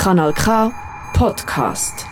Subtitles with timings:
[0.00, 0.72] Kanal K
[1.12, 2.06] Podcast.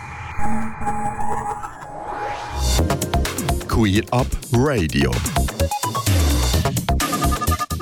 [3.67, 5.09] Queer Up Radio.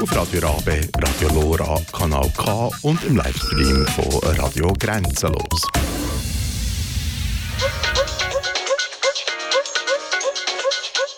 [0.01, 4.05] Auf Radio Rabe, Radio Lora, Kanal K und im Livestream von
[4.38, 5.68] Radio Grenzenlos.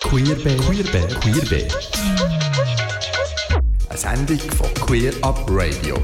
[0.01, 1.67] Queerbe, Queerbe, Queerbe.
[3.87, 5.95] Eine Sendung von Queer Up Radio.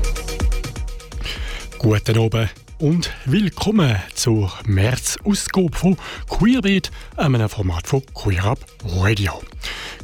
[1.79, 5.97] Guten Abend und willkommen zur März-Ausgabe von
[6.29, 9.41] Queerbeat, einem Format von Queer Up Radio.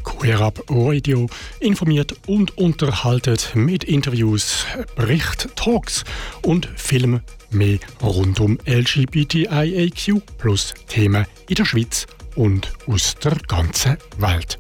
[0.03, 1.27] Queer Up Radio
[1.59, 6.03] informiert und unterhaltet mit Interviews, Bericht, Talks
[6.44, 7.21] und Filmen
[7.52, 14.58] mehr rund um LGBTIAQ plus Themen in der Schweiz und aus der ganzen Welt.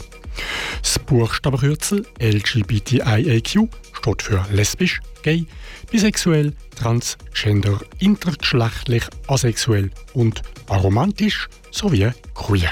[0.81, 5.45] Das Buchstabenkürzel LGBTIAQ steht für lesbisch, gay,
[5.91, 12.71] bisexuell, transgender, intergeschlechtlich, asexuell und aromantisch sowie queer.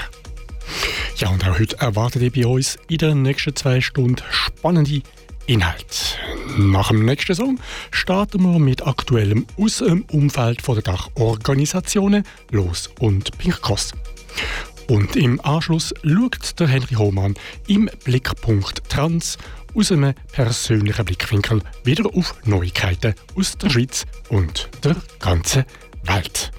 [1.16, 5.02] Ja, und auch heute erwartet ihr bei uns in den nächsten zwei Stunden spannende
[5.46, 5.84] Inhalte.
[6.56, 13.36] Nach dem nächsten Song starten wir mit aktuellem aus dem Umfeld der Dachorganisationen Los und
[13.38, 13.92] Pinkos.
[14.90, 17.34] Und im Anschluss schaut der Henry Hohmann
[17.68, 19.38] im Blickpunkt Trans
[19.72, 25.64] aus einem persönlichen Blickwinkel wieder auf Neuigkeiten aus der Schweiz und der ganzen
[26.02, 26.50] Welt.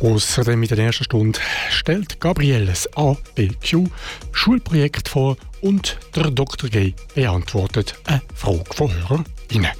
[0.00, 3.90] Außerdem in der ersten Stunde stellt Gabrielle das ABQ
[4.30, 6.70] Schulprojekt vor und der Dr.
[6.70, 9.72] G beantwortet eine Frage von HörerInnen.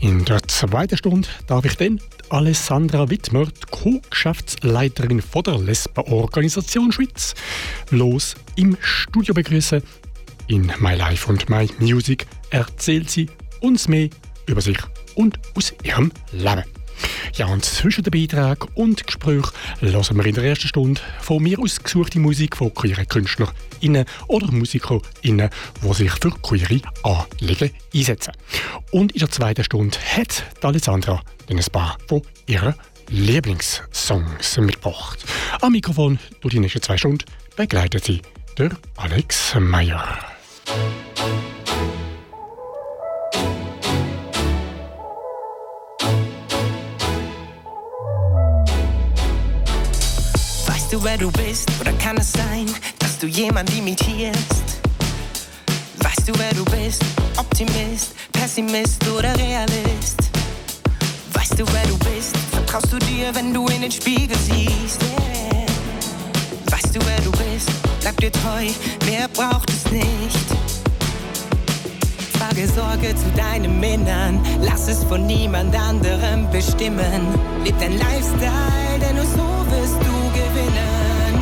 [0.00, 2.00] In der zweiten Stunde darf ich dann
[2.32, 7.34] Alessandra Wittmer, Co-Geschäftsleiterin der Lesbenorganisation Schweiz,
[7.90, 9.82] los im Studio begrüßen.
[10.46, 13.28] In My Life und My Music erzählt sie
[13.60, 14.08] uns mehr
[14.46, 14.78] über sich
[15.14, 16.64] und aus ihrem Leben.
[17.34, 21.58] Ja, und zwischen den Beiträgen und Gesprächen hören wir in der ersten Stunde von mir
[21.58, 25.50] ausgesuchte Musik von queeren KünstlerInnen oder MusikerInnen,
[25.82, 28.32] die sich für queere Anliegen einsetzen.
[28.90, 32.74] Und in der zweiten Stunde hat Alessandra ein paar von ihren
[33.08, 35.18] Lieblingssongs mitgebracht.
[35.60, 37.24] Am Mikrofon durch die nächsten zwei Stunden
[37.56, 38.22] begleitet sie
[38.58, 40.18] der Alex Meyer.
[50.66, 51.70] Weißt du, wer du bist?
[51.80, 52.66] Oder kann es sein,
[52.98, 54.80] dass du jemand imitierst?
[55.98, 57.02] Weißt du, wer du bist?
[57.36, 60.30] Optimist, Pessimist oder Realist?
[61.52, 62.34] Weißt du, wer du bist?
[62.50, 65.02] Vertraust du dir, wenn du in den Spiegel siehst?
[65.02, 65.66] Yeah.
[66.70, 67.68] Weißt du, wer du bist?
[68.00, 68.68] Bleib dir treu,
[69.04, 70.46] mehr braucht es nicht.
[72.38, 77.28] Trage Sorge zu deinem Innern, lass es von niemand anderem bestimmen.
[77.62, 81.34] Leb dein Lifestyle, denn nur so wirst du gewinnen.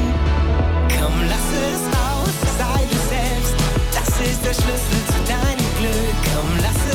[0.98, 3.54] Komm, lass es raus, sei du selbst,
[3.94, 6.16] das ist der Schlüssel zu deinem Glück.
[6.34, 6.89] Komm, lass es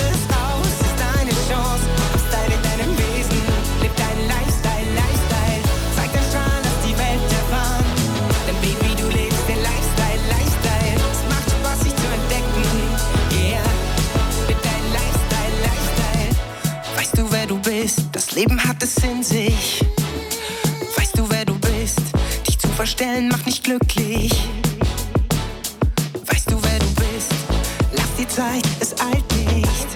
[18.35, 19.81] Leben hat es in sich.
[20.97, 22.01] Weißt du, wer du bist,
[22.45, 24.33] dich zu verstellen macht nicht glücklich.
[26.25, 27.31] Weißt du, wer du bist?
[27.93, 29.87] Lass die Zeit, es eilt nicht.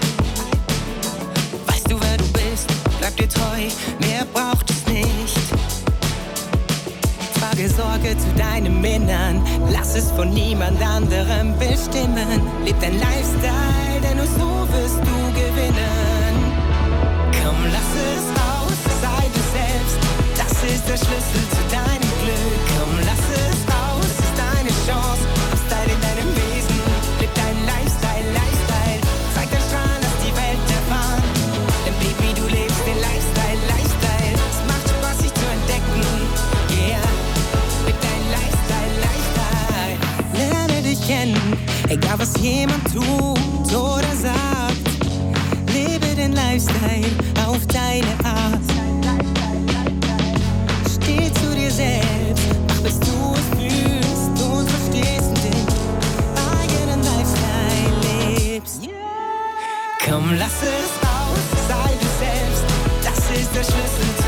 [1.66, 2.66] Weißt du, wer du bist?
[2.98, 3.68] Bleib dir treu,
[4.00, 5.36] mehr braucht es nicht.
[7.38, 12.40] Trage Sorge zu deinem Innern, lass es von niemand anderem bestimmen.
[12.64, 16.09] Leb dein Lifestyle, denn nur so wirst du gewinnen.
[17.42, 19.98] Komm, lass es raus, sei du selbst,
[20.36, 22.60] das ist der Schlüssel zu deinem Glück.
[22.76, 26.78] Komm, lass es raus, ist deine Chance, hab Style in deinem Wesen,
[27.20, 29.00] leb deinen Lifestyle, Lifestyle,
[29.34, 31.24] zeig dein Strahlen, lass die Welt erfahren.
[31.84, 36.04] Denn Baby, du lebst den Lifestyle, Lifestyle, es macht Spaß, sich zu entdecken,
[36.76, 37.08] yeah.
[37.88, 39.96] Leb deinen Lifestyle, Lifestyle,
[40.36, 41.56] lerne dich kennen,
[41.88, 44.59] egal was jemand tut oder sagt.
[46.20, 47.08] Den Lifestyle
[47.48, 48.60] auf deine Art.
[50.86, 55.66] Steh zu dir selbst, mach bis du es fühlst und verstehst den
[56.52, 58.82] eigenen Lifestyle lebst.
[60.06, 62.64] Komm, lass es raus, sei du selbst,
[63.02, 64.19] das ist der Schlüssel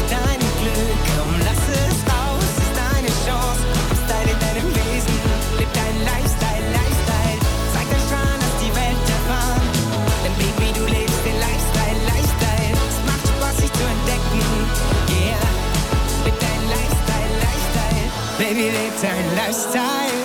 [18.52, 20.20] Baby, lebe dein Lifestyle.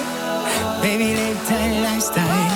[0.82, 2.52] Baby, lebe dein Lifestyle.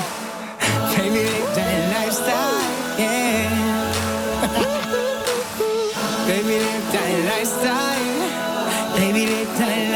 [0.97, 2.68] Baby, lebe dein Lifestyle.
[2.97, 3.47] Yeah.
[6.27, 8.19] Baby, lebe dein Lifestyle.
[8.97, 9.90] Baby, lebe dein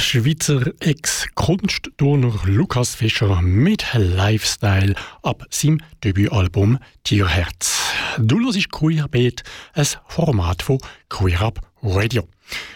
[0.00, 7.78] Schweizer Ex-Kunstturner Lukas Fischer mit Lifestyle ab seinem Debütalbum Tierherz.
[8.18, 9.42] Du hörst Queerbeat,
[9.74, 10.78] ein Format von
[11.10, 12.26] Queer Up Radio.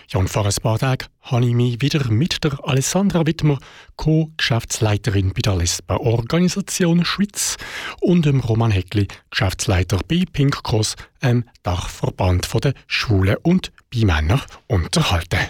[0.08, 3.58] Ja, und vor ein paar Tagen habe ich mich wieder mit der Alessandra Wittmer,
[3.96, 7.56] Co-Geschäftsleiterin bei der Lesben-Organisation Schweiz,
[8.00, 15.40] und dem Roman Heckli, Geschäftsleiter bei Pink Cross, einem Dachverband der Schwulen und Bimänner, unterhalten.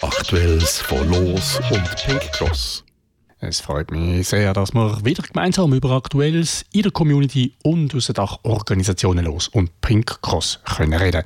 [0.00, 2.84] Aktuelles von Los und Pink Cross.
[3.40, 8.06] Es freut mich sehr, dass wir wieder gemeinsam über Aktuelles in der Community und aus
[8.06, 11.22] den Dachorganisationen Los und Pink Cross können reden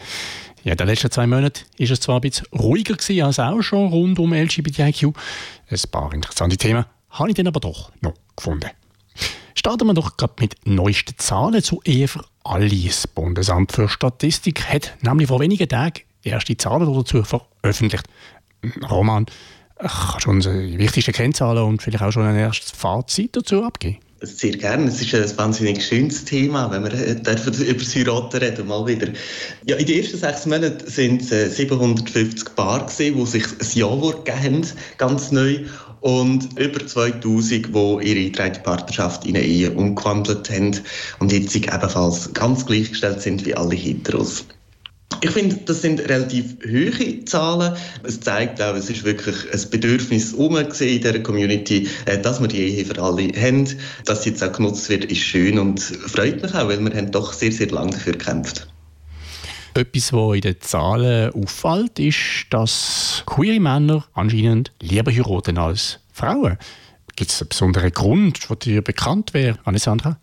[0.64, 3.60] ja, in den letzten zwei Monaten war es zwar ein bisschen ruhiger gewesen als auch
[3.62, 5.12] schon rund um LGBTIQ.
[5.68, 8.70] Ein paar interessante Themen habe ich dann aber doch noch gefunden.
[9.54, 12.68] Starten wir doch gerade mit neuesten Zahlen zur Ehe für alle.
[12.68, 18.06] Das Bundesamt für Statistik hat nämlich vor wenigen Tagen erste Zahlen dazu veröffentlicht.
[18.90, 19.26] Roman,
[19.78, 23.98] kannst du uns die wichtigsten Kennzahlen und vielleicht auch schon ein erstes Fazit dazu abgeben?
[24.24, 24.86] Sehr gerne.
[24.86, 29.08] Es ist ein wahnsinnig schönes Thema, wenn wir über das Heiraten reden, mal wieder.
[29.66, 34.24] Ja, in den ersten sechs Monaten sind es 750 Paare gewesen, die sich ein Ja-Wort
[34.24, 34.66] gegeben haben,
[34.98, 35.64] ganz neu.
[36.02, 40.80] Und über 2000, die ihre eingetragene Partnerschaft in eine Ehe umgewandelt haben
[41.18, 44.44] und jetzt ebenfalls ganz gleichgestellt sind wie alle Heteros.
[45.20, 47.76] Ich finde, das sind relativ hohe Zahlen.
[48.02, 52.58] Es zeigt auch, es ist wirklich ein Bedürfnis in dieser Community, äh, dass wir die
[52.58, 53.68] Ehe für alle haben.
[54.04, 57.10] Dass sie jetzt auch genutzt wird, ist schön und freut mich auch, weil wir haben
[57.10, 58.66] doch sehr, sehr lange dafür gekämpft.
[59.74, 66.58] Etwas, was in den Zahlen auffällt, ist, dass queere Männer anscheinend lieber heiraten als Frauen.
[67.16, 70.18] Gibt es einen besonderen Grund, der dir bekannt wäre, Alessandra?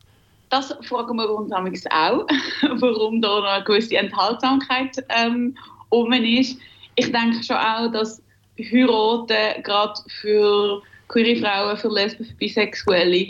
[0.50, 1.52] Das fragen wir uns
[1.92, 2.26] auch,
[2.80, 5.56] warum da noch eine gewisse Enthaltsamkeit ähm,
[5.90, 6.58] um ist.
[6.96, 8.22] Ich denke schon auch, dass
[8.58, 13.28] Heiraten gerade für queere Frauen, für Lesben, für Bisexuelle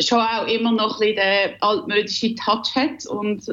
[0.00, 3.44] schon auch immer noch ein bisschen den altmodischen Touch hat und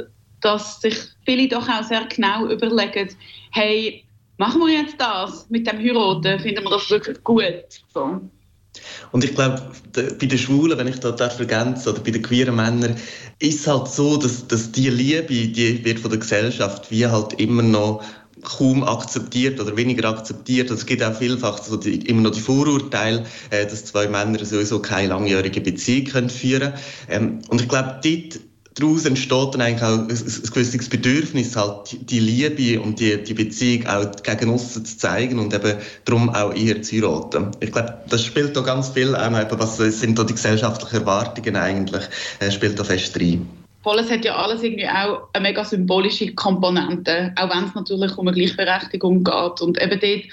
[0.41, 0.95] dass sich
[1.25, 3.09] viele doch auch sehr genau überlegen,
[3.51, 4.05] hey,
[4.37, 7.65] machen wir jetzt das mit dem Heiraten, finden wir das wirklich gut?
[7.93, 8.21] So.
[9.11, 9.61] Und ich glaube,
[9.93, 12.95] bei den Schwulen, wenn ich da darf ergänzen, oder bei den queeren Männern,
[13.39, 17.33] ist es halt so, dass, dass die Liebe, die wird von der Gesellschaft wie halt
[17.33, 18.03] immer noch
[18.43, 20.69] kaum akzeptiert oder weniger akzeptiert.
[20.69, 24.43] Also es gibt auch vielfach so die, immer noch die Vorurteile, äh, dass zwei Männer
[24.45, 26.73] sowieso keine langjährige Beziehung können führen können.
[27.09, 28.39] Ähm, und ich glaube, dort
[28.79, 33.33] daraus entsteht dann eigentlich auch ein, ein gewisses Bedürfnis, halt die Liebe und die, die
[33.33, 37.51] Beziehung auch gegen außen zu zeigen und eben darum auch eher zu heiraten.
[37.59, 42.03] Ich glaube, das spielt da ganz viel, auch was sind da die gesellschaftlichen Erwartungen eigentlich,
[42.39, 43.47] äh, spielt da fest rein.
[43.81, 48.17] Voll, es hat ja alles irgendwie auch eine mega symbolische Komponente, auch wenn es natürlich
[48.17, 50.23] um eine Gleichberechtigung geht und eben dort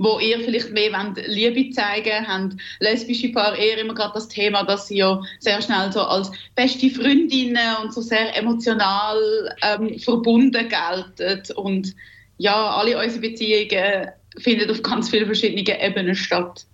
[0.00, 4.64] wo ihr vielleicht mehr wollt, Liebe zeigen haben lesbische Paare eher immer gerade das Thema,
[4.64, 9.18] dass sie ja sehr schnell so als beste Freundinnen und so sehr emotional
[9.60, 11.94] ähm, verbunden gelten und
[12.38, 16.64] ja, alle unsere Beziehungen finden auf ganz vielen verschiedenen Ebenen statt.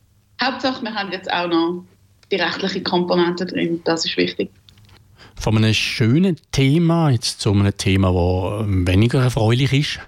[0.41, 1.85] Hauptsache, wir haben jetzt auch noch
[2.31, 4.51] die rechtliche Komponente drin, das ist wichtig.
[5.35, 9.99] Von einem schönen Thema jetzt zu einem Thema, das weniger erfreulich ist.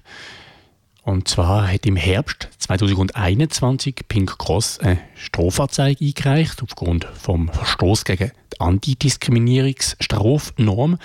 [1.08, 8.30] Und zwar hat im Herbst 2021 Pink Cross eine Strafanzeige eingereicht aufgrund vom Verstoß gegen
[8.52, 10.98] die Antidiskriminierungsstrafnorm.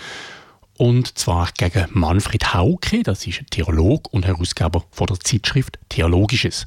[0.78, 6.66] Und zwar gegen Manfred Hauke, das ist ein Theologe und Herausgeber von der Zeitschrift Theologisches.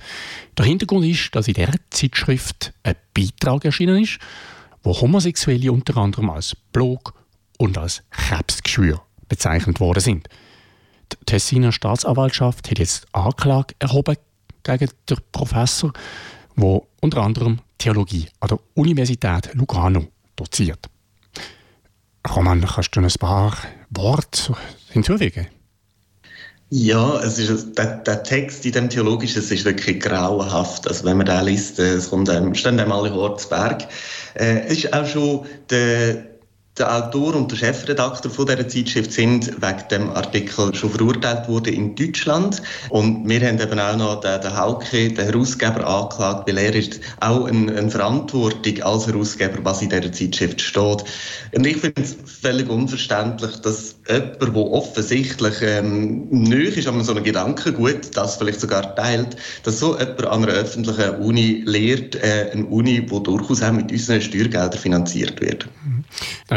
[0.56, 4.18] Der Hintergrund ist, dass in dieser Zeitschrift ein Beitrag erschienen ist,
[4.82, 7.12] wo Homosexuelle unter anderem als Blog
[7.58, 10.26] und als Krebsgeschwür bezeichnet worden sind.
[11.12, 14.16] Die Tessiner Staatsanwaltschaft hat jetzt Anklage erhoben
[14.62, 15.92] gegen den Professor,
[16.56, 20.86] der unter anderem Theologie an der Universität Lugano doziert.
[22.34, 23.56] Roman, kannst du ein paar
[23.90, 24.56] Worte
[24.90, 25.46] hinzufügen?
[26.68, 30.88] Ja, es ist, der, der, Text in dem Theologischen ist wirklich grauenhaft.
[30.88, 33.86] Also wenn man den liest, es kommt einem, stehen einem alle Hortzberg.
[34.34, 36.35] Äh, es ist auch schon der
[36.78, 41.72] Der Autor und der Chefredakteur von dieser Zeitschrift sind wegen dem Artikel schon verurteilt worden
[41.72, 42.60] in Deutschland.
[42.90, 47.00] Und wir haben eben auch noch den, den Hauke, den Herausgeber, angeklagt, weil er ist
[47.20, 51.04] auch eine, eine Verantwortung als Herausgeber, was in dieser Zeitschrift steht.
[51.52, 57.12] Und ich finde es völlig unverständlich, dass jemand, der offensichtlich ähm, nöch ist an so
[57.12, 62.50] einem Gedankengut, das vielleicht sogar teilt, dass so jemand an einer öffentlichen Uni lehrt, äh,
[62.52, 65.66] eine Uni, die durchaus auch mit unseren Steuergeldern finanziert wird.
[65.84, 66.04] Mhm.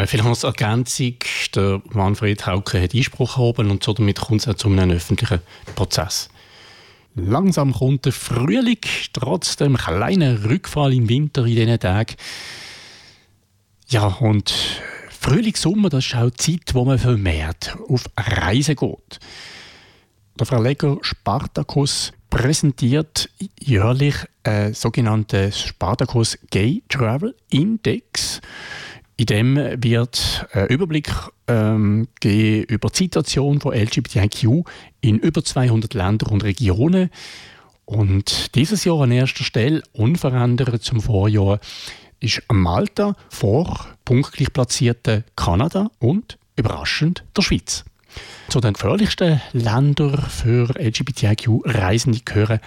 [0.06, 1.14] Vielleicht als Ergänzung,
[1.54, 5.40] der Manfred Hauke hat Einspruch erhoben und so damit kommt es auch zu einem öffentlichen
[5.74, 6.28] Prozess.
[7.16, 8.78] Langsam kommt der Frühling,
[9.12, 12.14] trotz dem kleinen Rückfall im Winter in diesen Tagen.
[13.88, 14.54] Ja, und
[15.22, 19.20] Frühling, Sommer, das ist auch die Zeit, wo man vermehrt auf Reisen geht.
[20.38, 23.28] Der Verleger Spartacus präsentiert
[23.60, 28.40] jährlich einen sogenannten Spartacus Gay Travel Index.
[29.18, 31.12] In dem wird ein Überblick
[31.48, 34.64] ähm, über die Situation von LGBTIQ
[35.02, 37.10] in über 200 Ländern und Regionen.
[37.84, 41.60] Und dieses Jahr an erster Stelle, unverändert zum Vorjahr,
[42.20, 47.84] ist Malta vor punktgleich platzierten Kanada und überraschend der Schweiz.
[48.48, 52.60] Zu den gefährlichsten Ländern für LGBTIQ-Reisende gehören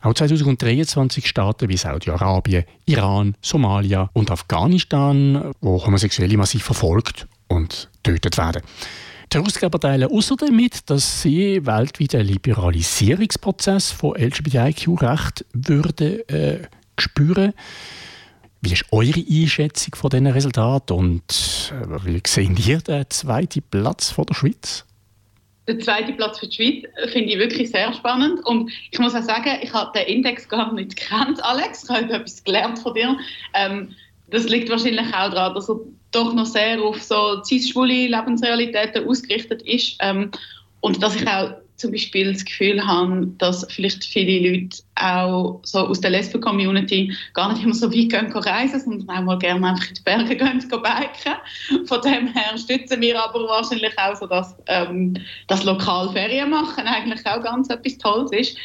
[0.00, 8.38] auch 2023 Staaten wie Saudi-Arabien, Iran, Somalia und Afghanistan, wo Homosexuelle massiv verfolgt und getötet
[8.38, 8.62] werden.
[9.32, 16.60] Die Herausgeber teilen außerdem mit, dass sie weltweit einen Liberalisierungsprozess von LGBTIQ-Recht würden äh,
[16.96, 17.52] spüren.
[18.60, 24.10] Wie ist eure Einschätzung von diesen Resultaten und äh, wie sehen ihr den zweiten Platz
[24.10, 24.84] von der Schweiz?
[25.68, 28.44] der zweite Platz für die Schweiz finde ich wirklich sehr spannend.
[28.46, 31.84] Und ich muss auch sagen, ich habe den Index gar nicht gekannt, Alex.
[31.84, 33.16] Ich habe etwas gelernt von dir.
[33.54, 33.94] Ähm,
[34.30, 35.76] das liegt wahrscheinlich auch daran, dass er
[36.10, 39.96] doch noch sehr auf so cis-schwule Lebensrealitäten ausgerichtet ist.
[40.00, 40.30] Ähm,
[40.80, 45.78] und dass ich auch zum Beispiel das Gefühl habe, dass vielleicht viele Leute auch so
[45.78, 49.88] aus der Lesben-Community gar nicht immer so weit gehen reisen, sondern auch mal gerne einfach
[49.88, 51.86] in die Berge gehen, gehen biken.
[51.86, 55.14] Von dem her stützen wir aber wahrscheinlich auch so, dass ähm,
[55.46, 58.58] das lokal Ferien machen eigentlich auch ganz etwas Tolles ist.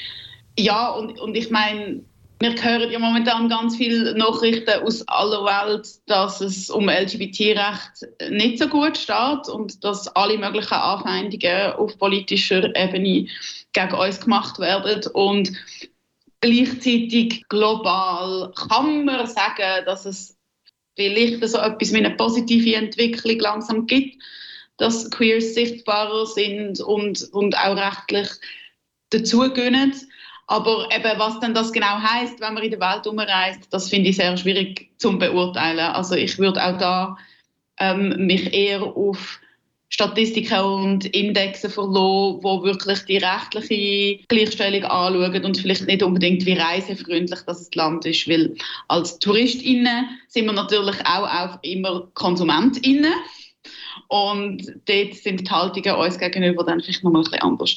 [0.58, 2.03] Ja, und, und ich meine,
[2.43, 8.59] wir hören ja momentan ganz viele Nachrichten aus aller Welt, dass es um LGBT-Recht nicht
[8.59, 13.27] so gut steht und dass alle möglichen Anfeindungen auf politischer Ebene
[13.71, 15.09] gegen uns gemacht werden.
[15.13, 15.53] Und
[16.41, 20.38] gleichzeitig global kann man sagen, dass es
[20.97, 24.21] vielleicht so etwas wie eine positive Entwicklung langsam gibt,
[24.75, 28.27] dass Queers sichtbarer sind und, und auch rechtlich
[29.12, 29.93] dazugehen.
[30.53, 34.12] Aber eben, was denn das genau heißt, wenn man in der Welt umreist, das finde
[34.12, 35.79] ich sehr schwierig zu beurteilen.
[35.79, 37.17] Also ich würde auch da
[37.79, 39.39] ähm, mich eher auf
[39.89, 46.53] Statistiken und Indexe verlassen, wo wirklich die rechtliche Gleichstellung anschauen und vielleicht nicht unbedingt wie
[46.53, 48.55] reisefreundlich das Land ist, weil
[48.89, 53.13] als TouristInnen sind wir natürlich auch, auch immer KonsumentInnen
[54.07, 57.75] und dort sind die Haltungen uns gegenüber dann vielleicht noch mal ein bisschen anders.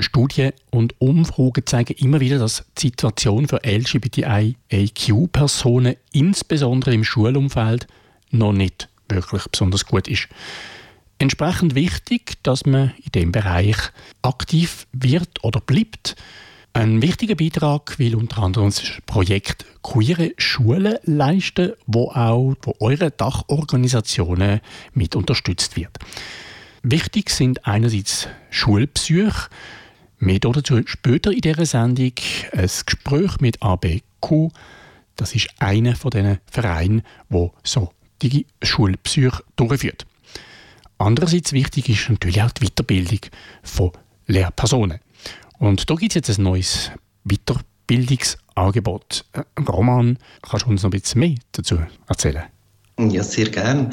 [0.00, 7.86] Studien und Umfragen zeigen immer wieder, dass die Situation für LGBTIQ-Personen, insbesondere im Schulumfeld,
[8.30, 10.28] noch nicht wirklich besonders gut ist.
[11.18, 13.76] Entsprechend wichtig, dass man in dem Bereich
[14.22, 16.14] aktiv wird oder bleibt.
[16.74, 23.10] Ein wichtiger Beitrag will unter anderem das Projekt Queere Schulen leisten, wo auch von euren
[23.16, 24.60] Dachorganisationen
[24.94, 25.98] mit unterstützt wird.
[26.84, 29.48] Wichtig sind einerseits Schulpsych,
[30.18, 32.12] Mehr dazu später in dieser Sendung
[32.52, 34.50] ein Gespräch mit ABQ.
[35.16, 40.06] Das ist einer von diesen Vereinen, wo so die Schulpsych durchführt.
[40.98, 43.20] Andererseits wichtig ist natürlich auch die Weiterbildung
[43.62, 43.92] von
[44.26, 44.98] Lehrpersonen.
[45.58, 46.90] Und da gibt es jetzt ein neues
[47.24, 49.24] Weiterbildungsangebot.
[49.32, 52.44] Äh, Roman, kannst du uns noch ein bisschen mehr dazu erzählen?
[52.98, 53.90] Ja, sehr gerne.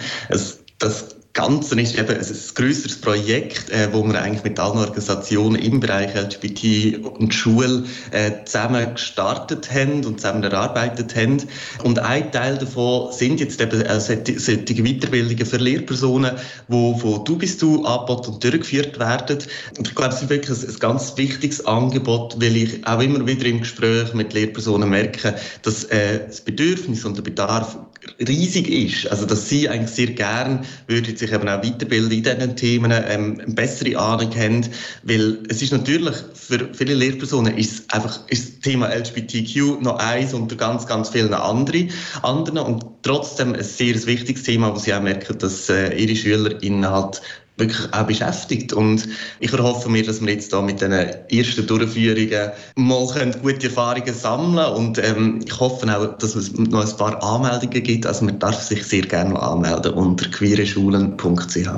[0.80, 5.82] das Ganze ist eben ein größeres Projekt, äh, wo wir eigentlich mit allen Organisationen im
[5.82, 11.44] Bereich LGBT und Schule äh, zusammen gestartet haben und zusammen erarbeitet haben.
[11.84, 16.36] Und ein Teil davon sind jetzt eben äh, solche Weiterbildungen für Lehrpersonen,
[16.70, 19.40] die von Du bist du angeboten und durchgeführt werden.
[19.78, 23.28] Und ich glaube, es ist wirklich ein, ein ganz wichtiges Angebot, weil ich auch immer
[23.28, 27.78] wieder im Gespräch mit Lehrpersonen merke, dass äh, das Bedürfnis und der Bedarf
[28.20, 29.12] riesig ist.
[29.12, 33.42] Also, dass sie eigentlich sehr gern würden sich eben auch weiterbilden in diesen Themen, ähm,
[33.44, 34.66] eine bessere Ahnung haben.
[35.04, 40.34] Weil es ist natürlich, für viele Lehrpersonen ist einfach ist das Thema LGBTQ noch eins
[40.34, 41.92] unter ganz, ganz vielen anderen.
[42.22, 46.90] anderen und trotzdem ein sehr wichtiges Thema, wo sie auch merken, dass äh, ihre SchülerInnen
[46.90, 47.22] halt
[47.58, 48.74] wirklich auch beschäftigt.
[48.74, 49.08] Und
[49.40, 54.74] ich erhoffe mir, dass wir jetzt da mit den ersten Durchführungen mal gute Erfahrungen sammeln
[54.74, 58.06] und ähm, ich hoffe auch, dass es noch ein paar Anmeldungen gibt.
[58.06, 61.70] Also man darf sich sehr gerne anmelden unter queereschulen.ch.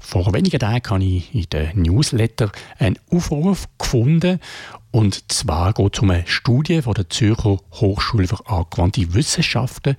[0.00, 4.38] Vor wenigen Tagen habe ich in den Newsletter einen Aufruf gefunden.
[4.94, 9.96] Und zwar geht es um eine Studie von der Zürcher Hochschule für angewandte Wissenschaften.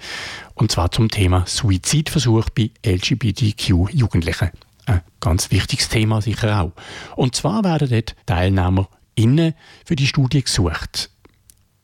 [0.53, 4.51] Und zwar zum Thema Suizidversuch bei LGBTQ-Jugendlichen.
[4.85, 6.71] Ein ganz wichtiges Thema sicher auch.
[7.17, 11.09] Und zwar werden dort Teilnehmer innen für die Studie gesucht.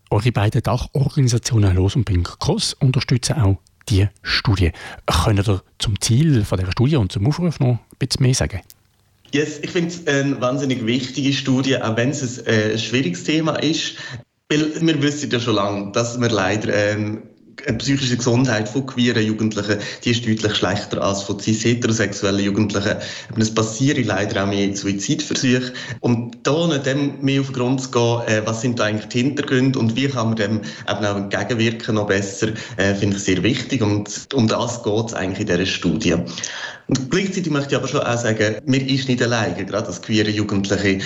[0.10, 3.58] Eure beiden Dachorganisationen Los und Pink Cross unterstützen auch
[3.90, 4.72] die Studie.
[5.06, 8.62] Könnt ihr zum Ziel von dieser Studie und zum Aufruf noch ein bisschen mehr sagen?
[9.34, 13.56] Yes, ich finde es eine wahnsinnig wichtige Studie, auch wenn es ein, äh, schwieriges Thema
[13.56, 13.96] ist.
[14.50, 17.24] Weil wir wissen ja schon lange, dass wir leider ähm,
[17.68, 22.98] die psychische Gesundheit von queeren Jugendlichen, die ist deutlich schlechter als von cis-heterosexuellen Jugendlichen.
[23.38, 25.74] Es passieren leider auch mehr Suizidversuche.
[26.00, 29.20] Und da dem mehr auf den Grund zu gehen, äh, was sind da eigentlich die
[29.20, 33.42] Hintergründe und wie kann man dem eben auch entgegenwirken noch besser, äh, finde ich sehr
[33.44, 33.82] wichtig.
[33.82, 36.16] Und um das geht es eigentlich in dieser Studie.
[36.88, 40.30] Und gleichzeitig möchte ich aber schon auch sagen, mir ist nicht alleine, gerade als queere
[40.30, 41.00] Jugendliche.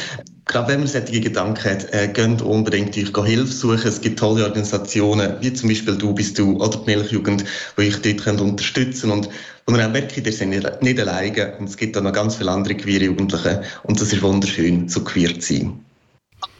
[0.45, 3.87] Gerade wenn man solche Gedanken hat, äh, geht unbedingt euch Hilfe suchen.
[3.87, 7.45] Es gibt tolle Organisationen, wie zum Beispiel Du bist du oder die Milchjugend,
[7.77, 9.29] die euch dort könnt unterstützen und
[9.65, 10.49] wo man auch merkt, ihr seid
[10.81, 14.21] nicht, alleine und es gibt auch noch ganz viele andere queere Jugendliche und das ist
[14.21, 15.85] wunderschön, so queer zu sein.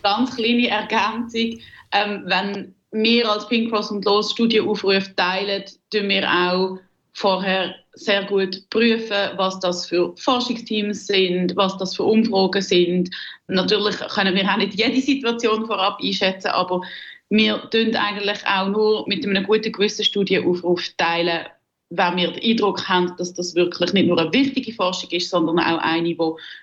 [0.01, 1.59] Ganz kleine Ergänzung,
[1.91, 6.79] ähm, wenn wir als Pink Cross und Los Studienaufrufe teilen, tun wir auch
[7.15, 13.09] vorher sehr gut prüfen, was das für Forschungsteams sind, was das für Umfragen sind.
[13.47, 16.81] Natürlich können wir auch nicht jede Situation vorab einschätzen, aber
[17.29, 21.45] wir tun eigentlich auch nur mit einem guten gewissen Studienaufruf teilen,
[21.89, 25.59] wenn wir den Eindruck haben, dass das wirklich nicht nur eine wichtige Forschung ist, sondern
[25.59, 26.17] auch eine, die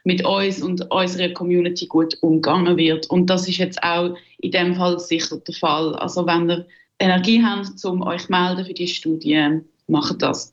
[0.04, 3.09] mit uns und unserer Community gut umgegangen wird.
[3.09, 5.94] Und das ist jetzt auch in dem Fall sicher der Fall.
[5.94, 6.66] Also wenn ihr
[6.99, 10.52] Energie habt, um euch melden für die Studie, macht das.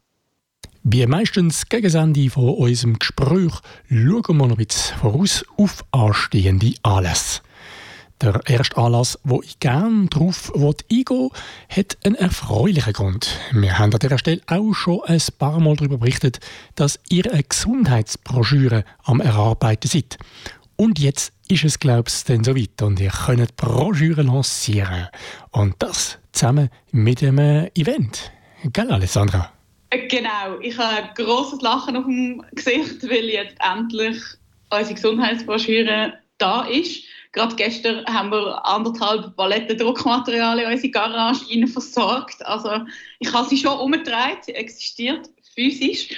[0.84, 3.54] Wie meistens gegen Ende von unserem Gespräch
[3.90, 4.68] schauen wir noch ein
[5.02, 7.42] voraus auf anstehende Anlässe.
[8.22, 11.30] Der erste Anlass, wo ich gerne darauf eingehen
[11.70, 13.40] hat einen erfreulichen Grund.
[13.52, 16.40] Wir haben an dieser Stelle auch schon ein paar Mal darüber berichtet,
[16.76, 20.18] dass ihr eine Gesundheitsbroschüre am Erarbeiten seid.
[20.76, 25.08] Und jetzt ist es, glaube ich, dann so weit und ihr könnt die Broschüre lancieren.
[25.52, 28.32] Und das zusammen mit einem Event.
[28.66, 29.52] Gell, Alessandra?
[29.90, 34.22] Genau, ich habe ein grosses Lachen auf dem Gesicht, weil jetzt endlich
[34.70, 37.04] unsere Gesundheitsbroschüre da ist.
[37.32, 42.46] Gerade gestern haben wir anderthalb Paletten Druckmaterialien in unsere Garage versorgt.
[42.46, 42.86] Also
[43.20, 46.10] ich habe sie schon umgedreht, sie existiert physisch.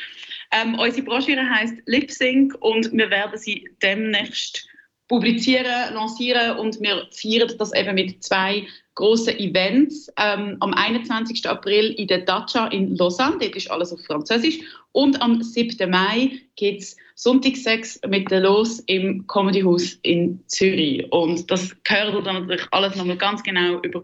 [0.51, 4.67] Ähm, unsere Broschüre heißt Lip Sync und wir werden sie demnächst
[5.12, 10.10] publizieren, lancieren und wir feiern das eben mit zwei grossen Events.
[10.17, 11.50] Ähm, am 21.
[11.50, 14.60] April in der Dacia in Lausanne, dort ist alles auf Französisch.
[14.93, 15.89] Und am 7.
[15.89, 21.06] Mai geht es Sonntagssex mit der Los im Comedy House in Zürich.
[21.12, 24.02] Und das gehört dann natürlich alles nochmal ganz genau über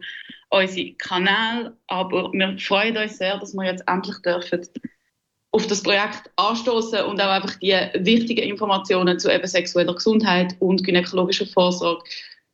[0.50, 1.78] unsere Kanäle.
[1.88, 4.68] Aber wir freuen uns sehr, dass wir jetzt endlich dürfen
[5.52, 10.84] auf das Projekt anstoßen und auch einfach die wichtigen Informationen zu eben sexueller Gesundheit und
[10.84, 12.04] gynäkologischer Vorsorge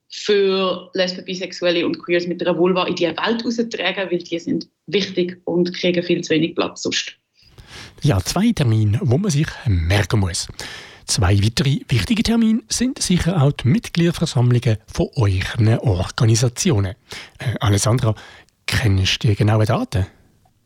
[0.10, 4.67] für Lesben, Bisexuelle und Queers mit einer Vulva in die Welt austragen, weil die sind
[4.86, 7.15] wichtig und kriegen viel zu wenig Platz sonst.
[8.03, 10.47] Ja, zwei Termine, wo man sich merken muss.
[11.06, 16.95] Zwei weitere wichtige Termine sind sicher auch die Mitgliederversammlungen von euren Organisationen.
[17.39, 18.15] Äh, Alessandra,
[18.67, 20.06] kennst du die genauen Daten?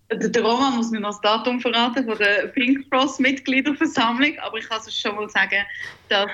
[0.09, 4.69] Der Roman muss mir noch das Datum verraten von der Pink Cross Mitgliederversammlung, aber ich
[4.69, 5.65] kann es schon mal sagen,
[6.07, 6.29] dass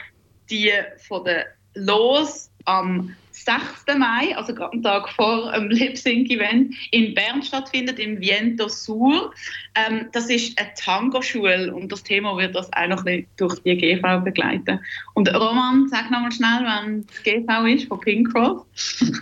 [0.50, 0.72] die
[1.08, 3.98] von der Los am 6.
[3.98, 8.68] Mai, also gerade einen Tag vor dem Lip Sync Event, in Bern stattfindet, im Viento
[8.68, 9.34] Sur.
[9.76, 13.76] Ähm, das ist eine Tango-Schule und das Thema wird das auch noch ein durch die
[13.76, 14.80] GV begleiten.
[15.14, 18.62] Und Roman, sag noch mal schnell, wann das GV ist von Pink Cross.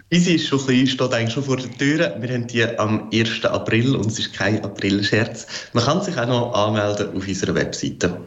[0.10, 2.16] Easy ist schon klein, steht eigentlich schon vor der Tür.
[2.20, 3.46] Wir haben die am 1.
[3.46, 5.70] April und es ist kein April-Scherz.
[5.74, 8.22] Man kann sich auch noch anmelden auf unserer Webseite.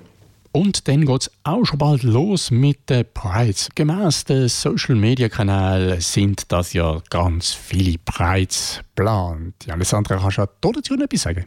[0.57, 3.69] Und dann geht es auch schon bald los mit den Prides.
[3.75, 9.57] Gemäss den Social Media Kanälen sind das ja ganz viele Prides geplant.
[9.69, 11.47] Alessandra, kannst du dazu etwas sagen?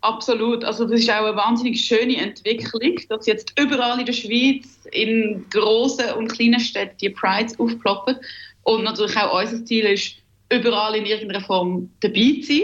[0.00, 0.64] Absolut.
[0.64, 5.44] Also das ist auch eine wahnsinnig schöne Entwicklung, dass jetzt überall in der Schweiz in
[5.50, 8.16] grossen und kleinen Städten die Prides aufploppen.
[8.62, 10.14] Und natürlich auch unser Ziel ist,
[10.50, 12.62] überall in irgendeiner Form dabei zu sein.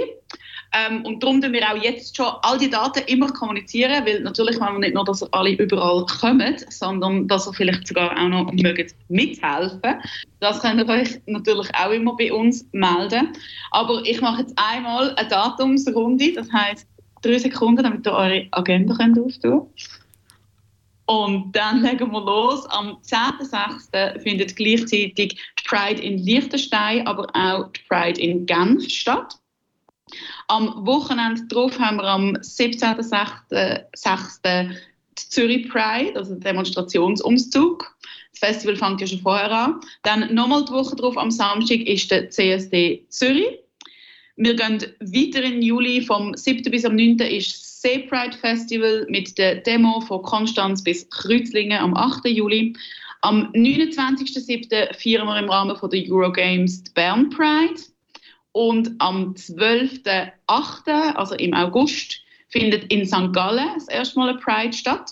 [0.74, 4.58] Ähm, und darum tun wir auch jetzt schon all die Daten immer kommunizieren, weil natürlich
[4.60, 8.52] wollen wir nicht nur, dass alle überall kommen, sondern dass ihr vielleicht sogar auch noch
[8.52, 10.00] mögt mithelfen
[10.40, 13.28] Das könnt ihr euch natürlich auch immer bei uns melden.
[13.70, 16.87] Aber ich mache jetzt einmal eine Datumsrunde, das heißt
[17.22, 19.68] drei Sekunden, damit ihr eure Agenda könnt auftun
[21.06, 22.66] und dann legen wir los.
[22.70, 24.20] Am 10.06.
[24.20, 29.38] findet gleichzeitig die Pride in Liechtenstein, aber auch die Pride in Genf statt.
[30.48, 34.70] Am Wochenende darauf haben wir am 17.06.
[35.18, 37.94] die Zürich Pride, also den Demonstrationsumzug.
[38.33, 39.81] Das Festival fängt ja schon vorher an.
[40.03, 43.61] Dann nochmal die Woche darauf, am Samstag, ist der CSD Zürich.
[44.37, 46.68] Wir gehen weiter im Juli, vom 7.
[46.70, 47.18] bis am 9.
[47.18, 52.24] ist See Pride Festival mit der Demo von Konstanz bis Kreuzlingen am 8.
[52.24, 52.74] Juli.
[53.20, 54.92] Am 29.07.
[54.94, 57.81] feiern wir im Rahmen der Eurogames die Bern Pride.
[58.54, 63.32] Und am 12.08., also im August, findet in St.
[63.32, 65.10] Gallen das erste Mal eine Pride statt.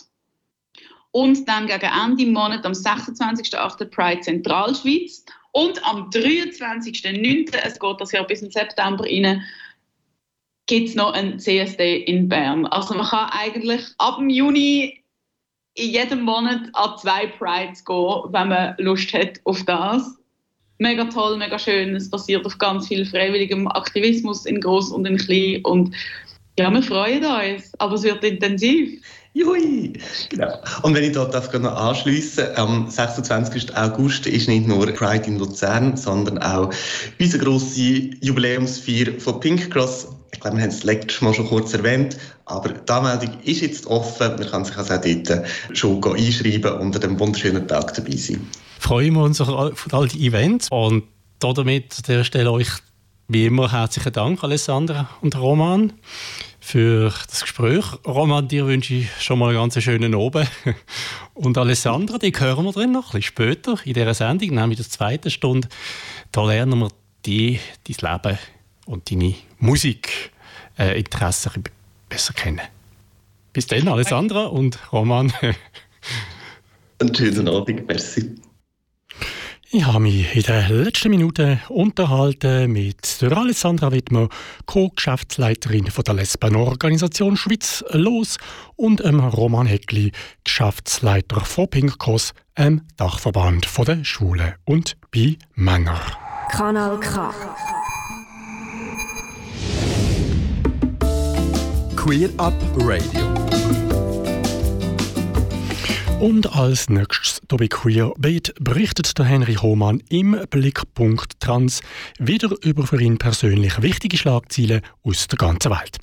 [1.10, 3.86] Und dann gegen Ende Monat, am 26.08.
[3.86, 5.24] Pride Zentralschweiz.
[5.50, 9.42] Und am 23.09., es geht das Jahr bis in September rein,
[10.66, 12.66] gibt es noch ein CSD in Bern.
[12.66, 15.02] Also man kann eigentlich ab dem Juni
[15.74, 20.21] in jedem Monat an zwei Prides gehen, wenn man Lust hat auf das
[20.82, 21.96] mega toll, mega schön.
[21.96, 25.64] Es basiert auf ganz viel freiwilligem Aktivismus in groß und in klein.
[25.64, 25.94] Und
[26.58, 29.00] ja, wir freuen uns, aber es wird intensiv.
[29.34, 29.94] Jui!
[30.28, 30.58] Genau.
[30.82, 33.74] Und wenn ich dort noch anschliessen am 26.
[33.74, 36.70] August ist nicht nur Pride in Luzern, sondern auch
[37.18, 40.08] unsere grosse Jubiläumsfeier von Pink Cross.
[40.34, 43.86] Ich glaube, wir haben es letztes Mal schon kurz erwähnt, aber die Anmeldung ist jetzt
[43.86, 44.36] offen.
[44.36, 48.46] Man kann sich also auch dort schon einschreiben und an diesem wunderschönen Tag dabei sein
[48.82, 51.04] freuen wir uns auf all die Events und
[51.38, 52.68] damit an dieser Stelle euch
[53.28, 55.92] wie immer herzlichen Dank, Alessandra und Roman,
[56.60, 57.84] für das Gespräch.
[58.06, 60.50] Roman, dir wünsche ich schon mal einen ganz schönen Abend.
[61.34, 64.84] Und Alessandra, die hören wir drin noch ein bisschen später in dieser Sendung, nämlich in
[64.84, 65.68] der zweiten Stunde.
[66.30, 66.90] Da lernen wir
[67.24, 68.38] die, dein Leben
[68.86, 71.70] und deine Musikinteressen äh,
[72.08, 72.60] besser kennen.
[73.52, 75.32] Bis dann, Alessandra und Roman.
[77.00, 78.36] Einen schönen Abend, merci.
[79.74, 84.28] Ich habe mich in den letzten Minuten unterhalten mit der Alessandra Wittmer,
[84.66, 88.36] Co-Geschäftsleiterin der Lesbenorganisation Schweiz Los
[88.76, 90.12] und dem Roman Heckli,
[90.44, 95.98] Geschäftsleiter von Pink Cross, einem Dachverband der Schwulen und bei Männern.
[96.50, 97.32] Kanal K.
[101.96, 103.41] Queer Up Radio.
[106.22, 111.80] Und als nächstes hier bei Queerbeat berichtet der Henry Hohmann im Blickpunkt Trans
[112.16, 115.98] wieder über für ihn persönlich wichtige Schlagzeilen aus der ganzen Welt.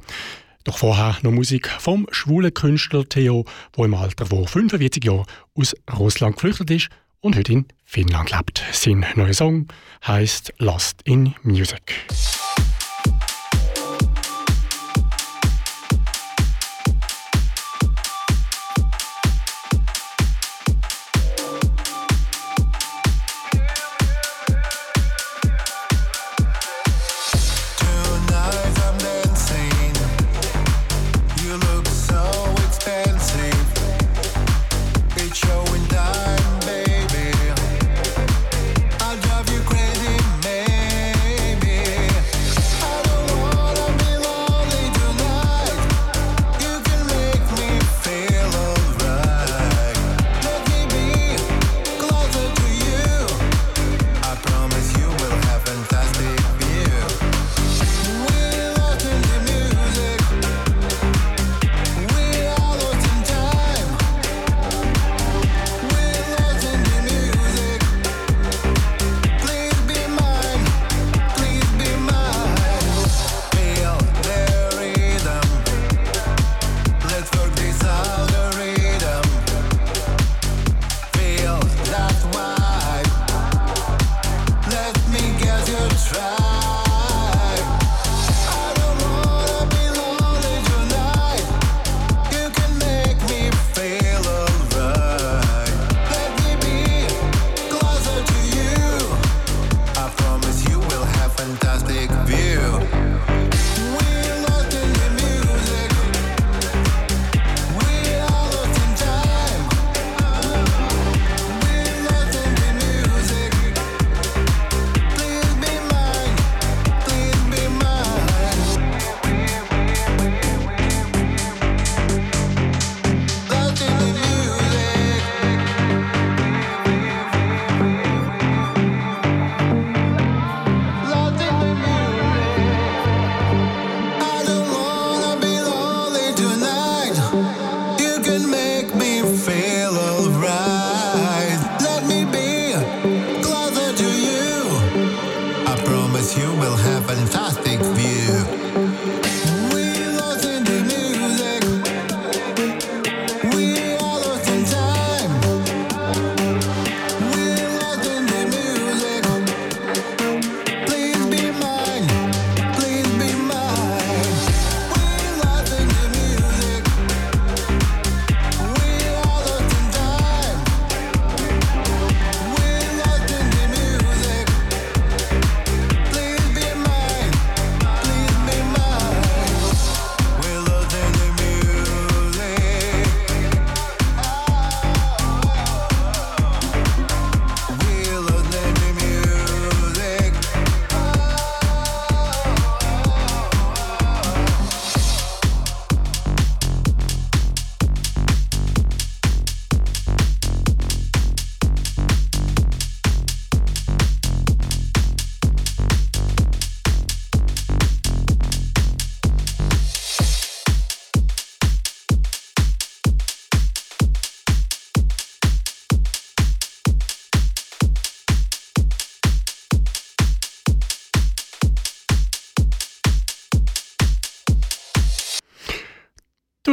[0.65, 3.45] Doch vorher noch Musik vom schwulen Künstler Theo,
[3.77, 6.89] der im Alter von 45 Jahren aus Russland geflüchtet ist
[7.21, 8.61] und heute in Finnland lebt.
[8.73, 9.69] Sein neuer Song
[10.05, 11.95] heißt Lost in Music.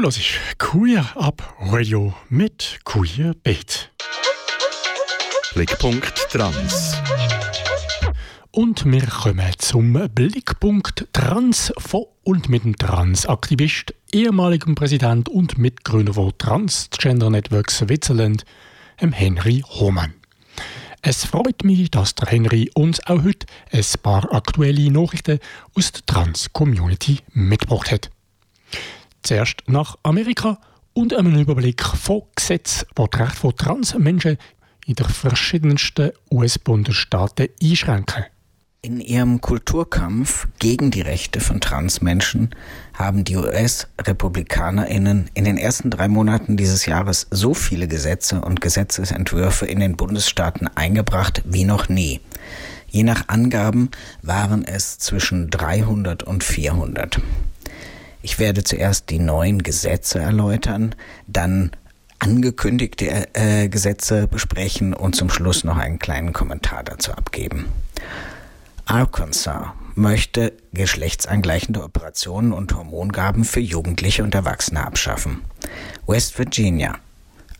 [0.07, 3.91] Du hörst Queer Up Radio mit Queer Beat.
[5.53, 6.97] Blickpunkt Trans.
[8.53, 16.15] Und wir kommen zum Blickpunkt Trans von und mit dem Transaktivist, ehemaligem Präsident und Mitgründer
[16.15, 18.45] von Transgender Network Switzerland,
[18.99, 20.15] Henry Hohmann.
[21.03, 25.41] Es freut mich, dass der Henry uns auch heute ein paar aktuelle Nachrichten
[25.75, 28.11] aus der Trans-Community mitgebracht hat.
[29.27, 30.61] Zuerst nach Amerika
[30.93, 34.39] und einem Überblick von Gesetzen, die das Recht von Transmenschen
[34.87, 38.27] in den verschiedensten US-Bundesstaaten einschränken.
[38.83, 42.55] In ihrem Kulturkampf gegen die Rechte von Transmenschen
[42.95, 49.67] haben die US-RepublikanerInnen in den ersten drei Monaten dieses Jahres so viele Gesetze und Gesetzesentwürfe
[49.67, 52.21] in den Bundesstaaten eingebracht wie noch nie.
[52.87, 53.91] Je nach Angaben
[54.23, 57.21] waren es zwischen 300 und 400.
[58.27, 60.97] Ich werde zuerst die neuen Gesetze erläutern,
[61.29, 61.71] dann
[62.19, 67.67] angekündigte äh, Gesetze besprechen und zum Schluss noch einen kleinen Kommentar dazu abgeben.
[68.85, 75.43] Arkansas möchte geschlechtsangleichende Operationen und Hormongaben für Jugendliche und Erwachsene abschaffen.
[76.09, 76.97] West Virginia.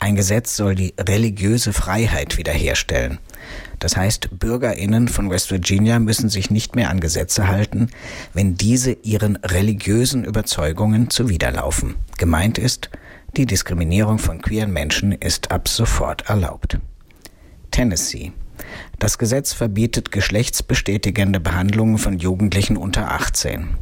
[0.01, 3.21] Ein Gesetz soll die religiöse Freiheit wiederherstellen.
[3.79, 7.89] Das heißt, Bürgerinnen von West Virginia müssen sich nicht mehr an Gesetze halten,
[8.33, 11.97] wenn diese ihren religiösen Überzeugungen zuwiderlaufen.
[12.19, 12.91] Gemeint ist,
[13.37, 16.79] die Diskriminierung von queeren Menschen ist ab sofort erlaubt.
[17.71, 18.33] Tennessee.
[18.99, 23.77] Das Gesetz verbietet geschlechtsbestätigende Behandlungen von Jugendlichen unter 18.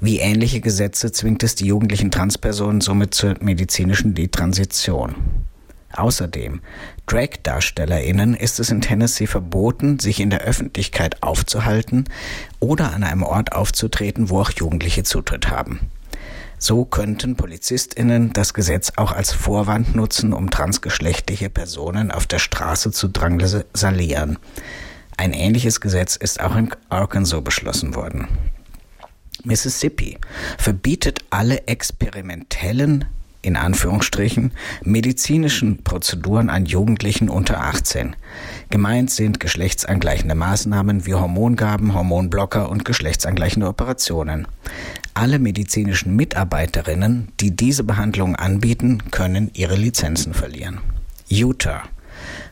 [0.00, 5.16] Wie ähnliche Gesetze zwingt es die jugendlichen Transpersonen somit zur medizinischen Detransition.
[5.96, 6.60] Außerdem,
[7.06, 12.04] Drag-DarstellerInnen ist es in Tennessee verboten, sich in der Öffentlichkeit aufzuhalten
[12.58, 15.90] oder an einem Ort aufzutreten, wo auch Jugendliche Zutritt haben.
[16.58, 22.90] So könnten PolizistInnen das Gesetz auch als Vorwand nutzen, um transgeschlechtliche Personen auf der Straße
[22.90, 24.38] zu drangsalieren.
[25.16, 28.28] Ein ähnliches Gesetz ist auch in Arkansas beschlossen worden.
[29.44, 30.18] Mississippi
[30.58, 33.04] verbietet alle experimentellen
[33.44, 34.52] in Anführungsstrichen
[34.82, 38.16] medizinischen Prozeduren an Jugendlichen unter 18.
[38.70, 44.48] Gemeint sind geschlechtsangleichende Maßnahmen wie Hormongaben, Hormonblocker und geschlechtsangleichende Operationen.
[45.12, 50.80] Alle medizinischen Mitarbeiterinnen, die diese Behandlungen anbieten, können ihre Lizenzen verlieren.
[51.28, 51.82] Utah.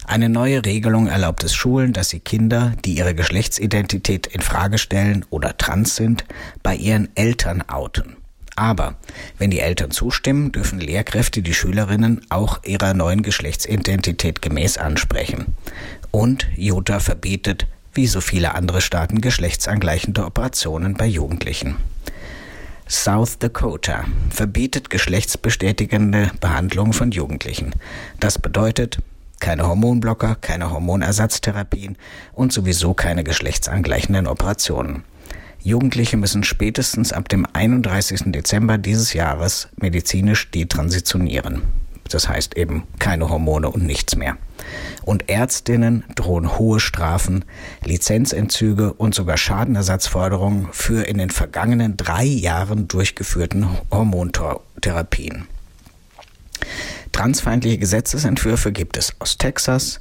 [0.06, 5.24] Eine neue Regelung erlaubt es Schulen, dass sie Kinder, die ihre Geschlechtsidentität in Frage stellen
[5.30, 6.24] oder trans sind,
[6.62, 8.16] bei ihren Eltern outen.
[8.56, 8.96] Aber
[9.38, 15.54] wenn die Eltern zustimmen, dürfen Lehrkräfte die Schülerinnen auch ihrer neuen Geschlechtsidentität gemäß ansprechen.
[16.10, 21.76] Und Jota verbietet wie so viele andere Staaten geschlechtsangleichende Operationen bei Jugendlichen.
[22.88, 27.74] South Dakota verbietet geschlechtsbestätigende Behandlung von Jugendlichen.
[28.20, 28.98] Das bedeutet
[29.40, 31.96] keine Hormonblocker, keine Hormonersatztherapien
[32.32, 35.04] und sowieso keine geschlechtsangleichenden Operationen.
[35.64, 38.32] Jugendliche müssen spätestens ab dem 31.
[38.32, 41.62] Dezember dieses Jahres medizinisch detransitionieren.
[42.10, 44.36] Das heißt eben keine Hormone und nichts mehr.
[45.04, 47.44] Und Ärztinnen drohen hohe Strafen,
[47.84, 55.46] Lizenzentzüge und sogar Schadenersatzforderungen für in den vergangenen drei Jahren durchgeführten Hormontherapien.
[57.12, 60.00] Transfeindliche Gesetzesentwürfe gibt es aus Texas,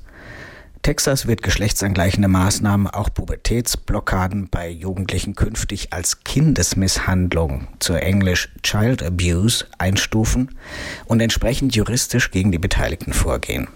[0.81, 9.67] Texas wird geschlechtsangleichende Maßnahmen, auch Pubertätsblockaden bei Jugendlichen künftig als Kindesmisshandlung, zu Englisch Child Abuse,
[9.77, 10.57] einstufen
[11.05, 13.67] und entsprechend juristisch gegen die Beteiligten vorgehen.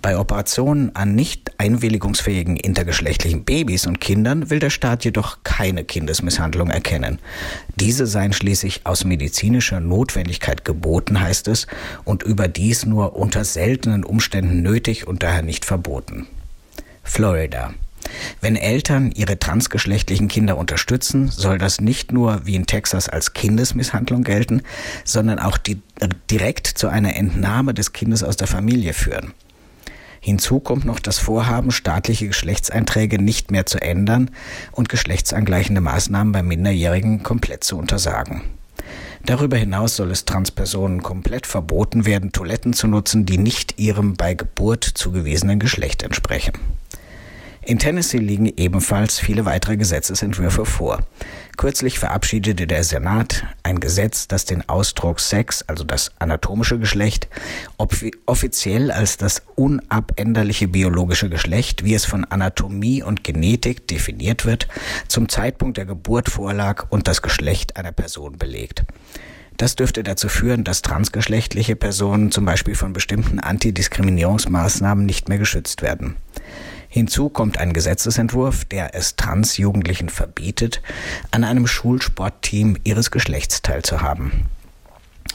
[0.00, 6.70] Bei Operationen an nicht einwilligungsfähigen intergeschlechtlichen Babys und Kindern will der Staat jedoch keine Kindesmisshandlung
[6.70, 7.18] erkennen.
[7.76, 11.66] Diese seien schließlich aus medizinischer Notwendigkeit geboten, heißt es,
[12.04, 16.26] und überdies nur unter seltenen Umständen nötig und daher nicht verboten.
[17.02, 17.74] Florida.
[18.40, 24.22] Wenn Eltern ihre transgeschlechtlichen Kinder unterstützen, soll das nicht nur wie in Texas als Kindesmisshandlung
[24.22, 24.62] gelten,
[25.04, 25.80] sondern auch die,
[26.30, 29.32] direkt zu einer Entnahme des Kindes aus der Familie führen.
[30.20, 34.30] Hinzu kommt noch das Vorhaben, staatliche Geschlechtseinträge nicht mehr zu ändern
[34.72, 38.42] und geschlechtsangleichende Maßnahmen bei Minderjährigen komplett zu untersagen.
[39.24, 44.34] Darüber hinaus soll es Transpersonen komplett verboten werden, Toiletten zu nutzen, die nicht ihrem bei
[44.34, 46.54] Geburt zugewiesenen Geschlecht entsprechen.
[47.68, 51.00] In Tennessee liegen ebenfalls viele weitere Gesetzesentwürfe vor.
[51.58, 57.26] Kürzlich verabschiedete der Senat ein Gesetz, das den Ausdruck Sex, also das anatomische Geschlecht,
[58.26, 64.68] offiziell als das unabänderliche biologische Geschlecht, wie es von Anatomie und Genetik definiert wird,
[65.08, 68.84] zum Zeitpunkt der Geburt vorlag und das Geschlecht einer Person belegt.
[69.56, 75.82] Das dürfte dazu führen, dass transgeschlechtliche Personen zum Beispiel von bestimmten Antidiskriminierungsmaßnahmen nicht mehr geschützt
[75.82, 76.14] werden.
[76.88, 80.82] Hinzu kommt ein Gesetzesentwurf, der es Transjugendlichen verbietet,
[81.30, 84.46] an einem Schulsportteam ihres Geschlechts teilzuhaben.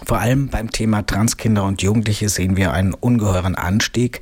[0.05, 4.21] Vor allem beim Thema Transkinder und Jugendliche sehen wir einen ungeheuren Anstieg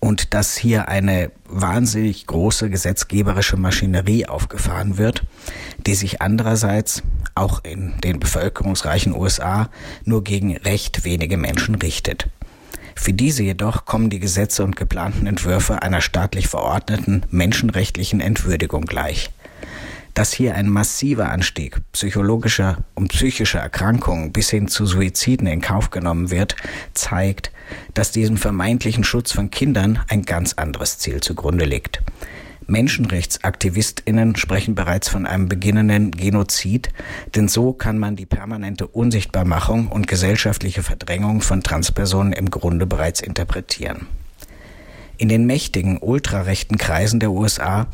[0.00, 5.24] und dass hier eine wahnsinnig große gesetzgeberische Maschinerie aufgefahren wird,
[5.86, 7.02] die sich andererseits
[7.34, 9.70] auch in den bevölkerungsreichen USA
[10.04, 12.28] nur gegen recht wenige Menschen richtet.
[12.94, 19.30] Für diese jedoch kommen die Gesetze und geplanten Entwürfe einer staatlich verordneten menschenrechtlichen Entwürdigung gleich.
[20.14, 25.90] Dass hier ein massiver Anstieg psychologischer und psychischer Erkrankungen bis hin zu Suiziden in Kauf
[25.90, 26.54] genommen wird,
[26.94, 27.50] zeigt,
[27.94, 32.00] dass diesem vermeintlichen Schutz von Kindern ein ganz anderes Ziel zugrunde liegt.
[32.66, 36.90] Menschenrechtsaktivistinnen sprechen bereits von einem beginnenden Genozid,
[37.34, 43.20] denn so kann man die permanente Unsichtbarmachung und gesellschaftliche Verdrängung von Transpersonen im Grunde bereits
[43.20, 44.06] interpretieren.
[45.16, 47.86] In den mächtigen ultrarechten Kreisen der USA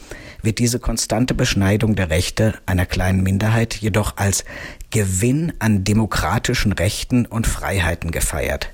[0.43, 4.45] wird diese konstante Beschneidung der Rechte einer kleinen Minderheit jedoch als
[4.91, 8.71] Gewinn an demokratischen Rechten und Freiheiten gefeiert.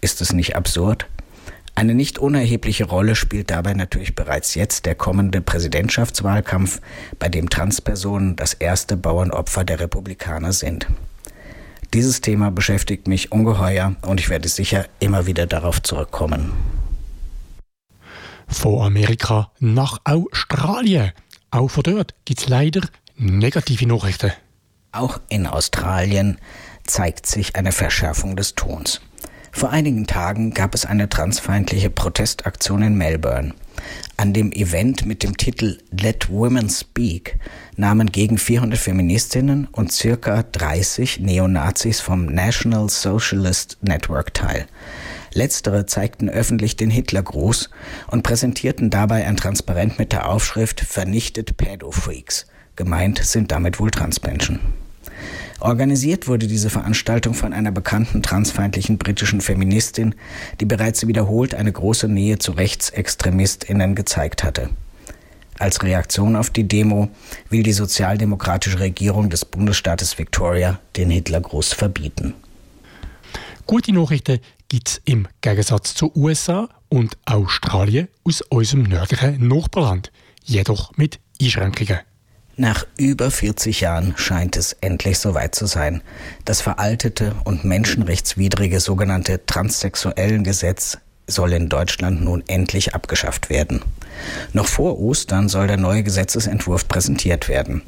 [0.00, 1.06] Ist es nicht absurd?
[1.78, 6.80] Eine nicht unerhebliche Rolle spielt dabei natürlich bereits jetzt der kommende Präsidentschaftswahlkampf,
[7.20, 10.88] bei dem Transpersonen das erste Bauernopfer der Republikaner sind.
[11.94, 16.52] Dieses Thema beschäftigt mich ungeheuer und ich werde sicher immer wieder darauf zurückkommen.
[18.48, 21.12] Von Amerika nach Australien.
[21.52, 22.80] Auch von dort gibt es leider
[23.14, 24.32] negative Nachrichten.
[24.90, 26.38] Auch in Australien
[26.82, 29.00] zeigt sich eine Verschärfung des Tons.
[29.58, 33.54] Vor einigen Tagen gab es eine transfeindliche Protestaktion in Melbourne.
[34.16, 37.40] An dem Event mit dem Titel Let Women Speak
[37.74, 44.66] nahmen gegen 400 Feministinnen und circa 30 Neonazis vom National Socialist Network teil.
[45.34, 47.68] Letztere zeigten öffentlich den Hitlergruß
[48.12, 52.46] und präsentierten dabei ein Transparent mit der Aufschrift Vernichtet Pädofreaks.
[52.76, 54.60] Gemeint sind damit wohl Transmenschen.
[55.60, 60.14] Organisiert wurde diese Veranstaltung von einer bekannten transfeindlichen britischen Feministin,
[60.60, 64.70] die bereits wiederholt eine große Nähe zu Rechtsextremistinnen gezeigt hatte.
[65.58, 67.08] Als Reaktion auf die Demo
[67.50, 72.34] will die sozialdemokratische Regierung des Bundesstaates Victoria den Hitlergruß verbieten.
[73.66, 80.12] Gute Nachrichten gibt es im Gegensatz zu USA und Australien aus unserem nördlichen Nachbarland,
[80.44, 81.98] jedoch mit Einschränkungen.
[82.60, 86.02] Nach über 40 Jahren scheint es endlich soweit zu sein.
[86.44, 90.98] Das veraltete und menschenrechtswidrige sogenannte transsexuellen Gesetz
[91.28, 93.82] soll in Deutschland nun endlich abgeschafft werden.
[94.52, 97.82] Noch vor Ostern soll der neue Gesetzesentwurf präsentiert werden.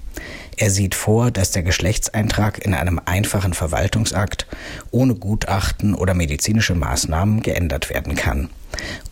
[0.56, 4.46] Er sieht vor, dass der Geschlechtseintrag in einem einfachen Verwaltungsakt
[4.92, 8.50] ohne Gutachten oder medizinische Maßnahmen geändert werden kann.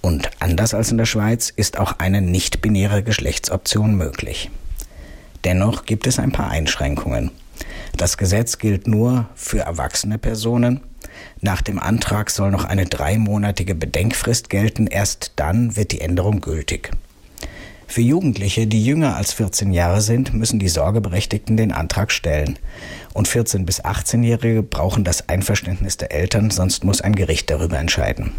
[0.03, 4.53] Und anders als in der Schweiz ist auch eine nicht-binäre Geschlechtsoption möglich.
[5.45, 7.31] Dennoch gibt es ein paar Einschränkungen.
[7.97, 10.81] Das Gesetz gilt nur für erwachsene Personen.
[11.41, 14.87] Nach dem Antrag soll noch eine dreimonatige Bedenkfrist gelten.
[14.87, 16.91] Erst dann wird die Änderung gültig.
[17.87, 22.59] Für Jugendliche, die jünger als 14 Jahre sind, müssen die Sorgeberechtigten den Antrag stellen.
[23.15, 28.33] Und 14- bis 18-Jährige brauchen das Einverständnis der Eltern, sonst muss ein Gericht darüber entscheiden.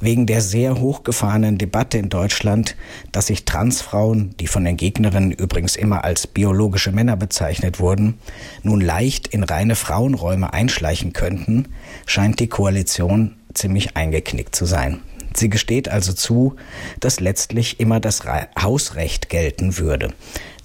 [0.00, 2.74] Wegen der sehr hochgefahrenen Debatte in Deutschland,
[3.12, 8.18] dass sich Transfrauen, die von den Gegnerinnen übrigens immer als biologische Männer bezeichnet wurden,
[8.62, 11.68] nun leicht in reine Frauenräume einschleichen könnten,
[12.06, 15.00] scheint die Koalition ziemlich eingeknickt zu sein.
[15.36, 16.56] Sie gesteht also zu,
[16.98, 18.22] dass letztlich immer das
[18.60, 20.08] Hausrecht gelten würde.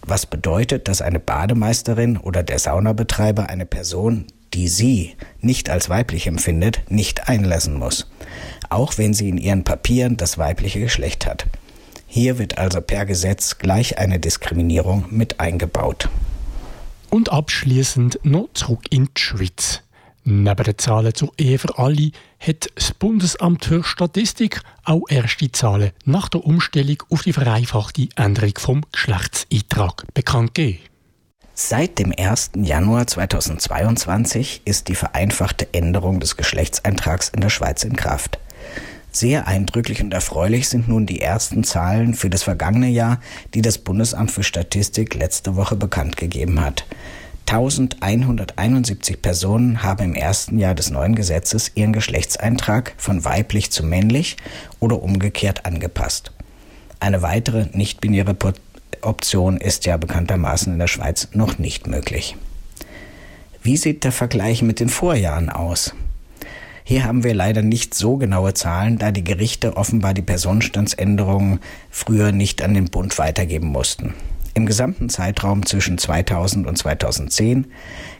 [0.05, 6.27] Was bedeutet, dass eine Bademeisterin oder der Saunabetreiber eine Person, die sie nicht als weiblich
[6.27, 8.07] empfindet, nicht einlassen muss,
[8.69, 11.45] auch wenn sie in ihren Papieren das weibliche Geschlecht hat.
[12.07, 16.09] Hier wird also per Gesetz gleich eine Diskriminierung mit eingebaut.
[17.09, 19.81] Und abschließend noch zurück in die Schweiz.
[20.27, 25.91] Neben den Zahlen zur Ehe für alle hat das Bundesamt für Statistik auch erste Zahlen
[26.03, 30.79] nach der Umstellung auf die vereinfachte Änderung vom Geschlechtseintrag bekannt gegeben.
[31.53, 32.51] Seit dem 1.
[32.55, 38.39] Januar 2022 ist die vereinfachte Änderung des Geschlechtseintrags in der Schweiz in Kraft.
[39.15, 43.21] Sehr eindrücklich und erfreulich sind nun die ersten Zahlen für das vergangene Jahr,
[43.53, 46.85] die das Bundesamt für Statistik letzte Woche bekannt gegeben hat.
[47.45, 54.35] 1171 Personen haben im ersten Jahr des neuen Gesetzes ihren Geschlechtseintrag von weiblich zu männlich
[54.81, 56.33] oder umgekehrt angepasst.
[56.99, 58.35] Eine weitere nicht-binäre
[58.99, 62.35] Option ist ja bekanntermaßen in der Schweiz noch nicht möglich.
[63.63, 65.93] Wie sieht der Vergleich mit den Vorjahren aus?
[66.87, 71.59] Hier haben wir leider nicht so genaue Zahlen, da die Gerichte offenbar die Personenstandsänderungen
[71.89, 74.13] früher nicht an den Bund weitergeben mussten.
[74.53, 77.65] Im gesamten Zeitraum zwischen 2000 und 2010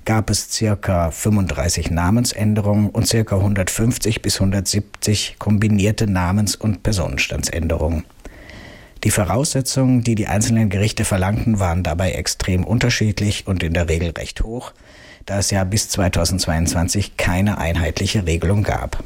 [0.03, 8.03] gab es circa 35 Namensänderungen und circa 150 bis 170 kombinierte Namens- und Personenstandsänderungen.
[9.03, 14.09] Die Voraussetzungen, die die einzelnen Gerichte verlangten, waren dabei extrem unterschiedlich und in der Regel
[14.09, 14.74] recht hoch,
[15.26, 19.03] da es ja bis 2022 keine einheitliche Regelung gab.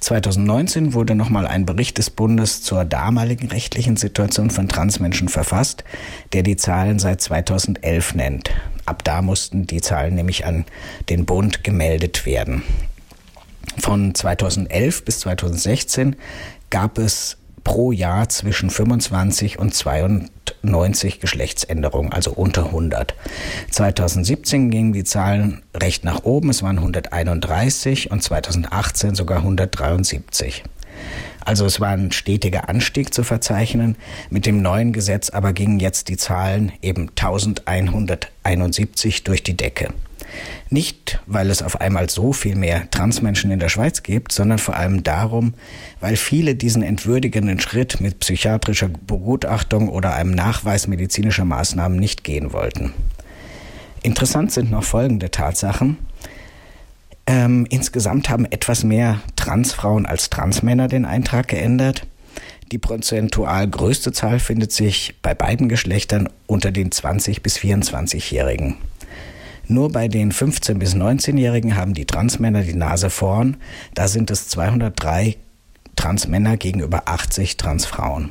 [0.00, 5.84] 2019 wurde nochmal ein Bericht des Bundes zur damaligen rechtlichen Situation von Transmenschen verfasst,
[6.32, 8.50] der die Zahlen seit 2011 nennt.
[8.84, 10.64] Ab da mussten die Zahlen nämlich an
[11.08, 12.62] den Bund gemeldet werden.
[13.78, 16.16] Von 2011 bis 2016
[16.70, 19.74] gab es pro Jahr zwischen 25 und
[20.62, 23.14] 92 Geschlechtsänderungen, also unter 100.
[23.70, 30.64] 2017 gingen die Zahlen recht nach oben, es waren 131 und 2018 sogar 173.
[31.46, 33.96] Also es war ein stetiger Anstieg zu verzeichnen.
[34.30, 39.90] Mit dem neuen Gesetz aber gingen jetzt die Zahlen eben 1171 durch die Decke.
[40.70, 44.76] Nicht, weil es auf einmal so viel mehr Transmenschen in der Schweiz gibt, sondern vor
[44.76, 45.54] allem darum,
[46.00, 52.52] weil viele diesen entwürdigenden Schritt mit psychiatrischer Begutachtung oder einem Nachweis medizinischer Maßnahmen nicht gehen
[52.52, 52.92] wollten.
[54.02, 55.98] Interessant sind noch folgende Tatsachen.
[57.26, 62.06] Ähm, insgesamt haben etwas mehr Transfrauen als Transmänner den Eintrag geändert.
[62.72, 68.76] Die prozentual größte Zahl findet sich bei beiden Geschlechtern unter den 20 bis 24-Jährigen.
[69.68, 73.56] Nur bei den 15- bis 19-Jährigen haben die Transmänner die Nase vorn.
[73.94, 75.36] Da sind es 203
[75.96, 78.30] Transmänner gegenüber 80 Transfrauen.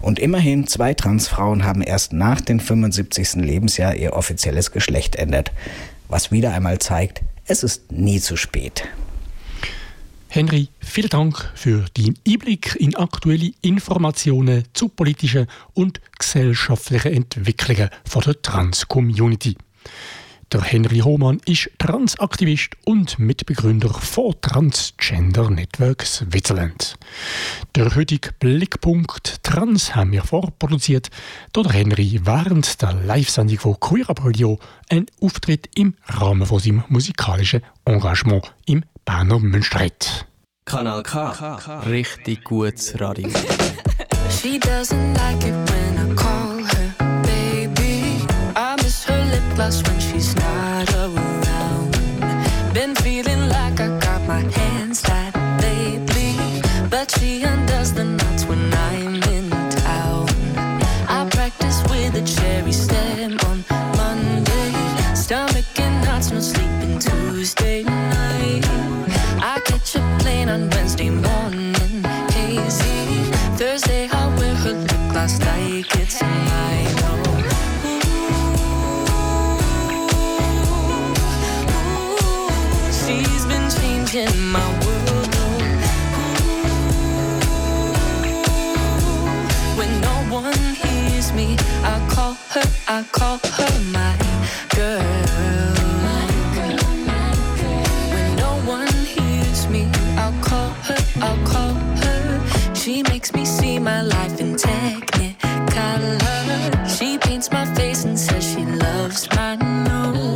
[0.00, 3.34] Und immerhin zwei Transfrauen haben erst nach dem 75.
[3.34, 5.50] Lebensjahr ihr offizielles Geschlecht ändert.
[6.08, 8.84] Was wieder einmal zeigt, es ist nie zu spät.
[10.28, 18.22] Henry, vielen Dank für deinen Einblick in aktuelle Informationen zu politischen und gesellschaftlichen Entwicklungen von
[18.22, 19.56] der Trans-Community.
[20.52, 26.98] Der Henry Hohmann ist Transaktivist und Mitbegründer von Transgender Network Switzerland.
[27.76, 31.08] Der heutige Blickpunkt Trans haben wir vorproduziert,
[31.52, 36.58] da der Henry während der Live-Sendung von Queer Up Radio einen Auftritt im Rahmen von
[36.58, 40.26] seinem musikalischen Engagement im Berner Münsterreit.
[40.64, 41.82] Kanal K.
[41.86, 43.28] Richtig gutes Radio.
[44.30, 46.59] She doesn't like it when I call
[49.60, 51.92] plus when she's not around.
[52.72, 56.32] Been feeling like I got my hands tied lately,
[56.88, 59.50] but she undoes the knots when I'm in
[59.84, 60.28] town.
[61.16, 63.58] I practice with a cherry stem on
[64.00, 64.72] Monday,
[65.14, 68.64] stomach and knots, no sleeping Tuesday night.
[69.52, 72.02] I catch a plane on Wednesday morning,
[72.36, 72.98] hazy.
[73.58, 76.79] Thursday I wear her lip gloss like it's mine.
[107.52, 110.29] My face and says she loves my nose.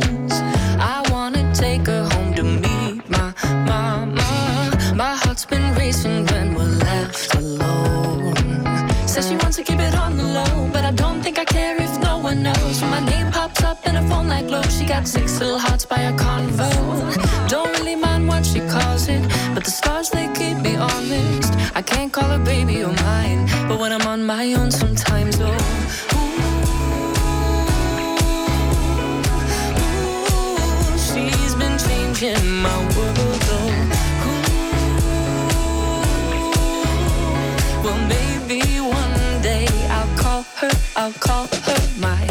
[12.81, 15.85] When my name pops up in a phone like glow, she got six little hearts
[15.85, 16.69] by a convo.
[17.47, 19.21] Don't really mind what she calls it,
[19.53, 21.53] but the stars they keep me honest.
[21.73, 25.45] I can't call her baby or mine, but when I'm on my own, sometimes oh.
[26.15, 26.35] ooh,
[31.07, 33.71] She's been changing my world, oh.
[37.81, 37.85] Ooh.
[37.85, 42.25] Well, maybe one day I'll call her, I'll call her my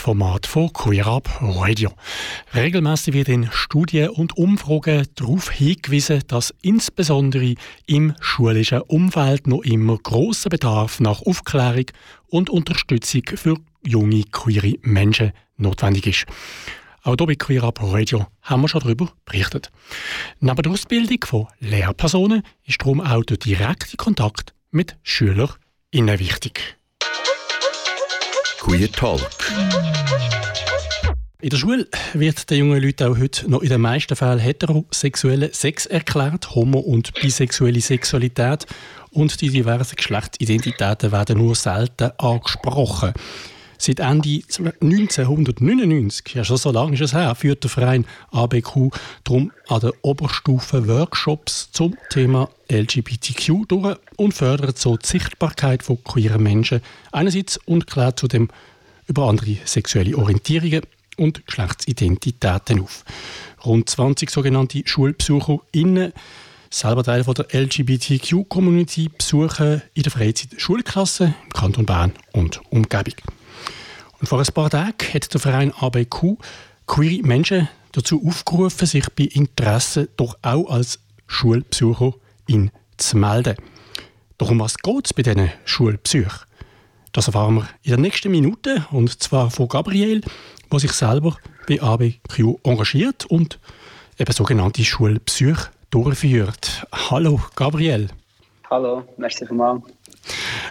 [0.00, 1.92] Format von Queer Up Radio.
[2.54, 7.54] Regelmäßig wird in Studien und Umfragen darauf hingewiesen, dass insbesondere
[7.86, 11.84] im schulischen Umfeld noch immer großer Bedarf nach Aufklärung
[12.28, 16.26] und Unterstützung für junge queere Menschen notwendig ist.
[17.02, 19.70] Auch hier bei Queer Up Radio haben wir schon darüber berichtet.
[20.40, 26.79] Neben der Ausbildung von Lehrpersonen ist darum auch der direkte Kontakt mit SchülerInnen wichtig.
[28.60, 29.20] Queer Talk.
[31.40, 35.54] In der Schule wird den jungen Leuten auch heute noch in den meisten Fällen heterosexuelle
[35.54, 38.66] Sex erklärt, homo- und bisexuelle Sexualität
[39.12, 43.14] und die diversen Geschlechtsidentitäten werden nur selten angesprochen.
[43.82, 44.42] Seit Ende
[44.82, 48.90] 1999, ja schon so lange ist es her, führt der Verein ABQ
[49.24, 56.04] darum an der Oberstufe Workshops zum Thema LGBTQ durch und fördert so die Sichtbarkeit von
[56.04, 58.50] queeren Menschen einerseits und klärt zudem
[59.06, 60.82] über andere sexuelle Orientierungen
[61.16, 63.06] und Geschlechtsidentitäten auf.
[63.64, 66.12] Rund 20 sogenannte SchulbesucherInnen,
[66.68, 73.14] selber Teil von der LGBTQ-Community, besuchen in der Freizeit Schulklassen im Kanton Bern und Umgebung.
[74.20, 76.36] Und vor ein paar Tagen hat der Verein ABQ
[76.86, 83.56] queere Menschen dazu aufgerufen, sich bei Interesse doch auch als Schulbesucherin zu melden.
[84.36, 86.46] Doch um was geht es bei diesen Schulbesuchen?
[87.12, 90.20] Das erfahren wir in der nächsten Minute und zwar von Gabriel,
[90.70, 93.58] der sich selber bei ABQ engagiert und
[94.18, 96.86] eben sogenannte Schulbesuche durchführt.
[96.92, 98.08] Hallo Gabriel.
[98.68, 99.82] Hallo, merci vielmals.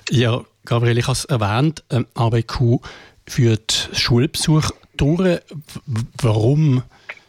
[0.10, 2.06] Ja, Gabriel, ich habe es erwähnt, ähm,
[3.30, 5.40] ABQ führt Schulbesuch durch.
[6.22, 6.84] Warum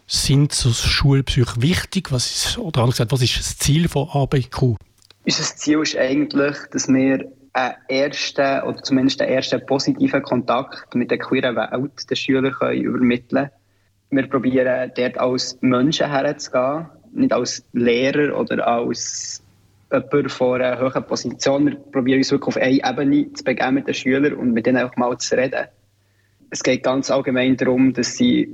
[0.06, 2.10] sind so Schulbesuche wichtig?
[2.10, 4.76] Was ist, oder anders gesagt, was ist das Ziel von ABQ?
[5.24, 11.10] Unser Ziel ist eigentlich, dass wir einen ersten oder zumindest einen ersten positiven Kontakt mit
[11.10, 13.50] der queeren Welt der Schüler können übermitteln
[14.08, 14.22] können.
[14.22, 19.42] Wir probieren dort als Menschen herzugehen, nicht als Lehrer oder als
[19.92, 21.66] jemand von einer hohen Position.
[21.66, 24.78] Wir probieren uns wirklich auf eine Ebene zu begeben mit den Schülern und mit ihnen
[24.78, 25.66] auch mal zu reden.
[26.50, 28.48] Es geht ganz allgemein darum, dass sie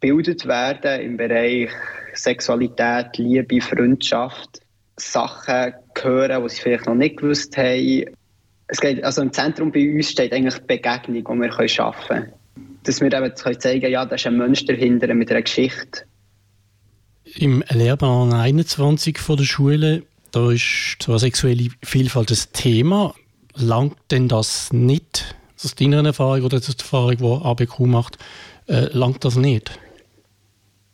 [0.00, 1.70] gebildet werden im Bereich
[2.14, 4.60] Sexualität, Liebe, Freundschaft,
[4.96, 8.04] Sachen hören, die sie vielleicht noch nicht gewusst haben.
[8.68, 12.32] Es geht, also im Zentrum bei uns steht eigentlich die Begegnung, die wir schaffen können.
[12.84, 16.02] Dass wir eben zeigen können, ja, da ist ein Mensch dahinter mit einer Geschichte.
[17.36, 23.14] Im Lehrplan 21 von der Schule, da ist zwar sexuelle Vielfalt das Thema.
[23.54, 25.34] Langt denn das nicht,
[25.64, 28.18] aus deiner Erfahrung oder aus der Erfahrung, die ABQ macht,
[28.68, 29.78] äh, langt das nicht?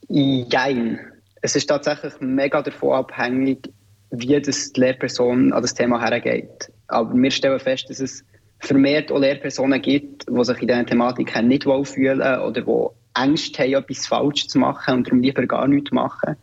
[0.09, 0.99] Jein.
[1.43, 3.71] Es ist tatsächlich mega davon abhängig,
[4.11, 6.71] wie das die Lehrperson an das Thema hergeht.
[6.89, 8.25] Aber wir stellen fest, dass es
[8.59, 13.75] vermehrt auch Lehrpersonen gibt, die sich in dieser Thematik nicht wohlfühlen oder die Ängste haben,
[13.75, 16.37] etwas falsch zu machen und darum lieber gar nichts machen.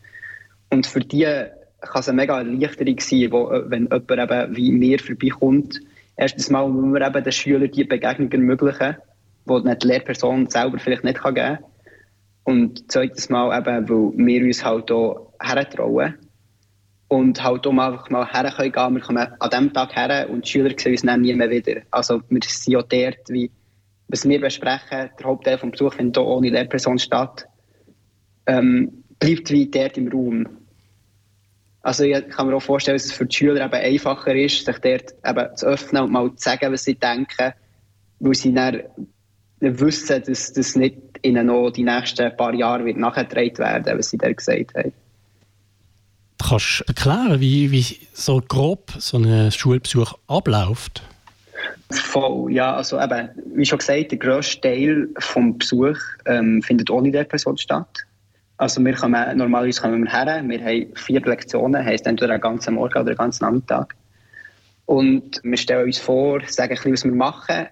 [0.69, 1.23] Und für die
[1.81, 5.79] kann es eine mega Erleichterung sein, wo, wenn jemand eben wie mir vorbeikommt.
[6.17, 8.97] Erstens mal, wenn wir eben den Schülern die Begegnung ermöglichen,
[9.47, 11.59] die die Lehrperson selber vielleicht nicht geben kann.
[12.43, 16.15] Und zweites Mal eben, weil wir uns halt auch hertrauen
[17.07, 18.95] und halt um einfach mal her können.
[18.95, 21.81] Wir kommen an diesem Tag her und die Schüler sehen uns dann nie mehr wieder.
[21.91, 23.51] Also wir sind auch dort, wie
[24.09, 27.45] was wir besprechen, der Hauptteil des Besuchs findet auch ohne Lehrperson statt,
[28.45, 30.47] ähm, bleibt wie dort im Raum.
[31.87, 34.77] Also ich kann mir auch vorstellen, dass es für die Schüler eben einfacher ist, sich
[34.79, 37.53] dort eben zu öffnen und mal zu sagen, was sie denken,
[38.19, 38.81] weil sie dann
[39.61, 44.17] wissen, dass das nicht ihnen noch die nächsten paar Jahre wird nachgetragen werden, was sie
[44.17, 44.91] da gesagt haben.
[46.45, 51.03] Kannst du erklären, wie, wie so grob so ein Schulbesuch abläuft?
[51.89, 52.75] Voll, ja.
[52.75, 57.57] Also eben, wie schon gesagt, der grösste Teil des Besuchs ähm, findet ohne der Person
[57.57, 58.06] statt.
[58.57, 62.73] Also wir kommen, normalerweise kommen wir her, wir haben vier Lektionen, heisst entweder einen ganzen
[62.73, 63.95] Morgen oder einen ganzen Nachmittag.
[64.85, 67.67] Und wir stellen uns vor, sagen ein bisschen, was wir machen,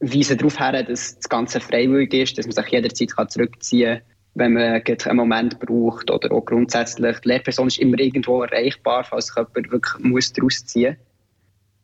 [0.00, 4.04] weisen darauf her, dass das Ganze freiwillig ist, dass man sich jederzeit zurückziehen kann,
[4.34, 7.18] wenn man einen Moment braucht oder auch grundsätzlich.
[7.20, 10.96] Die Lehrperson ist immer irgendwo erreichbar, falls sich jemand wirklich muss daraus ziehen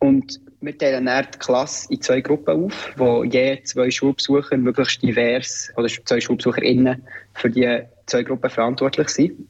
[0.01, 0.09] muss.
[0.11, 5.03] Und wir teilen dann die Klasse in zwei Gruppen auf, wo je zwei Schulbesucher möglichst
[5.03, 7.03] divers, oder zwei SchulbesucherInnen
[7.35, 9.48] für die zwei Gruppen verantwortlich sind.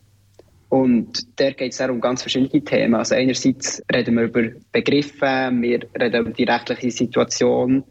[0.68, 2.94] Und da geht es um ganz verschiedene Themen.
[2.94, 4.42] Also einerseits reden wir über
[4.72, 7.84] Begriffe, wir reden über die rechtliche Situation,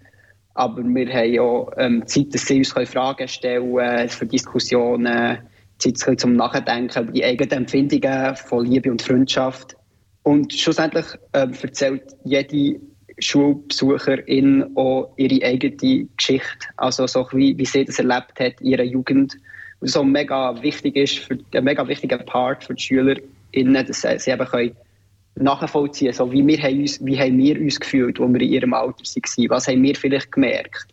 [0.56, 5.38] aber wir haben auch ähm, Zeit, dass sie uns Fragen stellen können für Diskussionen,
[5.78, 9.76] Zeit zum Nachdenken über die eigenen Empfindungen von Liebe und Freundschaft.
[10.24, 12.80] Und schlussendlich ähm, erzählt jede
[13.20, 16.68] Schulbesucherin auch ihre eigene Geschichte.
[16.78, 19.38] Also so wie, wie sie das erlebt hat in ihrer Jugend.
[19.82, 24.46] So mega wichtig ist, für, ein mega wichtiger Part für die SchülerInnen, dass sie eben
[24.46, 24.76] können
[25.36, 29.04] nachvollziehen so wie, wir uns, wie haben wir uns gefühlt, als wir in ihrem Alter
[29.04, 29.50] waren.
[29.50, 30.88] Was haben wir vielleicht gemerkt?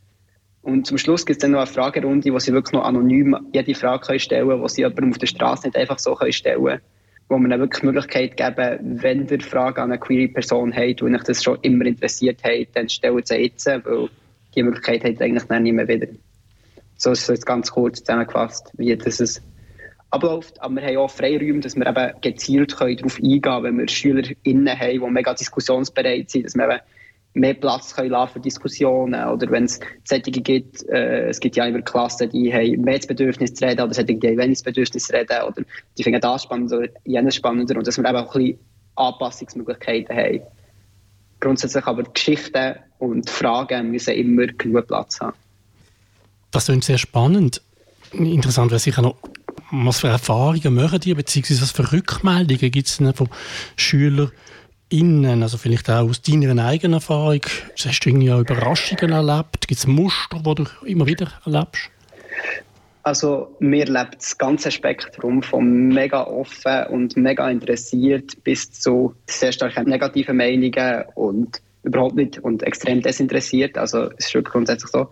[0.62, 3.74] Und zum Schluss gibt es dann noch eine Fragerunde, wo sie wirklich noch anonym jede
[3.74, 6.64] Frage können stellen können, die sie jemandem auf der Straße nicht einfach so können stellen
[6.64, 6.80] können.
[7.28, 11.14] Wo man dann wirklich die Möglichkeit geben, wenn ihr Fragen an eine Query-Person habt und
[11.14, 14.09] euch das schon immer interessiert hat, dann stellt sie jetzt, weil
[14.55, 16.09] die Möglichkeit hat eigentlich dann nicht mehr wieder.
[16.99, 19.41] So ist es jetzt ganz kurz zusammengefasst, wie das ist
[20.11, 20.61] abläuft.
[20.61, 23.89] Aber wir haben auch Freiräume, dass wir eben gezielt können darauf eingehen können, wenn wir
[23.89, 26.81] SchülerInnen haben, die mega diskussionsbereit sind, dass wir eben
[27.35, 31.83] mehr Platz können für Diskussionen oder wenn es solche gibt, äh, es gibt ja immer
[31.83, 35.07] Klassen, die haben mehr das Bedürfnis zu reden oder solche, die haben wenig das Bedürfnis
[35.07, 35.63] zu reden oder
[35.97, 38.59] die finden das spannender oder jenes spannender und dass wir eben auch ein bisschen
[38.97, 40.41] Anpassungsmöglichkeiten haben.
[41.39, 45.35] Grundsätzlich aber Geschichten und Fragen müssen immer genug Platz haben.
[46.51, 47.63] Das klingt sehr spannend.
[48.13, 49.17] Interessant wäre sicher noch,
[49.71, 53.29] was für Erfahrungen machen die, beziehungsweise was für Rückmeldungen gibt es von
[53.77, 57.43] SchülerInnen, also vielleicht auch aus deiner eigenen Erfahrung?
[57.77, 59.69] Hast du irgendwie auch Überraschungen erlebt?
[59.69, 61.91] Gibt es Muster, die du immer wieder erlebst?
[63.03, 69.53] Also mir lebt das ganze Spektrum von mega offen und mega interessiert bis zu sehr
[69.53, 73.79] starken negativen Meinungen und überhaupt nicht und extrem desinteressiert.
[73.79, 75.09] Also es ist schon grundsätzlich so.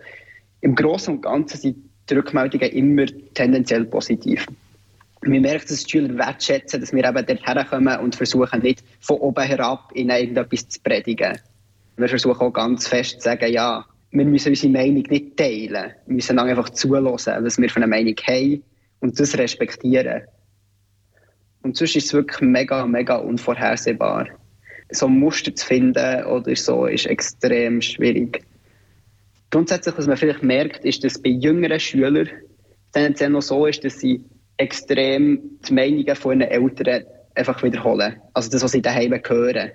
[0.61, 1.77] Im Großen und Ganzen sind
[2.09, 4.45] die Rückmeldungen immer tendenziell positiv.
[5.21, 9.17] Wir merken, dass die Schüler wertschätzen, dass wir eben dort herkommen und versuchen nicht von
[9.17, 11.37] oben herab in irgendetwas zu predigen.
[11.97, 15.91] Wir versuchen auch ganz fest zu sagen, ja, wir müssen unsere Meinung nicht teilen.
[16.05, 18.63] Wir müssen einfach zulassen, was wir für eine Meinung haben
[18.99, 20.23] und das respektieren.
[21.63, 24.27] Und sonst ist es wirklich mega, mega unvorhersehbar.
[24.91, 28.46] So ein Muster zu finden oder so ist extrem schwierig.
[29.49, 32.29] Grundsätzlich, was man vielleicht merkt, ist, dass bei jüngeren Schülern
[32.93, 34.23] tendenziell noch so ist, dass sie
[34.57, 38.17] extrem die Meinungen von ihren Eltern einfach wiederholen.
[38.33, 39.71] Also das, was sie daheim hören.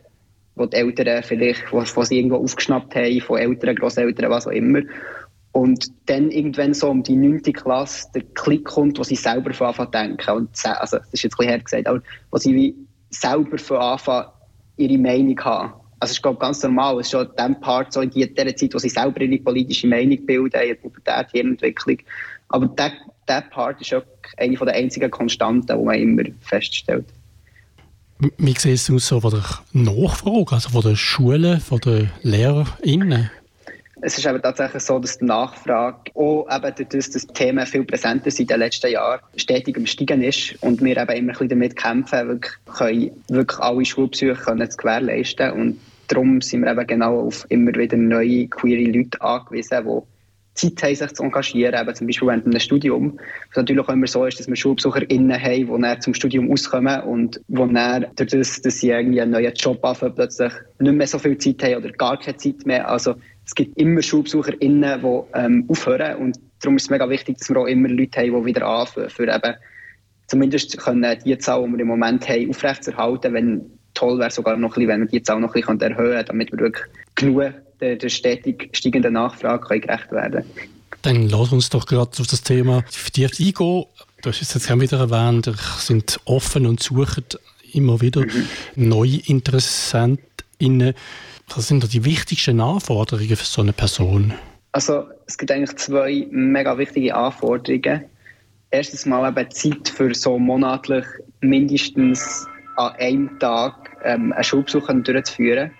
[0.54, 4.52] Wo die Eltern vielleicht, was, was sie irgendwo aufgeschnappt haben, von Eltern, Grosseltern, was auch
[4.52, 4.82] immer.
[5.52, 7.42] Und dann irgendwann so um die 9.
[7.42, 10.30] Klasse der Klick kommt, wo sie selber von Anfang denken.
[10.30, 12.74] Und, also, das ist jetzt ein bisschen hart gesagt, aber wo sie wie
[13.10, 14.26] selber von Anfang
[14.76, 15.72] ihre Meinung haben.
[16.02, 16.98] Also, ich glaube, ganz normal.
[16.98, 20.26] Es ist schon der Part, so in der Zeit, wo sie selber ihre politische Meinung
[20.26, 21.98] bilden, ihre Pubertät, ihre Entwicklung.
[22.48, 22.90] Aber der,
[23.28, 24.02] der Part ist auch
[24.36, 27.04] eine der einzigen Konstanten, die man immer feststellt.
[28.36, 29.44] Wie sieht es aus so von der
[29.74, 33.30] Nachfrage, also von den Schulen, von den LehrerInnen?
[34.00, 37.84] Es ist aber tatsächlich so, dass die Nachfrage auch eben durch das, dass Themen viel
[37.84, 41.48] präsenter sind in den letzten Jahren stetig am Steigen ist und wir eben immer ein
[41.48, 45.78] damit kämpfen, wirklich, können, wirklich alle Schulbesuche zu gewährleisten und
[46.12, 50.02] darum sind wir eben genau auf immer wieder neue queere Leute angewiesen, die
[50.54, 53.18] Zeit haben, sich zu engagieren, eben zum Beispiel während einem Studium.
[53.48, 57.00] Was natürlich auch immer so ist, dass wir SchulbesucherInnen haben, die dann zum Studium auskommen
[57.02, 61.06] und die dann durch das, dass sie irgendwie einen neuen Job anfangen, plötzlich nicht mehr
[61.06, 62.88] so viel Zeit haben oder gar keine Zeit mehr.
[62.88, 63.14] Also
[63.46, 67.56] es gibt immer SchulbesucherInnen, die ähm, aufhören und darum ist es mega wichtig, dass wir
[67.56, 69.54] auch immer Leute haben, die wieder anfangen, für eben
[70.26, 74.70] zumindest können die Zahl, die wir im Moment haben, aufrechtzuerhalten, wenn toll wäre sogar noch
[74.70, 77.96] ein bisschen, wenn wir die Zahl noch ein bisschen erhöhen damit wir wirklich genug der,
[77.96, 80.44] der stetig steigenden Nachfrage gerecht werden
[81.02, 83.84] Dann lass uns doch gerade auf das Thema vertieft eingehen.
[84.22, 87.24] Du hast es jetzt auch wieder erwähnt, ihr sind offen und suchen
[87.72, 88.46] immer wieder mhm.
[88.76, 90.94] neue InteressentInnen.
[91.54, 94.32] Was sind da die wichtigsten Anforderungen für so eine Person?
[94.70, 98.04] Also es gibt eigentlich zwei mega wichtige Anforderungen.
[98.70, 101.04] Erstens mal eben Zeit für so monatlich
[101.40, 102.46] mindestens
[102.76, 105.70] an einem Tag ähm, einen Schulbesuch durchzuführen.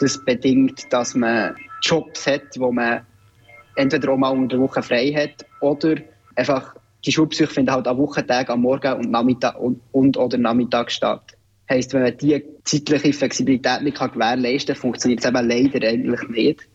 [0.00, 3.06] Das bedingt, dass man Jobs hat, wo man
[3.76, 5.96] entweder auch mal unter der Woche frei hat oder
[6.36, 6.74] einfach
[7.04, 11.36] die Schulbesuche finden halt an Wochentagen, am Morgen und, Nachmittag und, und oder Nachmittag statt.
[11.68, 16.28] Heißt, wenn man diese zeitliche Flexibilität nicht kann gewährleisten kann, funktioniert es eben leider eigentlich
[16.28, 16.68] nicht.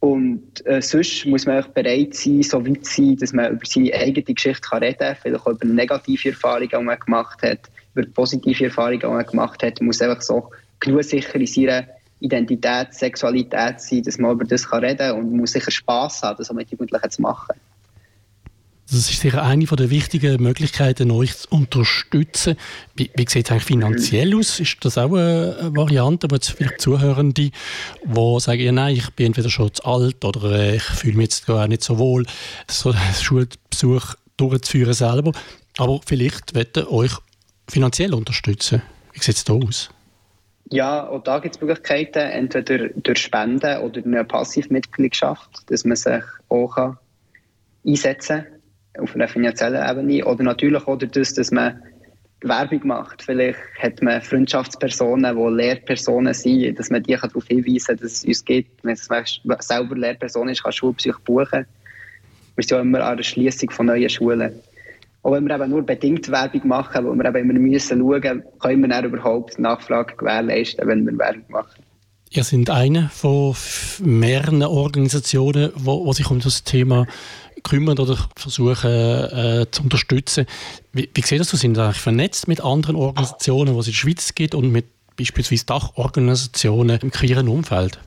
[0.00, 3.94] Und äh, sonst muss man auch bereit sein, so weit sein, dass man über seine
[3.94, 8.06] eigene Geschichte kann reden kann, vielleicht auch über negative Erfahrungen, die man gemacht hat, über
[8.08, 9.80] positive Erfahrungen, gemacht hat.
[9.80, 11.84] Muss einfach so genug sicher in seiner
[12.20, 16.52] Identität, Sexualität sein, dass man über das reden kann und muss sicher Spass haben, das
[16.52, 17.54] mit Jugendlichen zu machen.
[18.86, 22.56] Das ist sicher eine der wichtigen Möglichkeiten, euch zu unterstützen.
[22.94, 24.60] Wie, wie sieht es eigentlich finanziell aus?
[24.60, 27.50] Ist das auch eine Variante, wo jetzt vielleicht Zuhörende,
[28.04, 31.24] die sagen, ja, nein, ich bin entweder schon zu alt oder äh, ich fühle mich
[31.24, 32.26] jetzt gar nicht so wohl,
[32.68, 35.32] so einen Schulbesuch durchzuführen selber.
[35.78, 37.12] Aber vielleicht wollen euch
[37.68, 38.82] finanziell unterstützen.
[39.12, 39.90] Wie sieht es da aus?
[40.70, 46.22] Ja, auch da gibt es Möglichkeiten, entweder durch Spenden oder eine Passivmitgliedschaft, dass man sich
[46.48, 46.96] auch
[47.86, 48.54] einsetzen kann
[48.98, 50.24] auf einer finanziellen Ebene.
[50.24, 51.82] Oder natürlich auch das, dass man
[52.42, 53.22] Werbung macht.
[53.22, 58.24] Vielleicht hat man Freundschaftspersonen, die Lehrpersonen sind, dass man die darauf hinweisen kann, dass es
[58.24, 58.84] uns gibt.
[58.84, 58.96] Wenn
[59.44, 61.66] man selber Lehrperson ist, kann Schulpsych buchen.
[62.56, 64.52] Wir sind ja immer an der Schließung von neuen Schulen.
[65.24, 68.90] Auch wenn wir eben nur bedingt Werbung machen, wo wir eben immer müssen schauen können
[68.90, 71.82] wir überhaupt Nachfrage gewährleisten, wenn wir Werbung machen.
[72.30, 73.54] Ihr seid eine von
[74.02, 77.06] mehreren Organisationen, die sich um das Thema
[77.62, 80.44] kümmern oder versuchen äh, zu unterstützen.
[80.92, 81.60] Wie, wie sieht das aus?
[81.60, 84.84] Sind eigentlich vernetzt mit anderen Organisationen, die es in der Schweiz gibt und mit
[85.16, 87.98] beispielsweise Dachorganisationen im queeren Umfeld?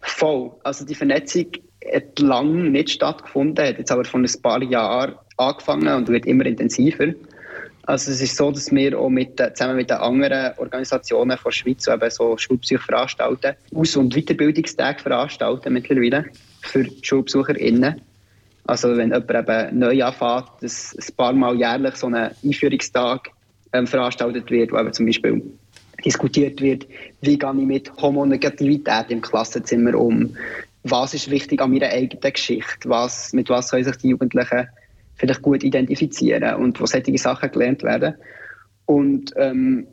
[0.00, 0.50] Voll.
[0.64, 1.46] Also die Vernetzung
[1.94, 6.46] hat lange nicht stattgefunden, hat jetzt aber vor ein paar Jahren angefangen und wird immer
[6.46, 7.14] intensiver.
[7.88, 11.56] Also es ist so, dass wir auch mit, zusammen mit den anderen Organisationen von der
[11.56, 16.26] Schweiz so eben so Schulbesuche veranstalten, Aus- und Weiterbildungstage veranstalten mittlerweile
[16.60, 18.02] für SchulbesucherInnen.
[18.66, 23.30] Also wenn jemand eben neu anfängt, dass ein paar Mal jährlich so ein Einführungstag
[23.72, 25.42] ähm, veranstaltet wird, wo eben zum Beispiel
[26.04, 26.86] diskutiert wird,
[27.22, 30.36] wie gehe ich mit Homonegativität im Klassenzimmer um,
[30.84, 34.68] was ist wichtig an meiner eigenen Geschichte, was, mit was sollen sich die Jugendlichen
[35.18, 38.14] vielleicht gut identifizieren und wo solche Sachen gelernt werden.
[38.86, 39.86] Und ähm,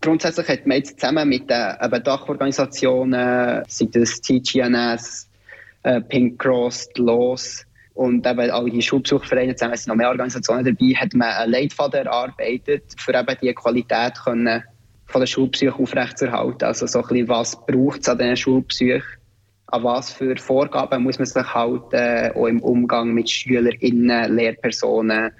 [0.00, 5.30] grundsätzlich hat man jetzt zusammen mit den eben Dachorganisationen, sei das TGNS,
[5.84, 7.64] äh, Pink Cross, LOS,
[7.94, 12.06] und eben alle die Schulbesuchvereine zusammen, sind noch mehr Organisationen dabei, hat man einen Leitfaden
[12.06, 14.62] erarbeitet, für eben die Qualität können
[15.06, 16.64] von der Schulbesuch aufrechtzuerhalten.
[16.64, 19.02] Also so ein bisschen, was braucht es an diesen Schulbesuchen?
[19.72, 25.32] An was für Vorgaben muss man sich halten, auch im Umgang mit SchülerInnen, Lehrpersonen?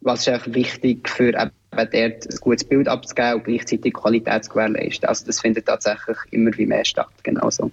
[0.00, 5.08] Was ist wichtig für eben dort ein gutes Bild abzugeben und gleichzeitig Qualität zu gewährleisten?
[5.08, 7.70] Also das findet tatsächlich immer wie mehr statt, genauso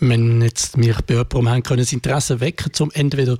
[0.00, 3.38] wenn jetzt wir bei jemandem haben können, das Interesse wecken, um entweder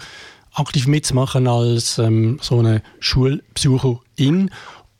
[0.53, 4.51] aktiv mitzumachen als ähm, so eine Schulbesucherin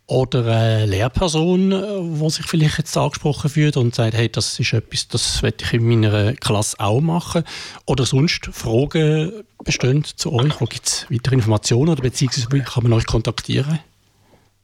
[0.07, 5.09] oder eine Lehrperson, die sich vielleicht jetzt angesprochen fühlt und sagt, hey, das ist etwas,
[5.09, 7.45] das werde ich in meiner Klasse auch machen.
[7.87, 9.33] Oder sonst Fragen
[9.65, 10.61] bestehen zu euch?
[10.61, 13.79] Wo gibt es weitere Informationen oder beziehungsweise wie kann man euch kontaktieren?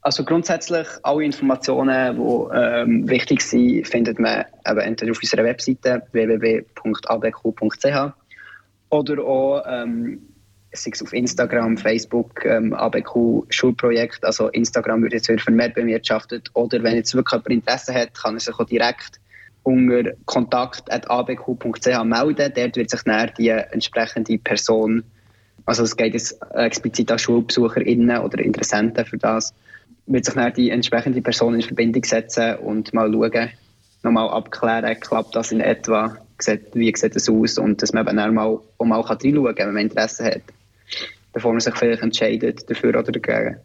[0.02, 6.02] Also grundsätzlich alle Informationen, die ähm, wichtig sind, findet man eben entweder auf unserer Webseite
[6.12, 7.86] www.abq.ch
[8.90, 10.29] oder auch ähm,
[10.72, 14.24] sei es auf Instagram, Facebook, ähm, ABQ Schulprojekt.
[14.24, 16.50] Also Instagram wird jetzt wieder vermehrt bewirtschaftet.
[16.54, 19.20] Oder wenn jetzt wirklich jemand Interesse hat, kann er sich auch direkt
[19.62, 22.52] unter kontakt.abq.ch melden.
[22.54, 25.02] Dort wird sich dann die entsprechende Person,
[25.66, 29.52] also es geht jetzt explizit an SchulbesucherInnen oder Interessenten für das,
[30.06, 33.50] wird sich dann die entsprechende Person in Verbindung setzen und mal schauen,
[34.02, 36.16] nochmal abklären, klappt das in etwa,
[36.72, 39.74] wie sieht das aus und dass man eben auch mal, auch mal reinschauen kann, wenn
[39.74, 40.42] man Interesse hat
[41.32, 43.56] bevor man sich vielleicht entscheidet, dafür oder dagegen.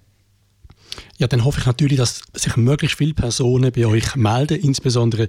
[1.18, 5.28] Ja, dann hoffe ich natürlich, dass sich möglichst viele Personen bei euch melden, insbesondere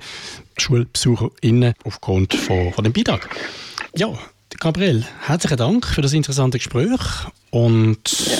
[0.59, 3.29] SchulbesucherInnen aufgrund von, von dem Beitrag.
[3.95, 4.13] Ja,
[4.59, 7.01] Gabriel, herzlichen Dank für das interessante Gespräch
[7.51, 8.39] und ja.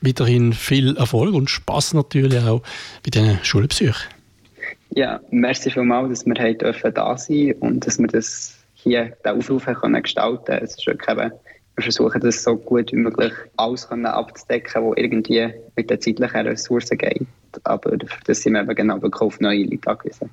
[0.00, 2.62] weiterhin viel Erfolg und Spaß natürlich auch
[3.04, 4.08] bei diesen Schulbesuchen.
[4.94, 9.38] Ja, merci vielmals, dass wir heute da sein dürfen und dass wir das hier den
[9.38, 10.64] Aufruf können gestalten können.
[10.64, 11.30] Es ist wirklich eben
[11.82, 17.26] versuchen das so gut wie möglich alles abzudecken, was irgendwie mit den zeitlichen Ressourcen geht.
[17.64, 20.30] Aber das sind wir eben genau auf neue Leute angewiesen.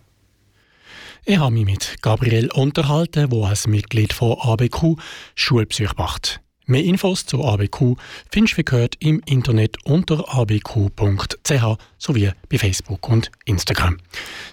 [1.25, 4.95] Ich habe mich mit Gabriel unterhalten, der als Mitglied von ABQ
[5.35, 6.41] Schulpsych macht.
[6.69, 7.97] Mehr Infos zu ABQ
[8.31, 13.97] findest du wie gehört im Internet unter abq.ch sowie bei Facebook und Instagram.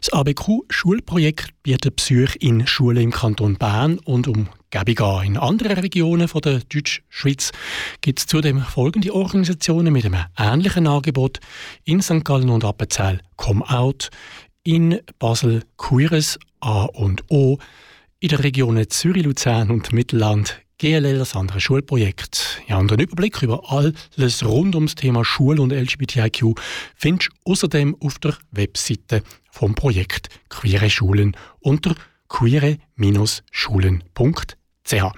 [0.01, 4.49] Das ABQ-Schulprojekt bietet Psych in Schulen im Kanton Bern und um
[4.79, 7.53] Umgebung In anderen Regionen von der Deutschschweiz
[8.01, 11.41] gibt es zudem folgende Organisationen mit einem ähnlichen Angebot.
[11.85, 12.25] In St.
[12.25, 14.11] Gallen und Appenzell Come Out,
[14.65, 17.59] in Basel Queeres A und O,
[18.21, 22.61] in den Regionen Zürich, Luzern und Mittelland GLL, das andere Schulprojekt.
[22.69, 26.61] Ja, und einen Überblick über alles rund ums Thema Schule und LGBTIQ
[26.95, 31.95] findest du außerdem auf der Webseite vom Projekt Queere Schulen unter
[34.87, 35.13] queere-schulen.ch.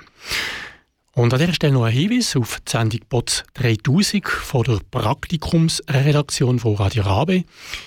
[1.15, 6.61] Und an dieser Stelle noch ein Hinweis auf die Sendung BOTS 3000 von der Praktikumsredaktion
[6.61, 7.43] von Radio Rabe.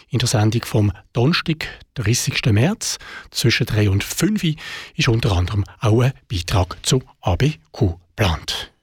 [0.09, 2.47] In der Sendung vom Donnerstag, 30.
[2.47, 2.97] März,
[3.29, 4.43] zwischen 3 und 5
[4.97, 8.73] ist unter anderem auch ein Beitrag zu ABQ geplant.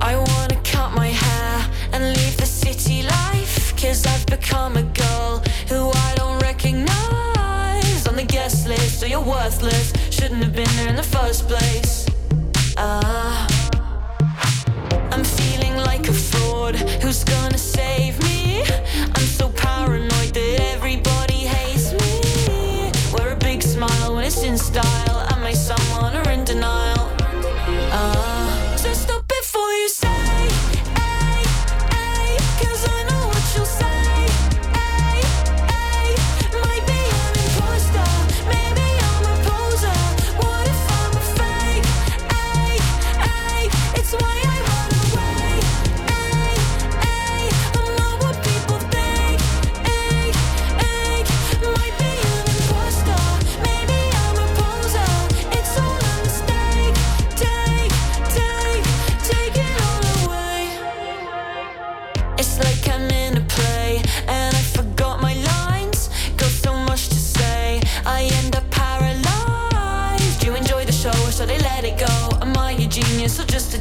[0.00, 4.91] I wanna cut my hair and leave the city life, cause I've become a
[9.70, 12.06] so shouldn't have been there in the first place.
[12.76, 13.46] Uh,
[15.12, 16.74] I'm feeling like a fraud.
[17.02, 18.64] Who's gonna save me?
[19.14, 22.90] I'm so paranoid that everybody hates me.
[23.12, 25.18] Wear a big smile when it's in style.
[25.32, 27.08] Am I someone or in denial?
[27.92, 30.21] Uh, so stop before you say.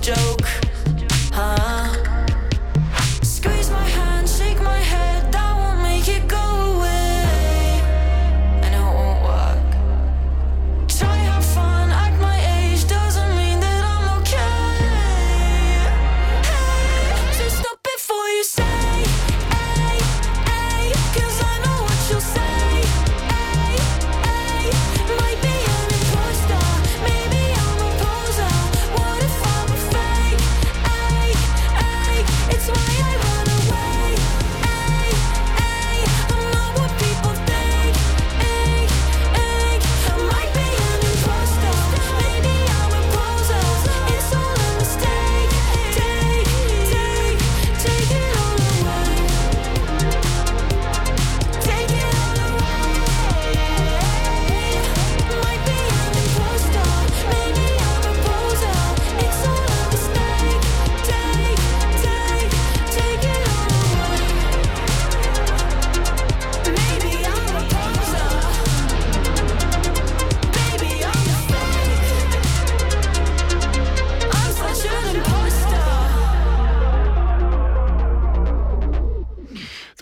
[0.02, 0.41] joke.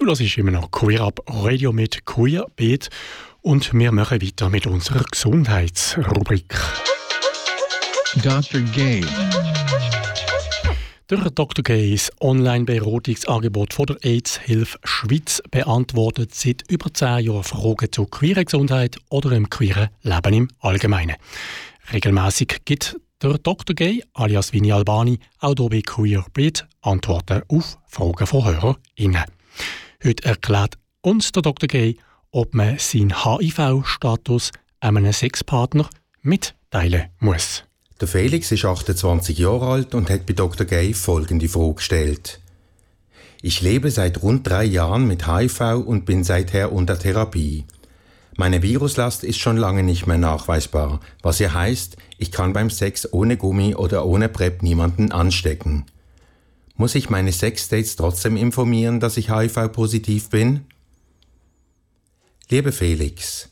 [0.09, 2.89] Das ist immer noch Queer Up Radio mit Queer Beat
[3.41, 6.55] und wir machen weiter mit unserer Gesundheitsrubrik.
[8.23, 8.61] Dr.
[8.73, 9.05] Gay.
[11.11, 11.63] Der Dr.
[11.63, 18.97] Gays Online-Beratungsangebot von der AIDS-Hilfe Schweiz beantwortet seit über zehn Jahren Fragen zur queeren Gesundheit
[19.11, 21.17] oder im queeren Leben im Allgemeinen.
[21.93, 23.75] Regelmäßig gibt der Dr.
[23.75, 29.25] Gay alias Vini Albani auch hier bei Queer Beat Antworten auf Fragen von HörerInnen.
[30.01, 31.67] Heute erklärt uns der Dr.
[31.67, 31.97] Gay,
[32.31, 35.89] ob man seinen HIV-Status einem Sexpartner
[36.21, 37.65] mitteilen muss.
[37.99, 40.65] Der Felix ist 28 Jahre alt und hat bei Dr.
[40.65, 42.39] Gay folgende Frage gestellt.
[43.41, 47.65] Ich lebe seit rund drei Jahren mit HIV und bin seither unter Therapie.
[48.37, 53.11] Meine Viruslast ist schon lange nicht mehr nachweisbar, was ja heißt, ich kann beim Sex
[53.11, 55.85] ohne Gummi oder ohne PrEP niemanden anstecken.
[56.79, 60.61] Muss ich meine Sexdates trotzdem informieren, dass ich HIV-positiv bin?
[62.49, 63.49] Liebe Felix,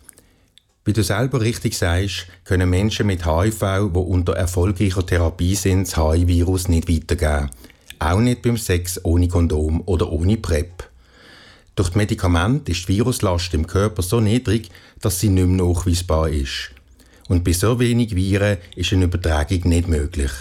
[0.86, 5.98] wie du selber richtig sagst, können Menschen mit HIV, die unter erfolgreicher Therapie sind, das
[5.98, 7.52] HIV-Virus nicht weitergeben.
[8.00, 10.90] Auch nicht beim Sex ohne Kondom oder ohne PrEP.
[11.76, 14.70] Durch die Medikamente ist die Viruslast im Körper so niedrig,
[15.02, 16.72] dass sie nicht mehr nachweisbar ist.
[17.28, 20.32] Und bei so wenig Viren ist eine Übertragung nicht möglich.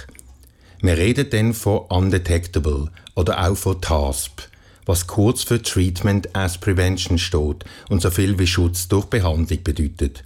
[0.80, 4.42] Wir reden dann von undetectable oder auch von TASP,
[4.84, 10.22] was kurz für Treatment as Prevention steht und so viel wie Schutz durch Behandlung bedeutet.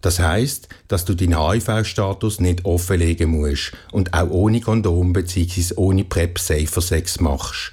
[0.00, 5.74] Das heißt, dass du deinen HIV-Status nicht offenlegen musst und auch ohne Kondom bzw.
[5.76, 7.72] ohne PrEP safer Sex machst.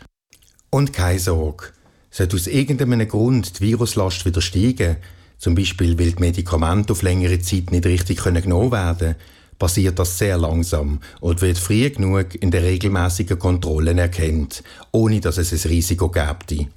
[0.69, 1.67] Und keine Sorge,
[2.11, 4.97] sollte aus irgendeinem Grund die Viruslast wieder steigen,
[5.37, 9.15] zum Beispiel weil die Medikamente auf längere Zeit nicht richtig genommen werden können,
[9.59, 15.37] passiert das sehr langsam und wird früh genug in der regelmäßigen Kontrollen erkannt, ohne dass
[15.37, 16.69] es ein Risiko gäbe.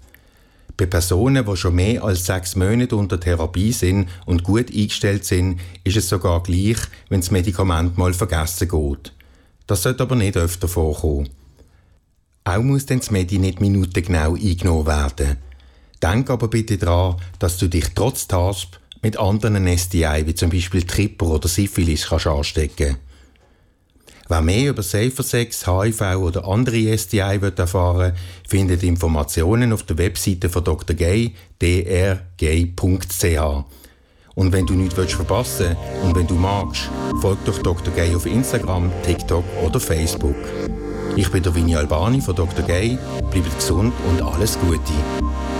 [0.76, 5.60] Bei Personen, die schon mehr als sechs Monate unter Therapie sind und gut eingestellt sind,
[5.84, 6.78] ist es sogar gleich,
[7.10, 9.12] wenn das Medikament mal vergessen geht.
[9.66, 11.28] Das sollte aber nicht öfter vorkommen.
[12.44, 15.36] Auch muss dann das Medi nicht minutengenau eingenommen werden.
[16.02, 20.82] Denk aber bitte daran, dass du dich trotz TASP mit anderen STI, wie zum Beispiel
[20.82, 22.96] Tripper oder Syphilis, kannst anstecken
[24.30, 28.12] Wer mehr über Safer Sex, HIV oder andere STI wird erfahren
[28.48, 30.94] findet Informationen auf der Webseite von Dr.
[30.94, 33.24] Gay, drgay.ch.
[34.36, 36.88] Und wenn du nichts verpassen willst und wenn du magst,
[37.20, 37.92] folg doch Dr.
[37.92, 40.36] Gay auf Instagram, TikTok oder Facebook.
[41.16, 42.64] Ich bin der Vini Albani von Dr.
[42.64, 42.98] Gay.
[43.32, 45.59] Bleibt gesund und alles Gute.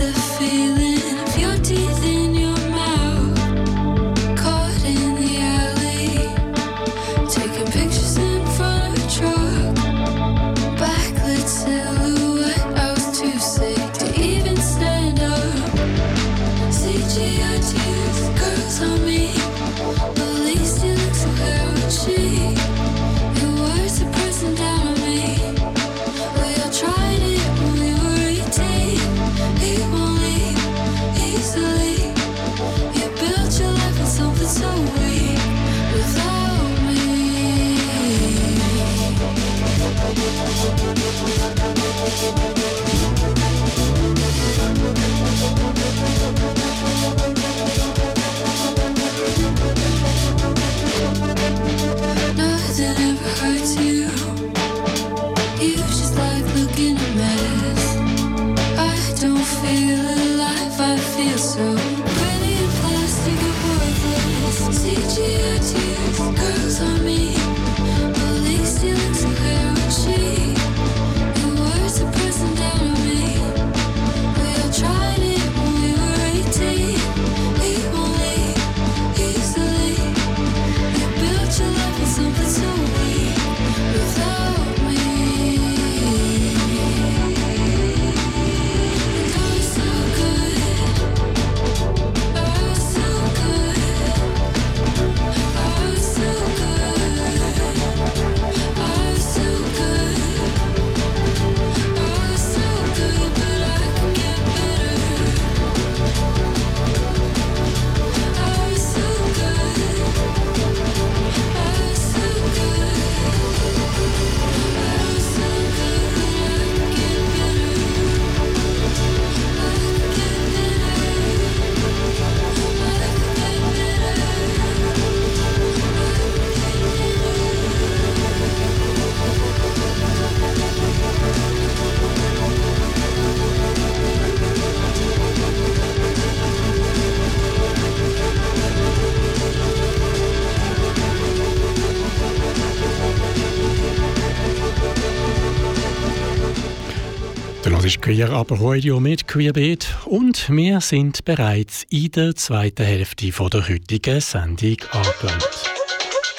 [148.11, 153.65] Queer aber Radio mit Queerbeat und wir sind bereits in der zweiten Hälfte von der
[153.69, 155.71] heutigen Sendung angelangt.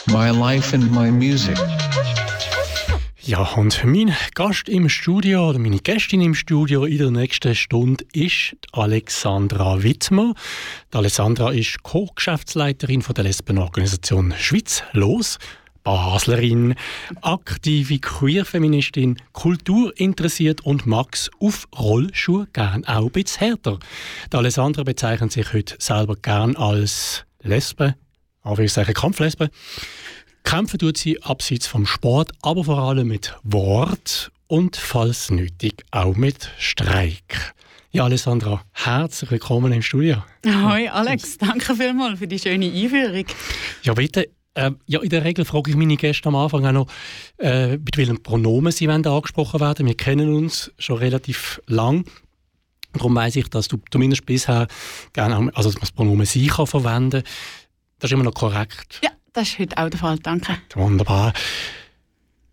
[0.09, 1.57] My life and my music.
[3.23, 8.05] Ja, und mein Gast im Studio oder meine Gästin im Studio in der nächsten Stunde
[8.13, 10.35] ist Alexandra Wittmer.
[10.93, 15.39] Die Alexandra ist Co-Geschäftsleiterin der Lesbenorganisation Schweiz Los
[15.83, 16.75] Baslerin,
[17.21, 23.79] aktive Queer-Feministin, kulturinteressiert und Max auf Rollschuhe gern auch ein bisschen härter.
[24.33, 27.97] Die Alessandra bezeichnet sich heute selber gern als Lesbe,
[28.45, 29.51] sagen Kampflesbe.
[30.45, 36.17] Kämpfen tut sie abseits vom Sport, aber vor allem mit Wort und, falls nötig, auch
[36.17, 37.55] mit Streik.
[37.91, 40.23] Ja, Alessandra, herzlich willkommen im Studio.
[40.47, 43.27] Hoi Alex, danke vielmals für die schöne Einführung.
[43.83, 46.87] Ja, bitte, äh, ja, in der Regel frage ich meine Gäste am Anfang auch noch,
[47.39, 49.87] äh, mit welchen Pronomen sie wollen angesprochen werden.
[49.87, 52.05] Wir kennen uns schon relativ lang.
[52.93, 54.67] Darum weiß ich, dass du zumindest bisher
[55.13, 57.23] gerne also das Pronomen «sie» kann verwenden
[57.99, 59.01] Das ist immer noch korrekt.
[59.03, 60.19] Ja, das ist heute auch der Fall.
[60.19, 60.59] Danke.
[60.75, 61.33] Wunderbar.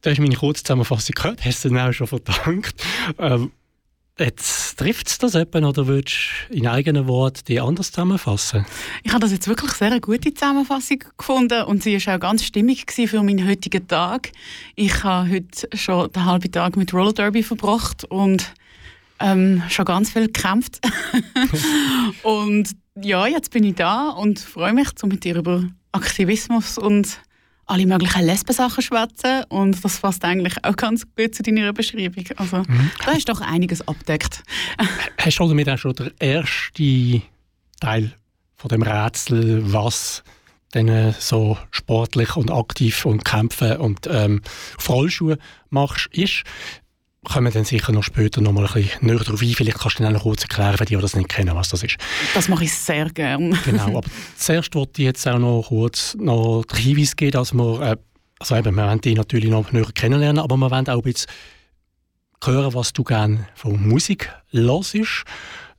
[0.01, 2.81] Du hast meine kurze Zusammenfassung gehört, hast du auch schon verdankt.
[3.17, 3.51] Ähm,
[4.19, 6.17] Jetzt trifft es das eben oder würdest
[6.49, 8.65] du in eigenen Worten die anders zusammenfassen?
[9.03, 12.43] Ich habe das jetzt wirklich sehr eine gute Zusammenfassung gefunden und sie war auch ganz
[12.43, 14.31] stimmig für meinen heutigen Tag.
[14.75, 18.53] Ich habe heute schon den halben Tag mit Roller Derby verbracht und
[19.19, 20.79] ähm, schon ganz viel gekämpft.
[22.23, 25.63] und ja, jetzt bin ich da und freue mich, so mit dir über
[25.93, 27.21] Aktivismus und
[27.69, 32.25] alle möglichen Lesbensachen schwätzen und das passt eigentlich auch ganz gut zu deiner Beschreibung.
[32.35, 32.91] Also mhm.
[33.05, 34.43] da ist doch einiges abdeckt.
[35.17, 37.21] Hast du damit auch schon der erste
[37.79, 38.11] Teil
[38.55, 40.23] von dem Rätsel, was
[40.73, 44.41] denn so sportlich und aktiv und kämpfen und ähm,
[44.77, 45.37] auf Rollschuhe
[45.69, 46.43] machst, ist?
[47.25, 49.53] Kommen wir dann sicher noch später noch mal ein bisschen näher darauf ein.
[49.53, 51.83] Vielleicht kannst du dann noch kurz erklären, für die, die das nicht kennen, was das
[51.83, 51.97] ist.
[52.33, 53.57] Das mache ich sehr gerne.
[53.65, 57.81] genau, aber zuerst wollte ich jetzt auch noch kurz noch den Hinweis geben, dass wir,
[57.81, 57.97] äh,
[58.39, 61.29] also eben, wir wollen die natürlich noch näher kennenlernen, aber wir wollen auch ein bisschen
[62.43, 65.25] hören, was du gerne von Musik hörst.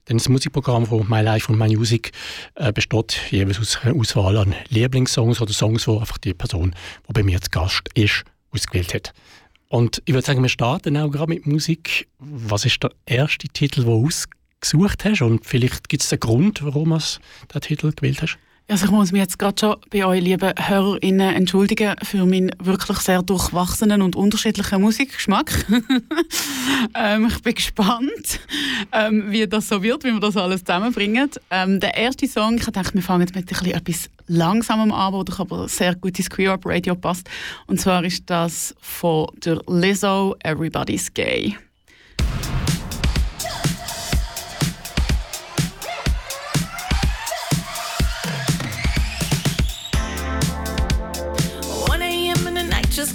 [0.08, 2.10] Denn das Musikprogramm von My Life und My Music
[2.56, 6.74] äh, besteht jeweils aus einer Auswahl an Lieblingssongs oder Songs, die einfach die Person,
[7.08, 9.12] die bei mir zu Gast ist, ausgewählt hat.
[9.70, 12.08] Und ich würde sagen, wir starten auch gerade mit Musik.
[12.18, 15.22] Was ist der erste Titel, den du ausgesucht hast?
[15.22, 16.98] Und vielleicht gibt es einen Grund, warum du
[17.54, 18.36] den Titel gewählt hast?
[18.70, 22.98] Also ich muss mich jetzt gerade schon bei euch, lieben HörerInnen, entschuldigen für meinen wirklich
[22.98, 25.66] sehr durchwachsenen und unterschiedlichen Musikgeschmack.
[26.94, 28.38] ähm, ich bin gespannt,
[28.92, 31.30] ähm, wie das so wird, wie wir das alles zusammenbringen.
[31.50, 35.68] Ähm, der erste Song, ich dachte, wir fangen jetzt mit etwas langsamem an, der aber
[35.68, 37.28] sehr gut ins Queer Up Radio passt.
[37.66, 41.56] Und zwar ist das von der Lizzo, Everybody's Gay.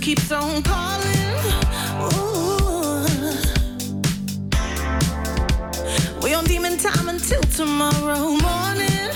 [0.05, 1.35] Keeps on calling.
[2.13, 3.07] Ooh.
[6.21, 9.09] We on demon time until tomorrow morning.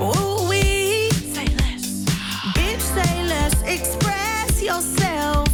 [0.00, 2.04] Ooh, we say less.
[2.56, 3.62] Bitch, say less.
[3.62, 5.46] Express yourself.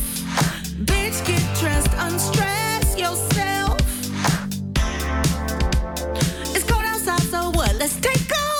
[0.86, 3.82] Bitch, get dressed, unstress yourself.
[6.56, 7.74] It's cold outside, so what?
[7.74, 8.59] Let's take bitch.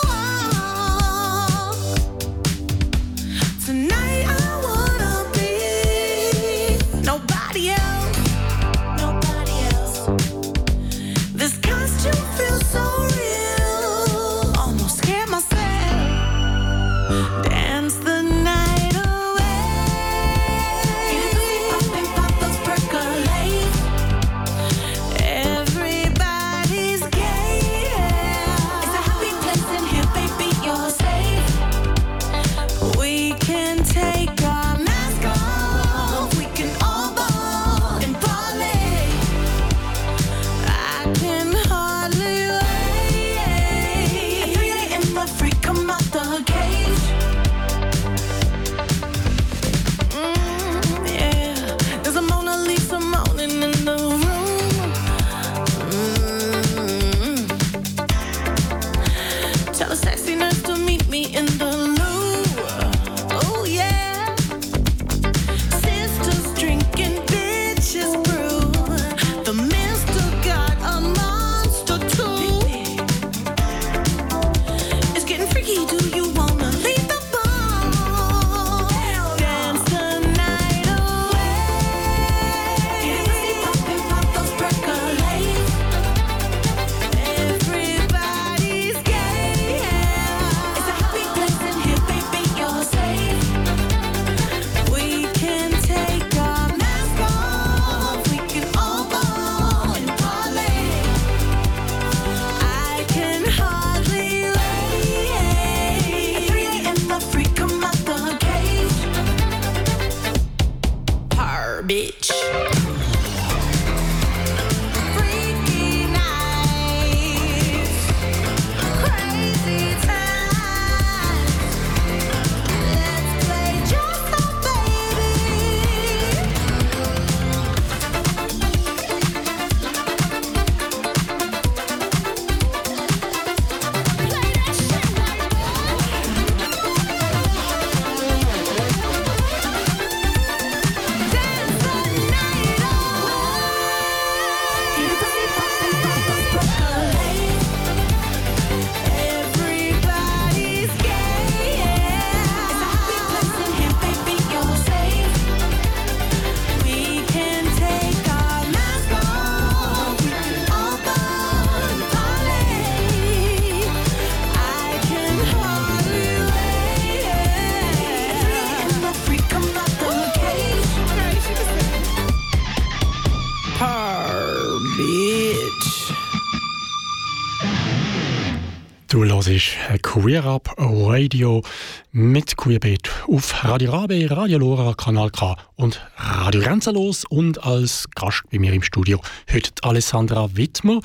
[180.13, 181.63] Queer Up Radio
[182.11, 188.43] mit Queerbeat auf Radio Rabe, Radio Lora, Kanal K und Radio Grenzenlos und als Gast
[188.51, 189.21] bei mir im Studio
[189.53, 191.01] heute Alessandra Wittmer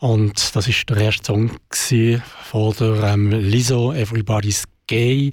[0.00, 1.52] und das ist der erste Song
[2.42, 5.32] von der ähm, Lizzo Everybody's Gay.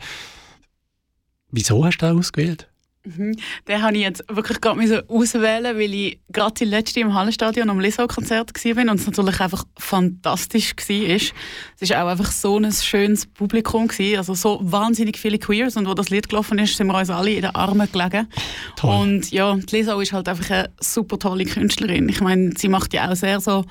[1.51, 2.68] Wieso hast du den ausgewählt?
[3.05, 3.35] Mhm.
[3.67, 7.80] Den habe ich jetzt wirklich gerade auswählen, weil ich gerade die letzte im Hallenstadion am
[7.80, 11.34] Lizzo-Konzert war und es natürlich einfach fantastisch war.
[11.80, 15.88] Es war auch einfach so ein schönes Publikum, gewesen, also so wahnsinnig viele Queers und
[15.88, 18.27] wo das Lied gelaufen ist, sind wir uns alle in den Armen gelegen.
[18.76, 18.95] Toll.
[18.95, 22.09] Und ja, die Lizzo ist halt einfach eine super tolle Künstlerin.
[22.09, 23.63] Ich meine, sie macht ja auch sehr so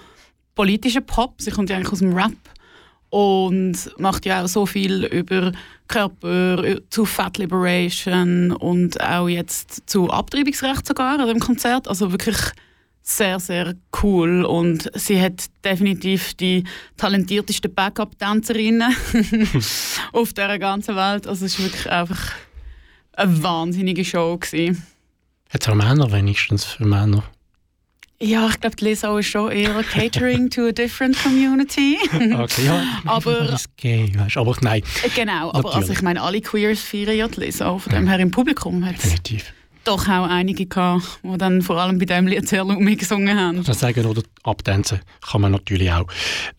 [0.54, 2.32] politischen Pop, sie kommt ja eigentlich aus dem Rap
[3.10, 5.52] und macht ja auch so viel über
[5.88, 11.88] Körper, zu Fat Liberation und auch jetzt zu Abtreibungsrecht sogar an dem Konzert.
[11.88, 12.36] Also wirklich
[13.02, 16.64] sehr, sehr cool und sie hat definitiv die
[16.98, 18.94] talentiertesten Backup-Tänzerinnen
[20.12, 21.26] auf der ganzen Welt.
[21.26, 22.32] Also es war wirklich einfach
[23.14, 24.38] eine wahnsinnige Show.
[24.38, 27.24] Hat es auch Männer wenigstens für Männer?
[28.20, 31.98] Ja, ich glaube, die Lizzo ist schon eher Catering to a different community.
[32.12, 32.82] okay, ja.
[33.04, 34.82] aber, ist gay, weißt, aber nein.
[35.14, 37.78] Genau, aber also ich meine, alle Queers feiern ja die Lizzo.
[37.78, 38.12] Von dem ja.
[38.12, 39.52] her im Publikum hat Definitiv.
[39.84, 43.62] doch auch einige gehabt, die dann vor allem bei diesem Lied sehr laut mitgesungen haben.
[43.62, 46.08] Das sagen oder abtanzen kann man natürlich auch.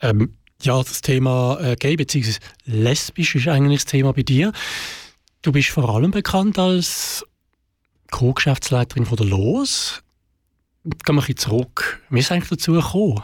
[0.02, 2.36] Ähm, ja, das Thema äh, gay bzw.
[2.68, 4.54] lesbisch ist eigentlich das Thema bei dir.
[5.42, 7.26] Du bist vor allem bekannt als
[8.12, 10.04] Co-Geschäftsleiterin von der LOS
[10.84, 12.02] gehen wir ein zurück.
[12.10, 13.22] Wie ist eigentlich dazu gekommen?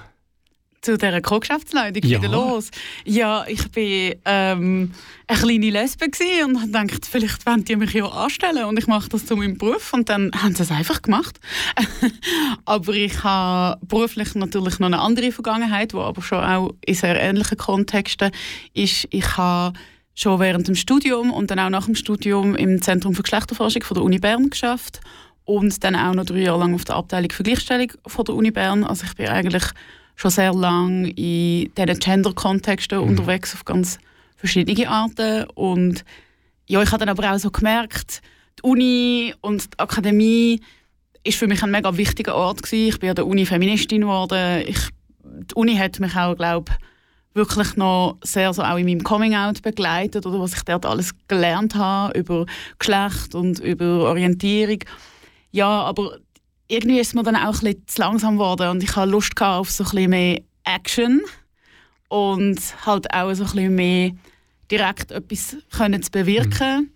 [0.82, 2.22] Zu dieser Co-Geschäftsleitung ja.
[2.22, 2.69] wieder los.
[3.06, 4.91] Ja, ich war ähm,
[5.26, 6.06] eine kleine Lesbe
[6.45, 9.94] und dachte, vielleicht wollen die mich ja anstellen und ich mache das zu meinem Beruf.
[9.94, 11.40] Und dann haben sie es einfach gemacht.
[12.65, 17.19] aber ich habe beruflich natürlich noch eine andere Vergangenheit, die aber schon auch in sehr
[17.19, 18.30] ähnlichen Kontexten
[18.76, 19.07] ist.
[19.10, 19.76] Ich habe
[20.14, 23.95] schon während dem Studium und dann auch nach dem Studium im Zentrum für Geschlechterforschung von
[23.95, 25.02] der Uni Bern geschafft
[25.45, 28.51] und dann auch noch drei Jahre lang auf der Abteilung für Gleichstellung von der Uni
[28.51, 28.84] Bern.
[28.84, 29.63] Also ich bin eigentlich
[30.15, 33.09] schon sehr lange in diesen Gender-Kontexten mhm.
[33.09, 33.99] unterwegs auf ganz
[34.35, 36.03] verschiedene Arten und
[36.67, 38.22] ja, ich habe dann aber auch so gemerkt,
[38.59, 40.61] die Uni und die Akademie
[41.23, 42.89] ist für mich ein mega wichtiger Ort gewesen.
[42.89, 44.63] Ich bin an der Uni Feministin geworden.
[44.67, 44.80] Ich,
[45.23, 46.72] die Uni hat mich auch, glaube
[47.35, 51.76] wirklich noch sehr so auch in meinem Coming-out begleitet oder was ich dort alles gelernt
[51.76, 52.45] habe über
[52.80, 54.80] Geschlecht und über Orientierung.
[55.56, 56.18] Ja, aber
[56.68, 59.72] irgendwie ist mir dann auch ein bisschen zu langsam geworden und ich hatte Lust auf
[59.72, 61.22] so ein bisschen mehr Action
[62.10, 64.11] und halt auch so ein bisschen mehr
[64.69, 66.77] direkt etwas können zu bewirken.
[66.77, 66.90] Mhm.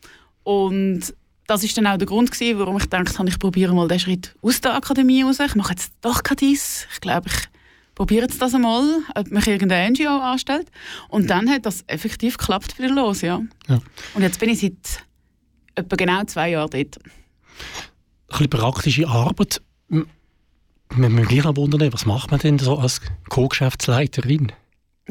[0.44, 1.14] Und
[1.48, 3.98] das ist dann auch der Grund gewesen, warum ich gedacht habe, ich probiere mal den
[3.98, 5.40] Schritt aus der Akademie raus.
[5.40, 6.86] Ich mache jetzt doch kein dies.
[6.92, 7.48] Ich glaube, ich
[7.96, 8.84] probiere jetzt das einmal,
[9.16, 10.70] ob mich irgendeine NGO anstellt.
[11.08, 13.42] Und dann hat das effektiv geklappt wieder los, ja.
[13.70, 13.80] ja.
[14.16, 15.06] Und jetzt bin ich seit
[15.76, 17.00] etwa genau zwei Jahren dort
[18.30, 19.62] bisschen praktische Arbeit.
[19.88, 24.52] Man gleich wundern, was macht man denn so als Co-Geschäftsleiterin?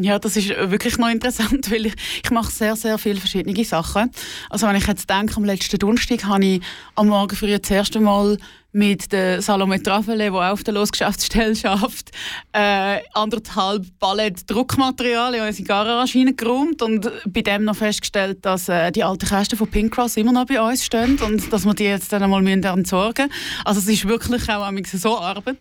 [0.00, 4.10] Ja, das ist wirklich noch interessant, weil ich, ich mache sehr, sehr viele verschiedene Sachen.
[4.48, 6.62] Also wenn ich jetzt denke, am letzten Donnerstag habe ich
[6.94, 8.38] am Morgen früh das erste Mal
[8.72, 12.10] mit der Salome Travele, die auch auf der Losgeschäftsstelle schafft,
[12.52, 18.92] äh, anderthalb Ballett Druckmaterial in unsere Garage hineingeräumt und bei dem noch festgestellt, dass äh,
[18.92, 21.84] die alten Kästen von Pink Cross immer noch bei uns stehen und dass wir die
[21.84, 23.64] jetzt dann einmal entsorgen müssen.
[23.64, 25.58] Also es ist wirklich auch so Arbeit,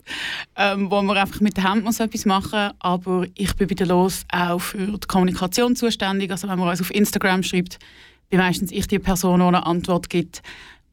[0.58, 2.76] ähm, wo man einfach mit der Hand muss etwas machen muss.
[2.80, 6.30] Aber ich bin bei der Los auch für die Kommunikation zuständig.
[6.32, 7.80] Also wenn man uns auf Instagram schreibt,
[8.30, 10.42] bin meistens ich die Person, die eine Antwort gibt.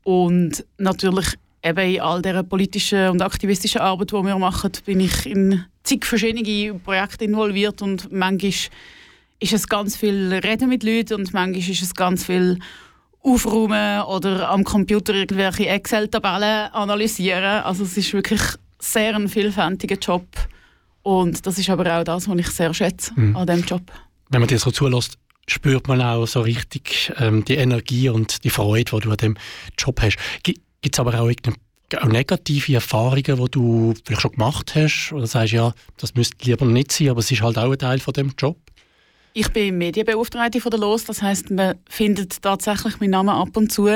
[0.04, 1.34] Und natürlich
[1.64, 6.04] eben in all dieser politischen und aktivistischen Arbeit, die wir machen, bin ich in zig
[6.04, 8.52] verschiedene Projekte involviert und manchmal
[9.40, 12.58] ist es ganz viel Reden mit Leuten und manchmal ist es ganz viel
[13.22, 17.62] Aufräumen oder am Computer irgendwelche Excel-Tabellen analysieren.
[17.64, 18.40] Also es ist wirklich
[18.78, 20.26] sehr ein vielfältiger Job
[21.02, 23.36] und das ist aber auch das, was ich sehr schätze mhm.
[23.36, 23.82] an diesem Job.
[24.28, 28.50] Wenn man dir so zulässt, spürt man auch so richtig ähm, die Energie und die
[28.50, 29.36] Freude, die du an dem
[29.78, 30.16] Job hast.
[30.84, 31.30] Gibt es aber auch
[31.96, 35.12] auch negative Erfahrungen, die du vielleicht schon gemacht hast?
[35.12, 38.00] Oder sagst ja, das müsste lieber nicht sein, aber es ist halt auch ein Teil
[38.00, 38.58] von dem Job?
[39.32, 43.72] Ich bin Medienbeauftragte von der LOS, das heißt, man findet tatsächlich meinen Namen ab und
[43.72, 43.88] zu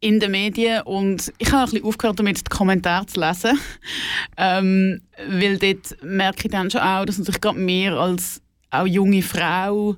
[0.00, 3.58] in den Medien und ich habe ein bisschen aufgehört damit, die Kommentare zu lesen,
[4.38, 8.40] ähm, weil dort merke ich dann schon auch, dass natürlich gerade mir als
[8.70, 9.96] auch junge Frau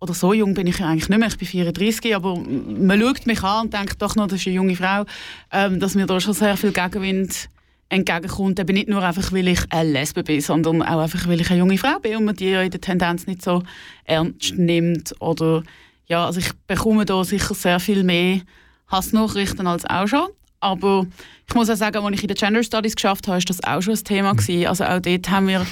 [0.00, 3.42] oder so jung bin ich eigentlich nicht mehr, ich bin 34, aber man schaut mich
[3.42, 5.04] an und denkt doch noch, das ist eine junge Frau,
[5.52, 7.48] ähm, dass mir da schon sehr viel Gegenwind
[7.88, 8.60] entgegenkommt.
[8.60, 11.60] Eben nicht nur einfach, weil ich eine Lesbe bin, sondern auch einfach, weil ich eine
[11.60, 13.62] junge Frau bin und man die ja in der Tendenz nicht so
[14.04, 15.14] ernst nimmt.
[15.20, 15.62] Oder,
[16.06, 18.40] ja, also ich bekomme da sicher sehr viel mehr
[18.88, 20.28] Hassnachrichten als auch schon.
[20.60, 21.06] Aber
[21.48, 23.80] ich muss auch sagen, als ich in den Gender Studies geschafft habe, ist das auch
[23.80, 24.66] schon ein Thema gewesen.
[24.66, 25.66] Also auch dort haben wir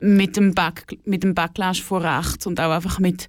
[0.00, 3.28] mit dem, Back, mit dem Backlash von rechts und auch einfach mit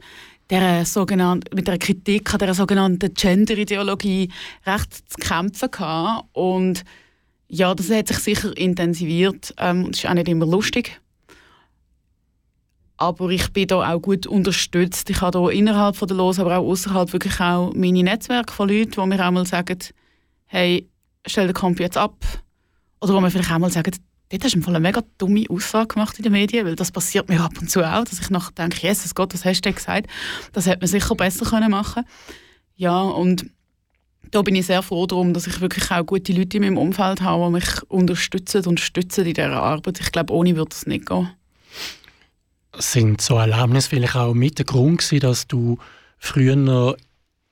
[0.51, 4.29] der sogenannten, mit der Kritik an der sogenannten Gender-Ideologie
[4.65, 6.27] recht zu kämpfen gehabt.
[6.33, 6.83] Und
[7.47, 9.53] ja, das hat sich sicher intensiviert.
[9.57, 10.99] Ähm, das ist auch nicht immer lustig.
[12.97, 15.09] Aber ich bin da auch gut unterstützt.
[15.09, 18.91] Ich habe da innerhalb der Los, aber auch außerhalb wirklich auch meine Netzwerke von Leuten,
[18.91, 19.79] die mir auch mal sagen,
[20.45, 20.87] hey,
[21.25, 22.15] stell den Kampf jetzt ab.
[22.99, 23.93] Oder wo mir vielleicht auch mal sagen,
[24.31, 27.41] dort hast du eine mega dumme Aussage gemacht in den Medien, weil das passiert mir
[27.41, 30.07] ab und zu auch, dass ich nachher denke, Jesus Gott, was hast du gesagt?
[30.53, 32.03] Das hätte man sicher besser können machen
[32.75, 33.45] Ja, und
[34.31, 37.21] da bin ich sehr froh darum, dass ich wirklich auch gute Leute in meinem Umfeld
[37.21, 39.99] habe, die mich unterstützen und stützen in dieser Arbeit.
[39.99, 41.29] Ich glaube, ohne würde es nicht gehen.
[42.77, 45.77] Sind so Erlebnisse vielleicht auch mit der Grund gewesen, dass du
[46.17, 46.95] früher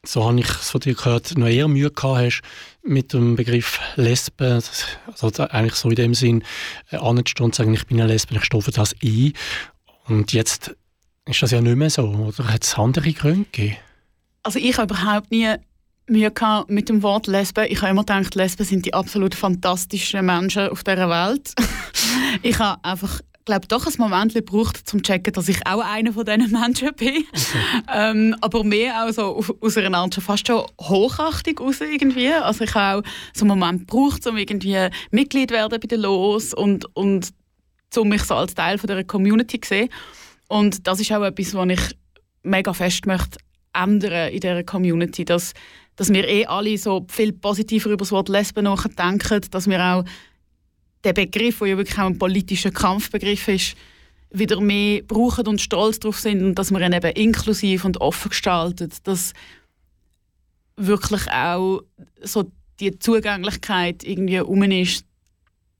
[0.05, 2.41] so habe ich es von dir gehört, noch eher Mühe gehabt hast
[2.83, 4.61] mit dem Begriff Lesbe,
[5.05, 6.43] also eigentlich so in dem Sinn
[6.91, 9.33] äh, anzustehen und sagen, ich bin eine Lesbe, ich stufe das ein.
[10.07, 10.75] Und jetzt
[11.25, 13.77] ist das ja nicht mehr so, oder hat es andere Gründe gegeben?
[14.43, 15.55] Also ich habe überhaupt nie
[16.07, 17.67] Mühe gehabt mit dem Wort Lesbe.
[17.67, 21.53] Ich habe immer gedacht, Lesben sind die absolut fantastischen Menschen auf dieser Welt.
[22.41, 26.13] ich habe einfach glaube doch ein Moment gebraucht, um zu checken, dass ich auch einer
[26.13, 27.09] von diesen Menschen bin.
[27.09, 27.25] Okay.
[27.91, 32.31] Ähm, aber mehr auch so aus einer Art fast schon Hochachtung raus irgendwie.
[32.31, 34.77] Also ich habe auch so einen Moment gebraucht, um irgendwie
[35.11, 37.29] Mitglied werden bei der Los und, und
[37.95, 39.89] um mich so als Teil von dieser Community zu sehen.
[40.47, 41.97] Und das ist auch etwas, was ich
[42.43, 43.39] mega fest möchte
[43.73, 45.53] ändern in dieser Community, dass,
[45.95, 50.03] dass wir eh alle so viel positiver über das Wort Lesben nachdenken, dass wir auch
[51.03, 53.75] der Begriff, der ja wirklich auch ein politischer Kampfbegriff ist,
[54.31, 58.29] wieder mehr brauchen und stolz darauf sind und dass man ihn eben inklusiv und offen
[58.29, 59.33] gestaltet, dass
[60.75, 61.81] wirklich auch
[62.21, 65.05] so die Zugänglichkeit irgendwie um ist,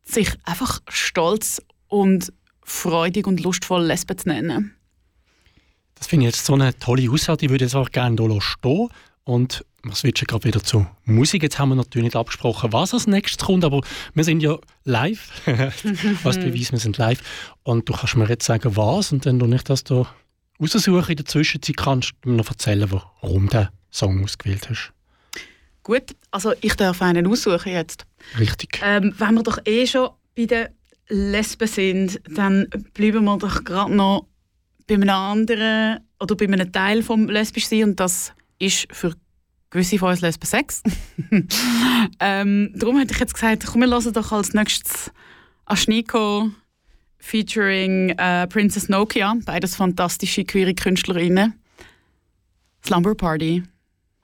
[0.03, 2.33] sich einfach stolz und
[2.63, 4.75] freudig und lustvoll Lesben zu nennen.
[5.95, 8.41] Das finde ich jetzt so eine tolle Aussage, die würde ich jetzt auch gerne hier
[8.41, 8.89] stehen
[9.29, 11.43] und wir switchen gerade wieder zu Musik.
[11.43, 13.81] Jetzt haben wir natürlich nicht abgesprochen, was als nächstes kommt, aber
[14.15, 15.29] wir sind ja live.
[16.23, 17.21] was beweist, wir sind live.
[17.61, 20.07] Und du kannst mir jetzt sagen, was, und dann, du ich das hier
[20.59, 24.91] raussuche in der Zwischenzeit, kannst du mir noch erzählen, warum du den Song ausgewählt hast.
[25.83, 28.05] Gut, also ich darf einen aussuchen jetzt.
[28.37, 28.81] Richtig.
[28.83, 30.67] Ähm, wenn wir doch eh schon bei den
[31.07, 34.25] Lesben sind, dann bleiben wir doch gerade noch
[34.87, 39.15] bei einem anderen oder bei einem Teil vom lesbisch sein und das ist für
[39.69, 40.81] gewisse von uns Lesben Sex.
[42.19, 45.11] ähm, darum hätte ich jetzt gesagt, komm, wir hören doch als nächstes
[45.65, 46.49] Ashniko
[47.19, 51.53] featuring äh, Princess Nokia, beides fantastische queere Künstlerinnen.
[52.85, 53.63] Slumber Party.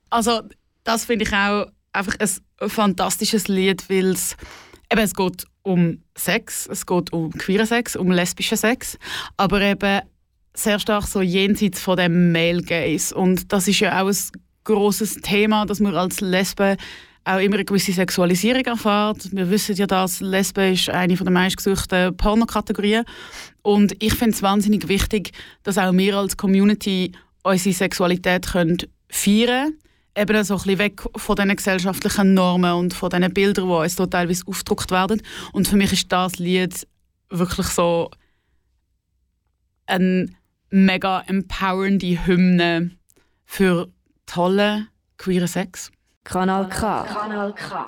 [0.09, 0.41] Also
[0.83, 4.37] das finde ich auch einfach ein fantastisches Lied, weil es
[4.91, 8.97] eben es geht um Sex, es geht um queeren Sex, um lesbischen Sex,
[9.35, 10.01] aber eben
[10.55, 14.17] sehr stark so jenseits von dem Male Gaze und das ist ja auch ein
[14.63, 16.77] großes Thema, dass man als Lesbe
[17.25, 19.31] auch immer eine gewisse Sexualisierung erfährt.
[19.31, 23.03] Wir wissen ja, dass Lesbe ist eine der meistgesuchten Pornokategorien.
[23.63, 25.31] Und ich finde es wahnsinnig wichtig,
[25.63, 27.11] dass auch wir als Community
[27.43, 28.77] unsere Sexualität können
[29.09, 29.79] feiern können.
[30.17, 33.95] Eben so ein bisschen weg von diesen gesellschaftlichen Normen und von diesen Bildern, die uns
[33.95, 35.21] da teilweise aufgedruckt werden.
[35.51, 36.87] Und für mich ist das Lied
[37.29, 38.11] wirklich so
[39.87, 40.27] eine
[40.69, 42.91] mega empowernde Hymne
[43.45, 43.89] für
[44.25, 44.87] tolle
[45.17, 45.91] queere Sex.
[46.23, 47.05] Kanal K.
[47.05, 47.85] Kanal K.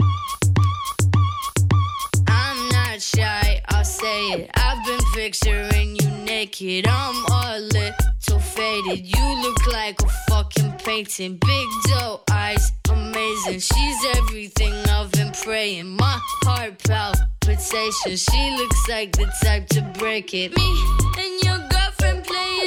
[2.97, 4.51] not shy, I'll say it.
[4.55, 6.87] I've been picturing you naked.
[6.87, 9.05] I'm all lit, so faded.
[9.05, 11.37] You look like a fucking painting.
[11.37, 13.59] Big doe eyes, amazing.
[13.59, 15.95] She's everything I've been praying.
[15.95, 18.23] My heart palpitations.
[18.23, 20.55] She looks like the type to break it.
[20.55, 20.69] Me
[21.17, 21.76] and your girlfriend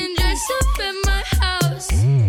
[0.01, 2.20] playing dress up in my house.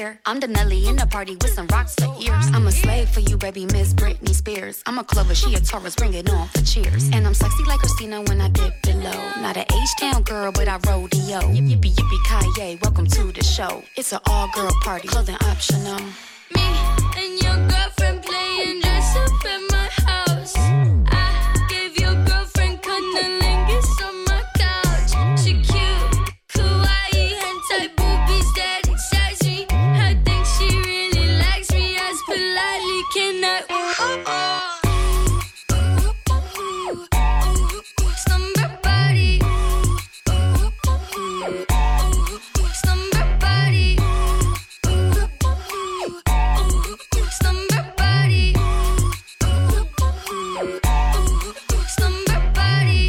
[0.00, 0.18] Here.
[0.24, 2.46] I'm the Nelly in the party with some rocks for ears.
[2.54, 4.82] I'm a slave for you, baby, Miss Britney Spears.
[4.86, 7.04] I'm a Clover, she a Taurus, bring it on for cheers.
[7.12, 9.20] And I'm sexy like Christina when I dip below.
[9.44, 11.40] Not an H-town girl, but I rodeo.
[11.56, 13.82] Yippee yippee Kanye, welcome to the show.
[13.96, 16.00] It's an all-girl party, clothing optional.
[16.54, 16.66] Me
[17.20, 18.19] and your girlfriend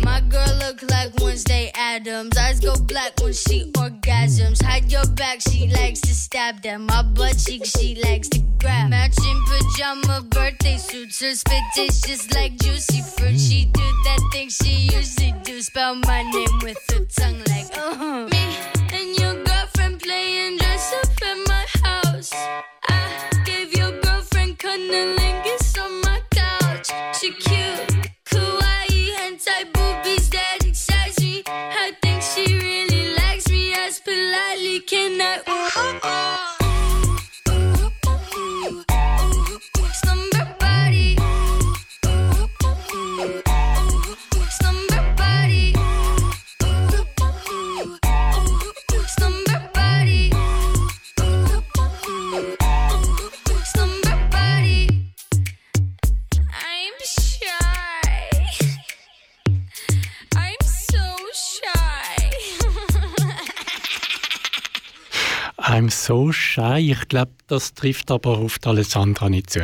[0.03, 2.36] My girl look like Wednesday Adams.
[2.38, 4.64] Eyes go black when she orgasms.
[4.64, 6.80] Hide your back, she likes to at.
[6.80, 8.90] My butt cheek, she likes to grab.
[8.90, 11.22] Matching pajama birthday suits.
[11.22, 13.40] Her spit tastes just like juicy fruit.
[13.40, 15.62] She do that thing she usually do.
[15.62, 18.28] Spell my name with her tongue like uh-huh.
[18.32, 18.81] Me
[36.03, 36.51] I?
[65.72, 66.91] I'm so shy.
[66.91, 69.61] Ich glaube, das trifft aber auf die Alessandra nicht zu.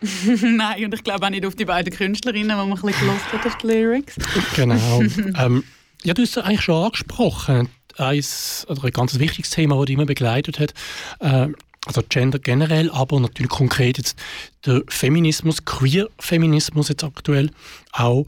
[0.42, 3.32] Nein, und ich glaube auch nicht auf die beiden Künstlerinnen, die man ein bisschen gelost
[3.32, 4.14] hat auf die Lyrics.
[4.54, 5.02] Genau.
[5.36, 5.64] ähm,
[6.04, 7.68] ja, du hast es eigentlich schon angesprochen.
[7.96, 10.72] Eins, oder ein ganz wichtiges Thema, das dich immer begleitet hat.
[11.18, 11.48] Äh,
[11.84, 14.16] also Gender generell, aber natürlich konkret jetzt
[14.64, 17.50] der Feminismus, Queer-Feminismus jetzt aktuell
[17.90, 18.24] auch.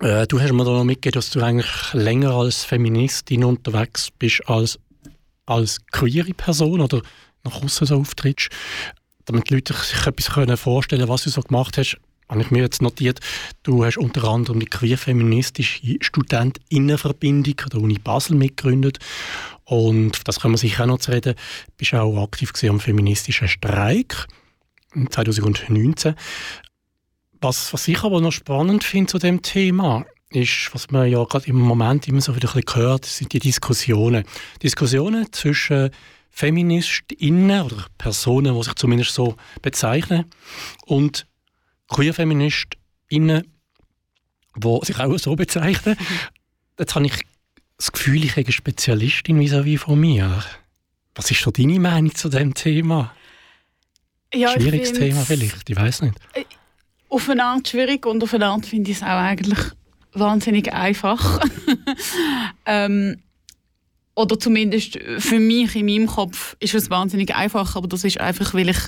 [0.00, 4.42] Äh, du hast mir da noch mitgegeben, dass du eigentlich länger als Feministin unterwegs bist
[4.46, 4.80] als
[5.48, 7.02] als queere Person oder
[7.44, 8.48] nach außen so auftrittst.
[9.24, 11.98] Damit die Leute sich etwas vorstellen können, was du so gemacht hast,
[12.28, 13.20] habe ich mir jetzt notiert,
[13.62, 18.98] du hast unter anderem die queer-feministische Studentinnenverbindung der Uni Basel mitgegründet
[19.64, 21.34] und das können wir sicher auch noch zu reden.
[21.34, 24.26] Du bist auch aktiv am feministischen Streik
[25.10, 26.14] 2019.
[27.40, 31.46] Was, was ich aber noch spannend finde zu dem Thema, ist, was man ja gerade
[31.46, 34.24] im Moment immer so wieder ein bisschen hört, sind die Diskussionen.
[34.62, 35.90] Diskussionen zwischen
[36.30, 40.26] FeministInnen oder Personen, die sich zumindest so bezeichnen,
[40.86, 41.26] und
[41.88, 43.44] Queer-FeministInnen,
[44.56, 45.96] die sich auch so bezeichnen.
[46.78, 47.22] Jetzt habe ich
[47.76, 50.44] das Gefühl, ich habe eine Spezialistin vis-à-vis von mir.
[51.14, 53.14] Was ist so deine Meinung zu dem Thema?
[54.32, 56.14] Ja, Schwieriges Thema vielleicht, ich weiß nicht.
[57.08, 59.58] Auf eine Art schwierig und auf eine Art finde ich es auch eigentlich
[60.18, 61.40] wahnsinnig einfach.
[62.66, 63.16] ähm,
[64.14, 68.52] oder zumindest für mich in meinem Kopf ist es wahnsinnig einfach, aber das ist einfach,
[68.52, 68.78] weil ich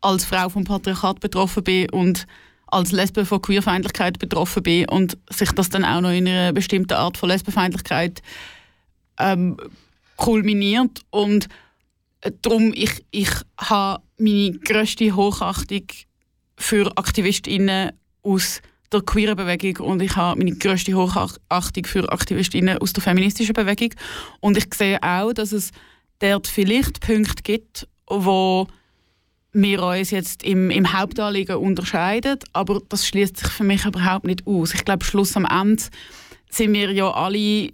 [0.00, 2.26] als Frau vom Patriarchat betroffen bin und
[2.68, 6.94] als Lesbe von Queerfeindlichkeit betroffen bin und sich das dann auch noch in einer bestimmten
[6.94, 8.22] Art von Lesbenfeindlichkeit
[9.18, 9.56] ähm,
[10.16, 11.48] kulminiert und
[12.20, 15.86] äh, darum ich ich habe meine grösste Hochachtung
[16.56, 17.92] für AktivistInnen
[18.22, 18.62] aus
[18.92, 23.90] der queeren Bewegung und ich habe meine grösste Hochachtung für AktivistInnen aus der feministischen Bewegung
[24.40, 25.70] und ich sehe auch, dass es
[26.20, 28.66] dort vielleicht Punkte gibt, wo
[29.52, 34.46] wir uns jetzt im, im Hauptanliegen unterscheiden, aber das schließt sich für mich überhaupt nicht
[34.46, 34.74] aus.
[34.74, 35.82] Ich glaube, Schluss am Ende
[36.50, 37.70] sind wir ja alle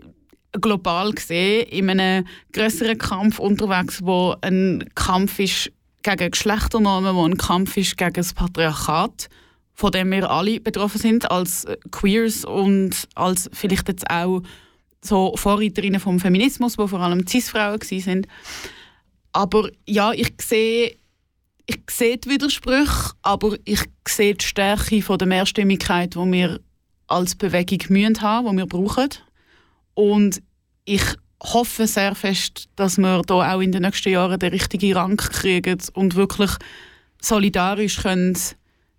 [0.61, 5.73] global gesehen in einem größeren Kampf unterwegs, wo ein Kampf ist
[6.03, 9.29] gegen Geschlechternormen, wo ein Kampf ist gegen das Patriarchat,
[9.75, 14.43] von dem wir alle betroffen sind als Queers und als vielleicht jetzt auch
[15.01, 18.29] so Vorreiterinnen vom Feminismus, wo vor allem Cis-Frauen sind.
[19.33, 20.97] Aber ja, ich sehe
[21.67, 26.61] ich sehe die Widersprüche, aber ich sehe die Stärke von der Mehrstimmigkeit, die wir
[27.07, 29.09] als Bewegung müssen haben, die wir brauchen.
[29.95, 30.43] Und
[30.85, 31.03] ich
[31.43, 35.79] hoffe sehr fest, dass wir da auch in den nächsten Jahren den richtigen Rang kriegen
[35.95, 36.51] und wirklich
[37.21, 38.37] solidarisch können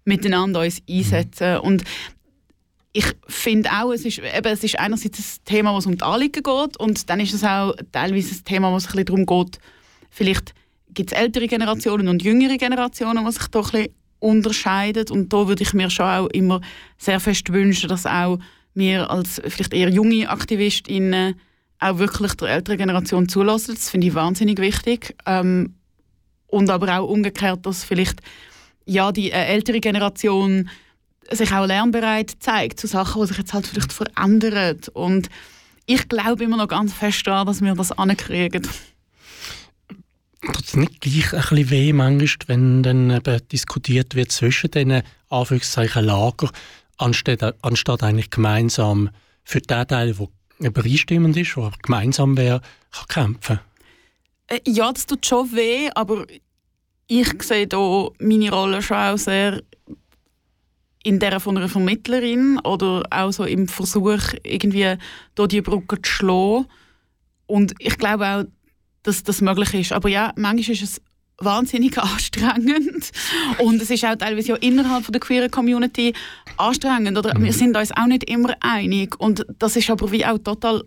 [0.05, 1.57] miteinander uns einsetzen.
[1.59, 1.83] Und
[2.93, 6.43] ich finde auch, es ist, eben, es ist einerseits ein Thema, was um die Anliegen
[6.43, 9.59] geht und dann ist es auch teilweise ein Thema, was ein darum geht,
[10.11, 10.53] vielleicht
[10.93, 15.47] gibt es ältere Generationen und jüngere Generationen, die sich doch ein bisschen unterscheiden und da
[15.47, 16.61] würde ich mir schon auch immer
[16.99, 18.37] sehr fest wünschen, dass auch
[18.75, 21.35] wir als vielleicht eher junge AktivistInnen
[21.79, 23.75] auch wirklich der älteren Generation zulassen.
[23.75, 25.15] Das finde ich wahnsinnig wichtig.
[25.25, 25.75] Ähm,
[26.47, 28.21] und aber auch umgekehrt, dass vielleicht
[28.85, 30.69] ja, die äh, ältere Generation
[31.31, 34.79] sich auch lernbereit zeigt zu Sachen, die sich jetzt halt vielleicht verändern.
[34.93, 35.29] Und
[35.85, 38.67] ich glaube immer noch ganz fest daran, dass wir das ankriegen.
[40.41, 45.01] Tut es nicht gleich ein bisschen weh manchmal, wenn dann eben diskutiert wird zwischen diesen
[45.29, 46.51] Anführungszeichen Lager,
[46.97, 49.09] anstatt, anstatt eigentlich gemeinsam
[49.43, 50.27] für den Teil, der
[50.59, 52.61] übereinstimmend ist, der gemeinsam wäre,
[53.07, 53.59] kann kämpfen?
[54.47, 56.25] Äh, ja, das tut schon weh, aber
[57.07, 59.61] ich sehe hier meine Rolle schon auch sehr
[61.03, 64.95] in der von einer Vermittlerin oder auch so im Versuch, irgendwie
[65.35, 66.65] durch die Brücke zu schlagen.
[67.45, 68.43] Und ich glaube auch,
[69.03, 69.91] dass das möglich ist.
[69.91, 71.01] Aber ja, manchmal ist es
[71.37, 73.11] wahnsinnig anstrengend
[73.59, 76.13] und es ist auch teilweise ja innerhalb der queeren Community
[76.57, 77.51] anstrengend oder wir mhm.
[77.51, 80.83] sind uns auch nicht immer einig und das ist aber wie auch total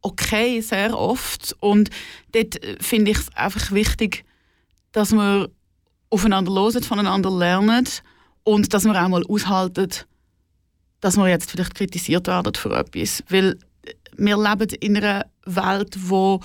[0.00, 1.90] okay sehr oft und
[2.32, 4.24] dort äh, finde ich es einfach wichtig,
[4.92, 5.50] dass wir
[6.10, 7.88] aufeinander hören, voneinander lernen
[8.44, 9.90] und dass wir auch mal aushalten,
[11.00, 13.58] dass wir jetzt vielleicht kritisiert werden für etwas, weil
[14.16, 16.40] wir leben in einer Welt, wo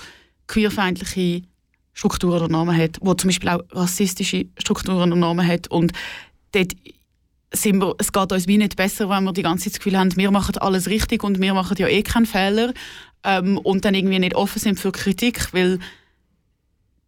[0.46, 1.42] queerfeindliche
[1.92, 5.92] Strukturen und Normen hat, wo zum Beispiel auch rassistische Strukturen und Normen hat und
[6.52, 6.72] dort
[7.52, 9.98] sind wir, es geht uns wie nicht besser, wenn wir die ganze Zeit das Gefühl
[9.98, 12.72] haben, wir machen alles richtig und wir machen ja eh keinen Fehler
[13.24, 15.78] ähm, und dann irgendwie nicht offen sind für Kritik, weil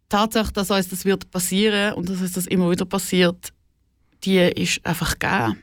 [0.09, 3.53] Tatsache, dass uns das wird passieren und dass uns das immer wieder passiert,
[4.23, 5.61] die ist einfach gegeben.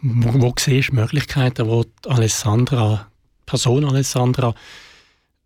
[0.00, 3.10] Wo, wo siehst du Möglichkeiten, wo Alessandra,
[3.46, 4.54] Person Alessandra,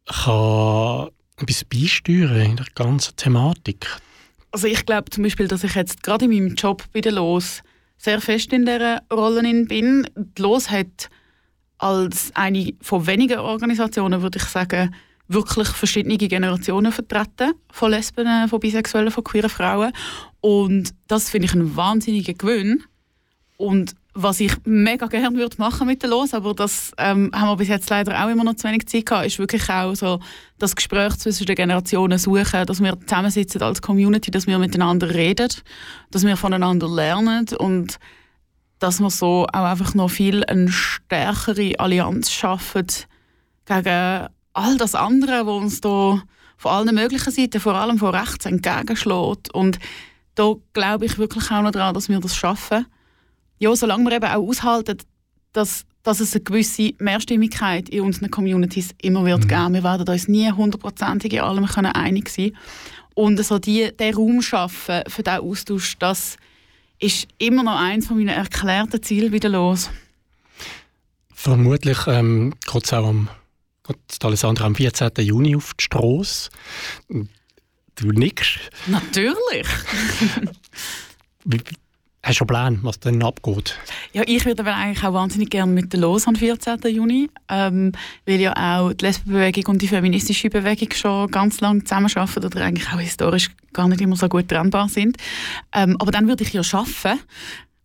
[0.07, 1.09] kann
[1.39, 3.87] etwas beisteuern in der ganzen Thematik?
[4.51, 7.63] Also ich glaube zum Beispiel, dass ich jetzt gerade in meinem Job bei der LOS
[7.97, 10.07] sehr fest in dieser Rolle bin.
[10.15, 11.09] Die LOS hat
[11.79, 14.95] als eine von wenigen Organisationen, würde ich sagen,
[15.33, 19.93] wirklich verschiedene Generationen vertreten von Lesben, von Bisexuellen, von queeren Frauen.
[20.41, 22.83] Und das finde ich ein wahnsinniger Gewinn.
[23.57, 27.57] Und was ich mega gerne würde machen mit der Los, aber das ähm, haben wir
[27.57, 30.21] bis jetzt leider auch immer noch zu wenig Zeit gehabt, ist wirklich auch so
[30.59, 35.49] das Gespräch zwischen den Generationen suchen, dass wir zusammensitzen als Community, dass wir miteinander reden,
[36.11, 37.99] dass wir voneinander lernen und
[38.79, 42.87] dass wir so auch einfach noch viel eine stärkere Allianz schaffen
[43.65, 46.23] gegen all das andere, was uns da
[46.57, 49.53] von allen möglichen Seiten, vor allem von rechts, entgegenschlägt.
[49.53, 49.79] Und
[50.35, 52.87] da glaube ich wirklich auch noch daran, dass wir das schaffen
[53.63, 54.99] ja, solange wir eben auch aushalten,
[55.53, 59.49] dass, dass es eine gewisse Mehrstimmigkeit in unseren Communities immer wird mhm.
[59.49, 59.75] geben.
[59.75, 62.57] Wir werden uns nie hundertprozentig in allem können einig sein
[63.15, 66.39] Und also die, den Raum schaffen für diesen Austausch, das
[66.99, 69.91] ist immer noch eines meiner erklärten Ziele wieder los.
[71.33, 73.29] Vermutlich ähm, geht es auch am,
[74.23, 75.11] Alessandra am 14.
[75.19, 76.51] Juni auf die Strasse.
[77.09, 78.59] Du nickst.
[78.87, 79.67] Natürlich.
[82.25, 83.77] Hast du einen Plan, was dann abgeht?
[84.13, 86.79] Ja, ich würde aber eigentlich auch wahnsinnig gerne mit Los am 14.
[86.87, 87.91] Juni, ähm,
[88.27, 92.87] weil ja auch die Lesbenbewegung und die feministische Bewegung schon ganz lange zusammenarbeiten oder eigentlich
[92.93, 95.17] auch historisch gar nicht immer so gut trennbar sind.
[95.73, 97.19] Ähm, aber dann würde ich ja arbeiten.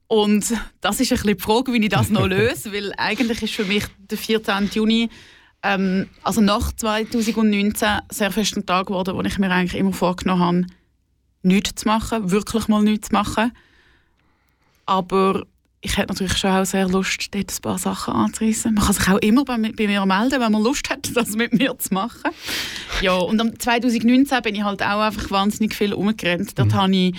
[0.06, 3.56] Und das ist ein bisschen die Frage, wie ich das noch löse, weil eigentlich ist
[3.56, 4.70] für mich der 14.
[4.72, 5.10] Juni
[5.68, 10.42] ähm, also nach 2019 sehr fest ein Tag geworden, wo ich mir eigentlich immer vorgenommen
[10.42, 10.66] habe,
[11.44, 13.52] nichts zu machen, wirklich mal nichts zu machen
[14.88, 15.44] aber
[15.82, 18.74] ich hätte natürlich schon auch sehr Lust, dort ein paar Sachen anzureissen.
[18.74, 21.54] Man kann sich auch immer bei, bei, mir melden, wenn man Lust hat, das mit
[21.54, 22.32] mir zu machen.
[23.02, 26.58] Ja, und am 2019 bin ich halt auch einfach wahnsinnig viel umgerannt.
[26.58, 26.74] Dort mhm.
[26.74, 27.16] habe ich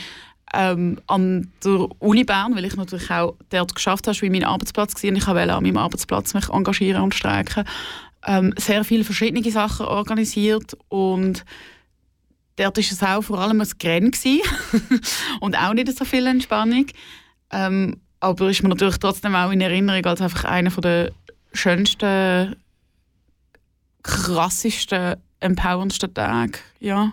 [0.54, 5.02] ähm, an der Uni Bern, weil ich natürlich auch dort geschafft habe, wie mein Arbeitsplatz
[5.02, 5.10] war.
[5.10, 7.64] Und ich wollte an meinem Arbeitsplatz mich engagieren und streiken.
[8.26, 11.44] Ähm, sehr viele verschiedene Sachen organisiert und
[12.56, 14.12] dort war es auch vor allem ein Rennen
[15.40, 16.86] und auch nicht so viel Entspannung.
[17.50, 21.12] Ähm, aber ist mir natürlich trotzdem auch in Erinnerung als einfach einer der
[21.52, 22.56] schönsten,
[24.02, 26.58] krassesten, empowerndsten Tage.
[26.80, 27.12] Ja.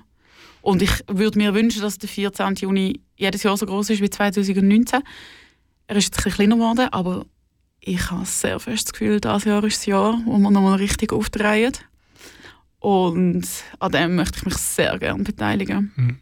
[0.61, 2.55] Und ich würde mir wünschen, dass der 14.
[2.55, 5.03] Juni jedes Jahr so groß ist wie 2019.
[5.87, 7.25] Er ist jetzt ein bisschen kleiner geworden, aber
[7.85, 11.13] ich habe sehr fest das Gefühl, dieses Jahr ist das Jahr, wo wir nochmal richtig
[11.13, 11.73] aufdrehen.
[12.79, 13.47] Und
[13.79, 15.91] an dem möchte ich mich sehr gerne beteiligen.
[15.95, 16.19] Hm.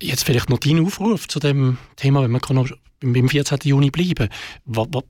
[0.00, 2.70] Jetzt vielleicht noch dein Aufruf zu dem Thema, wenn wir noch
[3.00, 3.58] beim 14.
[3.64, 4.28] Juni bleiben.
[4.64, 5.02] Was, was,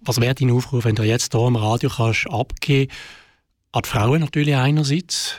[0.00, 2.90] was wäre dein Aufruf, wenn du jetzt hier am Radio kannst abgeben
[3.72, 5.36] an die Frauen natürlich einerseits,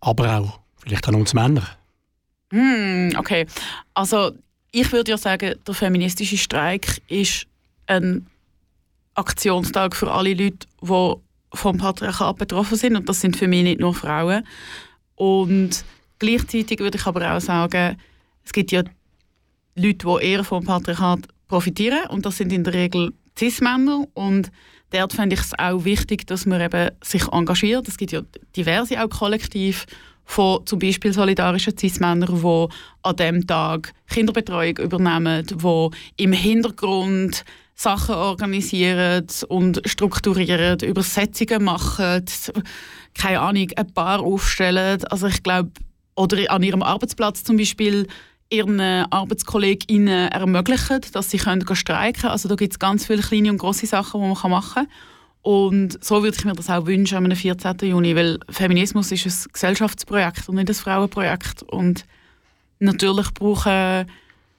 [0.00, 1.68] aber auch vielleicht an uns Männer?
[2.50, 3.46] Mm, okay,
[3.94, 4.32] also
[4.72, 7.46] ich würde ja sagen, der feministische Streik ist
[7.86, 8.26] ein
[9.14, 11.14] Aktionstag für alle Leute, die
[11.56, 14.46] vom Patriarchat betroffen sind und das sind für mich nicht nur Frauen.
[15.14, 15.84] Und
[16.18, 17.96] gleichzeitig würde ich aber auch sagen,
[18.44, 18.82] es gibt ja
[19.76, 24.50] Leute, die eher vom Patriarchat profitieren und das sind in der Regel Cis-Männer und
[24.90, 27.88] dort finde ich es auch wichtig, dass man eben sich engagiert.
[27.88, 28.22] Es gibt ja
[28.56, 29.86] diverse auch Kollektive
[30.24, 37.44] von zum Beispiel solidarischen Cis-Männern, die an diesem Tag Kinderbetreuung übernehmen, die im Hintergrund
[37.74, 42.24] Sachen organisieren und strukturieren, Übersetzungen machen,
[43.14, 45.04] keine Ahnung, ein Paar aufstellen.
[45.10, 45.70] Also ich glaube,
[46.16, 48.06] oder an ihrem Arbeitsplatz zum Beispiel
[48.50, 52.30] ihren ArbeitskollegInnen ermöglichen, dass sie können streiken.
[52.30, 54.92] Also da gibt es ganz viele kleine und große Sachen, die man machen kann.
[55.42, 57.76] Und so würde ich mir das auch wünschen am 14.
[57.82, 61.62] Juni, weil Feminismus ist ein Gesellschaftsprojekt und nicht ein Frauenprojekt.
[61.64, 62.06] Und
[62.78, 64.06] natürlich brauchen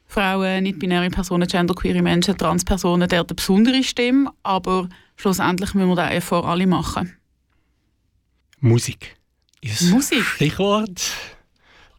[0.08, 6.12] Frauen, nicht-binäre Personen, genderqueere Menschen, Transpersonen dort eine besondere Stimme, aber schlussendlich müssen wir diesen
[6.12, 7.16] Effort alle machen.
[8.60, 9.16] Musik.
[9.62, 10.24] Ist Musik?
[10.24, 11.12] Stichwort.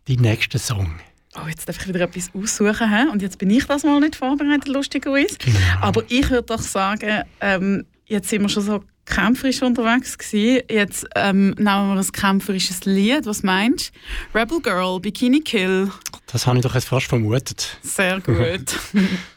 [0.08, 1.00] Die nächste Song.
[1.36, 2.88] Oh, jetzt darf ich wieder etwas aussuchen.
[2.90, 3.10] He?
[3.10, 5.36] Und jetzt bin ich das mal nicht vorbereitet, lustigerweise.
[5.38, 5.58] Genau.
[5.80, 10.62] Aber ich würde doch sagen, ähm, jetzt sind wir schon so kämpferisch unterwegs gewesen.
[10.70, 13.26] Jetzt ähm, nehmen wir ein kämpferisches Lied.
[13.26, 13.92] Was meinst
[14.32, 14.38] du?
[14.38, 15.90] Rebel Girl, Bikini Kill.
[16.26, 17.78] Das habe ich doch jetzt fast vermutet.
[17.82, 18.76] Sehr gut.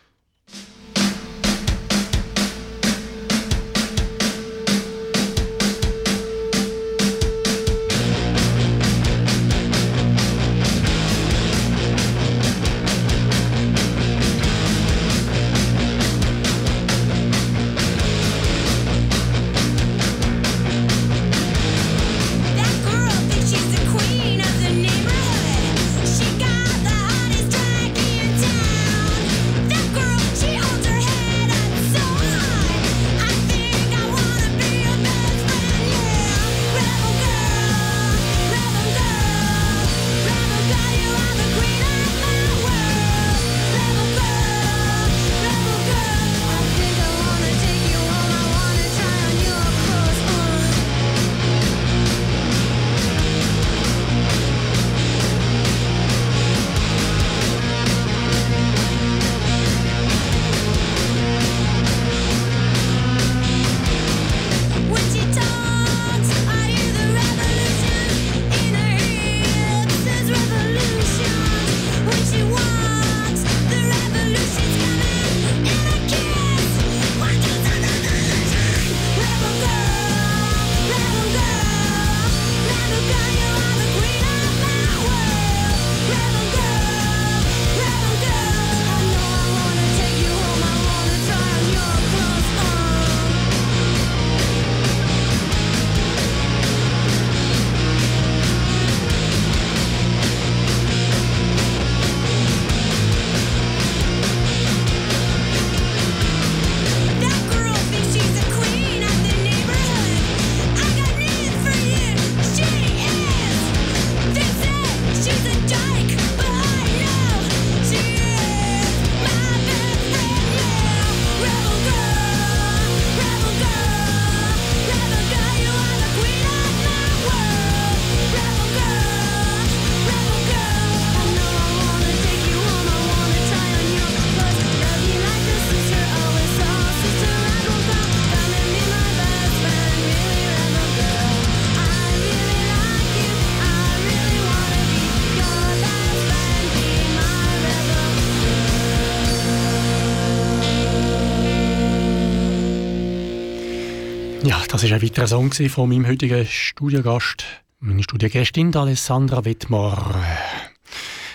[154.81, 157.43] das war ein weiterer Song von meinem heutigen Studiogast,
[157.81, 160.23] meine Studiogästin Alessandra Wittmar.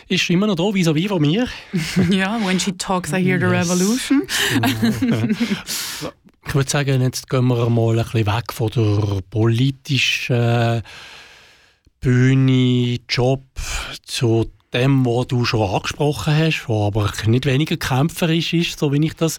[0.08, 1.46] Ist immer noch da, wie so wie von mir.
[2.10, 4.22] ja, when she talks, I hear the revolution.
[6.46, 10.82] ich würde sagen, jetzt gehen wir mal ein bisschen weg von der politischen
[12.00, 13.42] Bühne, Job
[14.04, 19.04] zu dem, was du schon angesprochen hast, was aber nicht weniger kämpferisch ist, so wie
[19.04, 19.36] ich das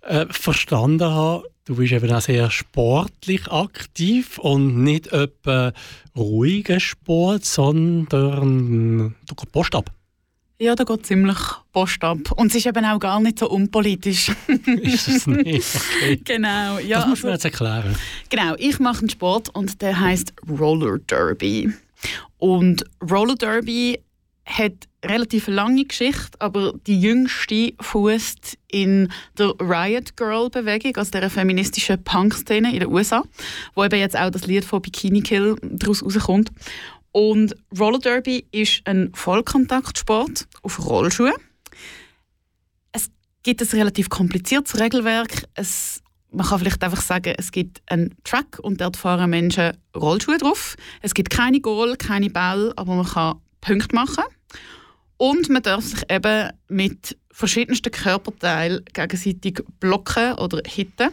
[0.00, 1.44] äh, verstanden habe.
[1.66, 5.72] Du bist eben auch sehr sportlich aktiv und nicht etwa
[6.14, 9.90] ruhiger Sport, sondern du gehst Post ab.
[10.58, 11.38] Ja, da geht ziemlich
[11.72, 12.32] Post ab.
[12.36, 14.30] Und es ist eben auch gar nicht so unpolitisch.
[14.82, 15.64] ist es nicht?
[15.96, 16.20] Okay.
[16.22, 16.78] Genau.
[16.80, 17.96] Ja, das musst du mir jetzt erklären.
[18.28, 21.72] Genau, ich mache einen Sport und der heißt Roller Derby.
[22.36, 23.98] Und Roller Derby
[24.46, 24.72] hat
[25.04, 32.02] relativ lange Geschichte, aber die jüngste fußt in der Riot Girl Bewegung, also der feministischen
[32.02, 33.22] Punk-Szene in den USA,
[33.74, 36.50] wo eben jetzt auch das Lied von Bikini Kill daraus rauskommt.
[37.12, 41.34] Und Roller Derby ist ein Vollkontaktsport auf Rollschuhen.
[42.90, 43.08] Es
[43.44, 45.44] gibt ein relativ kompliziertes Regelwerk.
[45.54, 46.02] Es,
[46.32, 50.76] man kann vielleicht einfach sagen, es gibt einen Track und dort fahren Menschen Rollschuhe drauf.
[51.02, 54.24] Es gibt keine Goal, keine Ball, aber man kann Punkte machen.
[55.24, 61.12] Und man darf sich eben mit verschiedensten Körperteilen gegenseitig blocken oder hitten.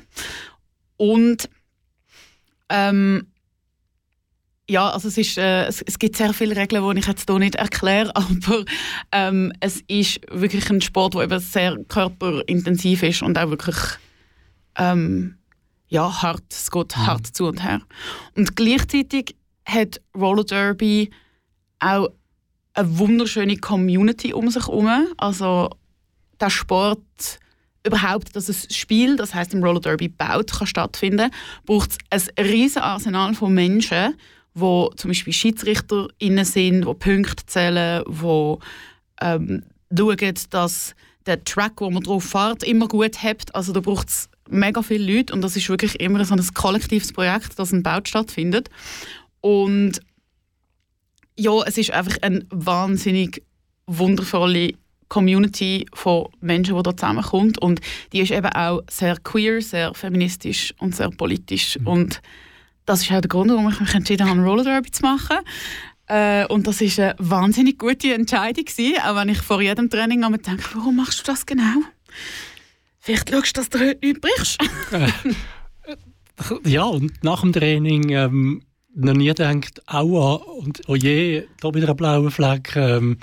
[0.98, 1.50] Und
[2.68, 3.28] ähm,
[4.70, 7.40] ja, also es, ist, äh, es, es, gibt sehr viele Regeln, die ich jetzt hier
[7.40, 8.66] nicht erkläre, aber
[9.14, 13.78] ähm, es ist wirklich ein Sport, der eben sehr körperintensiv ist und auch wirklich
[14.76, 15.38] ähm,
[15.88, 16.44] ja, hart.
[16.50, 17.08] Es geht mhm.
[17.08, 17.80] hart zu und her.
[18.36, 21.12] Und gleichzeitig hat Roller Derby
[21.80, 22.10] auch
[22.73, 25.07] eine wunderschöne Community um sich herum.
[25.18, 25.69] Also
[26.39, 27.39] der Sport
[27.85, 31.31] überhaupt, dass ein Spiel, das heißt im Roller Derby baut, kann stattfinden,
[31.65, 34.15] braucht es ein riesiges Arsenal von Menschen,
[34.53, 38.56] wo zum Beispiel SchiedsrichterInnen sind, die Punkte zählen, die
[39.22, 39.64] ähm,
[39.95, 40.95] schauen, dass
[41.26, 43.53] der Track, wo man drauf fährt, immer gut hebt.
[43.56, 47.14] Also da braucht es mega viele Leute und das ist wirklich immer so ein kollektives
[47.14, 48.69] Projekt, das ein Bau stattfindet.
[49.39, 50.02] Und
[51.41, 53.43] ja, es ist einfach eine wahnsinnig
[53.88, 54.73] wundervolle
[55.09, 57.81] Community von Menschen, die da zusammenkommt und
[58.13, 61.88] die ist eben auch sehr queer, sehr feministisch und sehr politisch mhm.
[61.88, 62.22] und
[62.85, 65.38] das ist auch der Grund, warum ich mich entschieden habe, Roller Derby zu machen.
[66.07, 70.23] Äh, und das war eine wahnsinnig gute Entscheidung gewesen, auch wenn ich vor jedem Training
[70.23, 71.84] einmal denke, warum machst du das genau?
[72.99, 74.57] Vielleicht schaust du, dass du heute nichts brichst.
[74.91, 78.63] äh, ja, und nach dem Training ähm,
[78.93, 82.76] noch nie gedacht, aua, und oh je, da wieder ein blauer Fleck.
[82.76, 83.18] Ähm,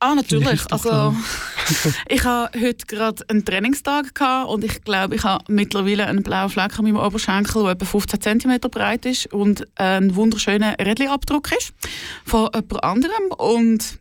[0.00, 0.60] Ah, natürlich.
[0.70, 1.12] Also,
[2.08, 6.50] ich hatte heute gerade einen Trainingstag gehabt und ich glaube, ich habe mittlerweile einen blauen
[6.50, 11.72] Fleck an meinem Oberschenkel, der etwa 15 cm breit ist und einen wunderschönen Rädchenabdruck ist
[12.24, 13.32] von jemand anderem.
[13.38, 13.98] Und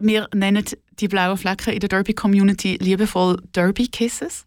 [0.00, 0.64] wir nennen
[0.98, 4.46] die blauen Flecken in der Derby-Community liebevoll Derby-Kisses.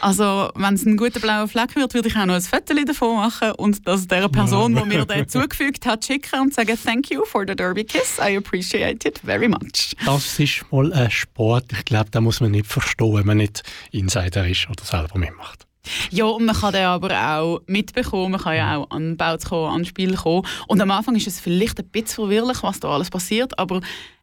[0.00, 3.16] Also, wenn es ein guter blauer Fleck wird, würde ich auch noch ein Foto davon
[3.16, 7.24] machen und das der Person, die mir den zugefügt hat, schicken und sagen «Thank you
[7.24, 8.18] for the Derby Kiss.
[8.18, 11.66] I appreciate it very much.» Das ist mal ein Sport.
[11.72, 13.62] Ich glaube, da muss man nicht verstehen, wenn man nicht
[13.92, 15.66] Insider ist oder selber mitmacht.
[16.10, 19.74] Ja, und man kann den aber auch mitbekommen, man kann ja auch an Bau kommen,
[19.74, 20.46] an Spiel kommen.
[20.66, 23.80] Und am Anfang ist es vielleicht ein bisschen verwirrlich, was da alles passiert, aber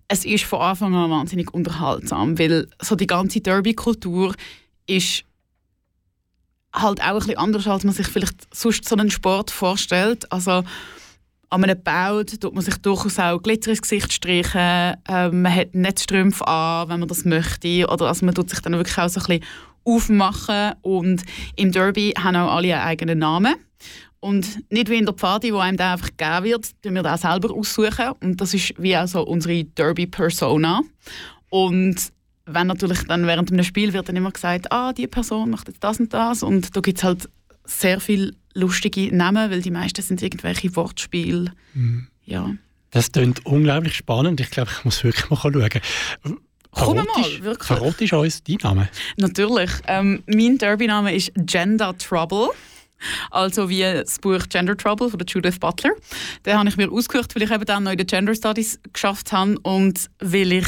[0.07, 4.35] es ist von Anfang an wahnsinnig unterhaltsam, weil so die ganze Derby-Kultur
[4.87, 5.23] ist
[6.73, 10.31] halt auch ein bisschen anders, als man sich vielleicht sonst so einen Sport vorstellt.
[10.31, 10.63] Also
[11.49, 15.75] an einem Bau tut man sich durchaus auch Glitzer ins Gesicht streichen, ähm, man hat
[15.75, 19.19] Netzstrümpfe an, wenn man das möchte, oder also man tut sich dann wirklich auch so
[19.19, 19.43] ein bisschen
[19.83, 21.23] aufmachen und
[21.57, 23.55] im Derby haben auch alle einen eigenen Namen.
[24.21, 27.21] Und nicht wie in der Pfadi, wo einem der einfach gegeben wird, tun wir das
[27.21, 28.11] selber aussuchen.
[28.21, 30.81] Und das ist wie auch unsere Derby-Persona.
[31.49, 31.95] Und
[32.53, 35.83] wenn natürlich dann während einem Spiel wird dann immer gesagt, ah, die Person macht jetzt
[35.83, 36.43] das und das.
[36.43, 37.29] Und da gibt es halt
[37.65, 41.51] sehr viele lustige Namen, weil die meisten sind irgendwelche Wortspiele.
[41.73, 42.07] Mhm.
[42.25, 42.51] Ja.
[42.91, 44.39] Das klingt unglaublich spannend.
[44.41, 45.69] Ich glaube, ich muss wirklich mal schauen.
[46.71, 47.67] Komm mal, wirklich.
[47.67, 48.89] Verratest uns deinen Namen?
[49.17, 49.71] Natürlich.
[49.87, 52.49] Ähm, mein Derby-Name ist Gender Trouble.
[53.29, 55.91] Also wie das Buch Gender Trouble von Judith Butler.
[56.45, 59.31] Den habe ich mir ausgesucht, weil ich eben dann noch in den Gender Studies geschafft
[59.31, 60.67] habe und weil ich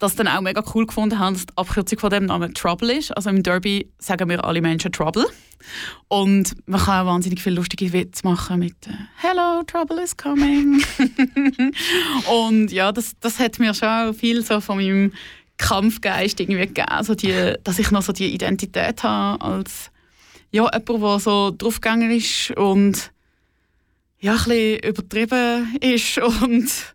[0.00, 3.16] das dann auch mega cool gefunden habe, dass die Abkürzung von dem Namen Trouble ist.
[3.16, 5.26] Also im Derby sagen wir alle Menschen Trouble.
[6.08, 10.82] Und man kann auch wahnsinnig viele lustige Witze machen mit äh, Hello, Trouble is coming.
[12.30, 15.12] und ja, das, das hat mir schon viel so von meinem
[15.58, 19.90] Kampfgeist irgendwie gegeben, so die, dass ich noch so die Identität habe als
[20.50, 23.12] ja, jemand, der so draufgänger ist und
[24.18, 26.94] ja, ein bisschen übertrieben ist und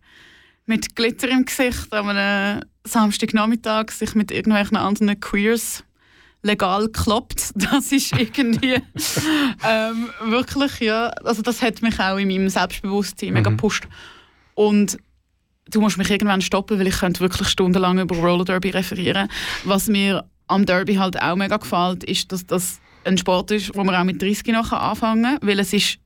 [0.66, 5.84] mit Glitter im Gesicht an einem Samstagnachmittag sich mit irgendwelchen anderen Queers
[6.42, 7.52] legal klappt.
[7.70, 8.74] Das ist irgendwie
[9.66, 13.56] ähm, wirklich, ja, also das hat mich auch in meinem Selbstbewusstsein mega Mhm.
[13.56, 13.88] gepusht.
[14.54, 14.96] Und
[15.70, 19.28] du musst mich irgendwann stoppen, weil ich könnte wirklich stundenlang über Roller Derby referieren.
[19.64, 23.82] Was mir am Derby halt auch mega gefällt, ist, dass das ein Sport ist, wo
[23.84, 25.98] man auch mit 30 noch anfangen kann, weil es ist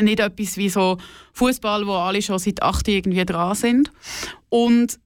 [0.00, 0.98] nicht etwas wie so
[1.32, 3.90] Fußball, wo alle schon seit 8 irgendwie dran sind.
[4.48, 4.98] Und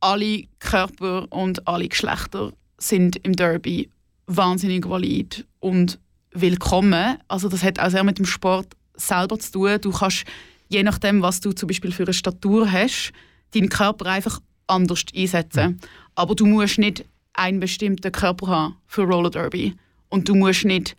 [0.00, 3.90] alle Körper und alle Geschlechter sind im Derby
[4.26, 5.98] wahnsinnig valid und
[6.32, 7.18] willkommen.
[7.28, 9.78] Also das hat auch sehr mit dem Sport selber zu tun.
[9.80, 10.24] Du kannst,
[10.68, 13.12] je nachdem, was du zum Beispiel für eine Statur hast,
[13.52, 15.80] deinen Körper einfach anders einsetzen.
[16.14, 19.74] Aber du musst nicht einen bestimmten Körper haben für Roller Derby.
[20.08, 20.96] Und du musst nicht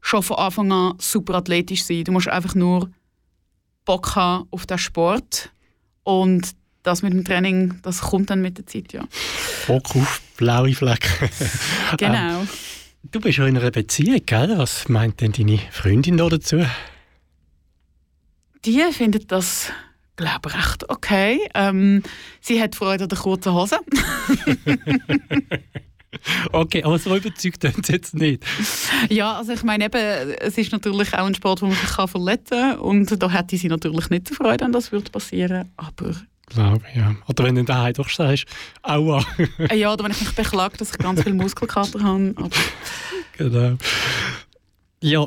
[0.00, 2.04] schon von Anfang an super athletisch sein.
[2.04, 2.90] Du musst einfach nur
[3.84, 5.50] Bock haben auf den Sport.
[6.04, 9.02] Und das mit dem Training, das kommt dann mit der Zeit, ja.
[9.68, 11.28] Auf blaue Flecken.
[11.98, 12.40] Genau.
[12.40, 12.48] Ähm,
[13.10, 14.54] du bist ja in einer Beziehung, gell?
[14.56, 16.64] Was meint denn deine Freundin da dazu?
[18.64, 19.72] Die findet das,
[20.16, 21.40] glaube ich, recht okay.
[21.54, 22.02] Ähm,
[22.40, 23.78] sie hat Freude an der kurzen Hose.
[26.52, 28.44] Okay, aber so überzeugt uns jetzt nicht.
[29.08, 32.08] ja, also ich meine eben, es ist natürlich auch ein Sport, wo man sich kann
[32.08, 32.78] verletzen kann.
[32.78, 35.70] Und da hätte sie natürlich nicht so Freude an, das würde passieren.
[35.76, 36.14] Aber
[36.50, 37.14] Glaube ja.
[37.28, 38.44] Oder wenn du daheim doch sagst,
[38.82, 39.24] aua.
[39.58, 42.34] äh, ja, oder wenn ich mich beklage, dass ich ganz viel Muskelkater habe.
[42.36, 42.50] Aber
[43.38, 43.78] genau.
[45.02, 45.26] Ja,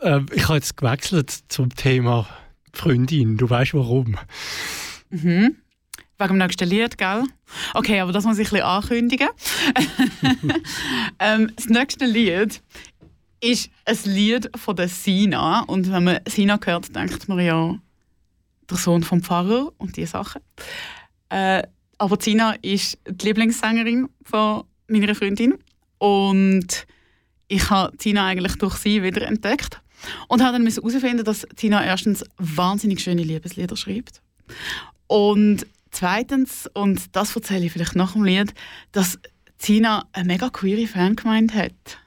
[0.00, 2.26] ähm, ich habe jetzt gewechselt zum Thema
[2.72, 3.36] Freundin.
[3.36, 4.16] Du weißt warum.
[5.10, 5.56] Mhm.
[6.18, 7.24] Wegen dem nächsten Lied, gell?
[7.74, 9.28] Okay, aber das muss ich ein bisschen ankündigen.
[11.18, 12.62] ähm, das nächste Lied
[13.40, 15.60] ist ein Lied von der Sina.
[15.64, 17.74] Und wenn man Sina hört, denkt man ja,
[18.72, 20.42] der Sohn vom Pfarrer und diese Sachen.
[21.28, 21.62] Äh,
[21.98, 25.54] aber Sina ist die Lieblingssängerin von meiner Freundin.
[25.98, 26.86] Und
[27.48, 29.80] ich habe Tina eigentlich durch sie wieder entdeckt.
[30.26, 34.20] Und habe dann herausfinden, dass Tina erstens wahnsinnig schöne Liebeslieder schreibt.
[35.06, 38.52] Und zweitens, und das erzähle ich vielleicht nach dem Lied,
[38.90, 39.18] dass
[39.58, 41.98] Tina eine mega queere Fangemeinde hat.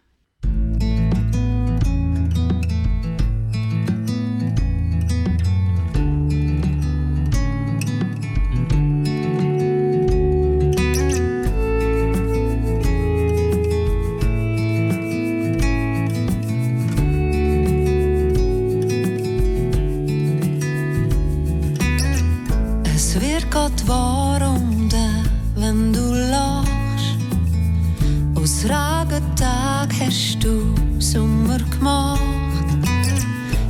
[31.85, 32.19] Gemacht.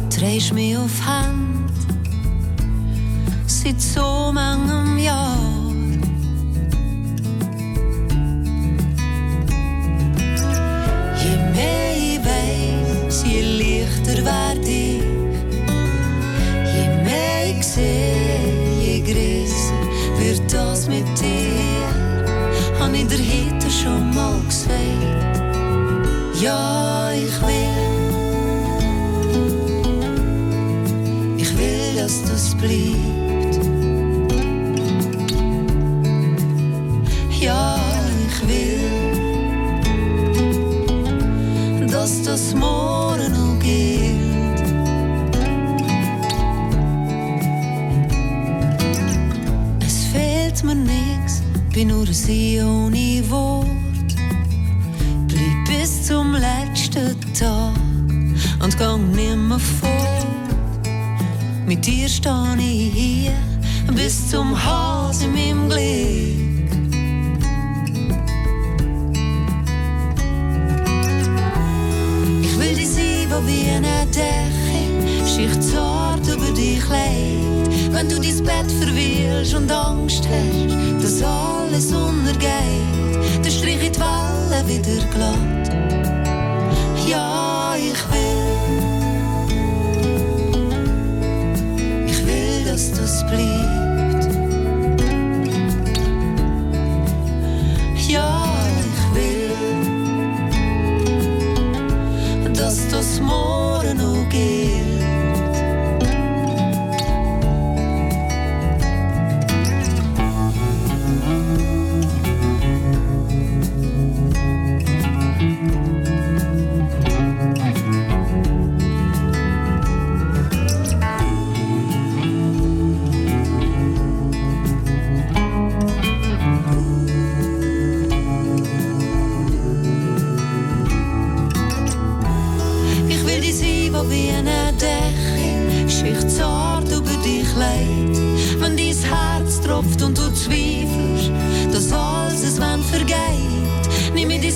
[0.10, 1.70] Drehst mich auf Hand
[3.46, 5.36] seit so manchem Jahr.
[11.22, 15.04] Je mehr ich weiß, je leichter werd ich.
[16.74, 18.40] Je mehr ich sehe,
[18.82, 19.82] je größer
[20.20, 22.80] wird das mit dir.
[22.80, 25.42] Han ich dir heute schon mal gesagt,
[26.42, 27.05] ja,
[32.56, 33.60] das bleibt.
[37.40, 37.78] Ja,
[38.28, 38.80] ich will,
[41.88, 44.62] dass das morgen noch gilt.
[49.86, 51.42] Es fehlt mir nix,
[51.74, 53.68] bin nur sie ohne Wort.
[55.28, 57.74] Bleib bis zum letzten Tag
[58.64, 59.95] und gang nimmer fort.
[61.68, 62.30] Mit dir steh
[62.60, 63.34] ich hier
[63.96, 65.80] bis zum Hals in meinem Glück.
[72.44, 77.94] Ich will die sein, wo wie eine Decke Schicht zart über dich legt.
[77.94, 84.00] Wenn du dein Bett verwirrst und Angst hast, dass alles untergeht, dann strich ich die
[84.00, 85.65] Wellen wieder glatt.
[93.36, 94.28] Bleibt.
[98.08, 98.46] Ja,
[98.80, 99.52] ich will
[102.54, 104.65] dass das morgen noch gilt.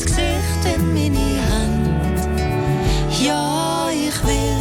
[0.05, 2.19] Gesicht in meine Hand.
[3.21, 4.57] Ja, ich will.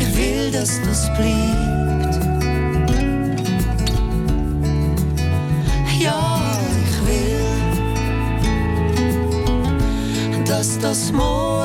[0.00, 2.16] Ich will, dass das bleibt.
[6.00, 6.40] Ja,
[6.84, 7.46] ich will,
[10.44, 11.55] dass das morgen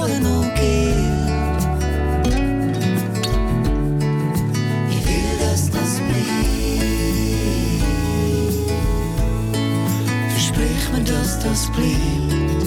[11.43, 12.63] das bleibt.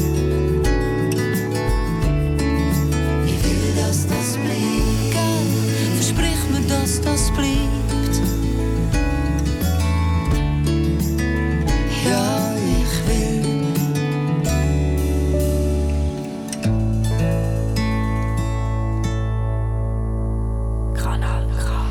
[3.26, 5.16] Ich will, dass das bleibt.
[5.94, 8.20] Versprich mir, dass das bleibt.
[12.04, 13.42] Ja, ich will.
[20.94, 21.86] Kanal K.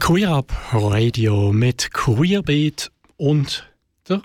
[0.00, 3.70] Queer Up Radio mit Queerbeat und
[4.08, 4.22] der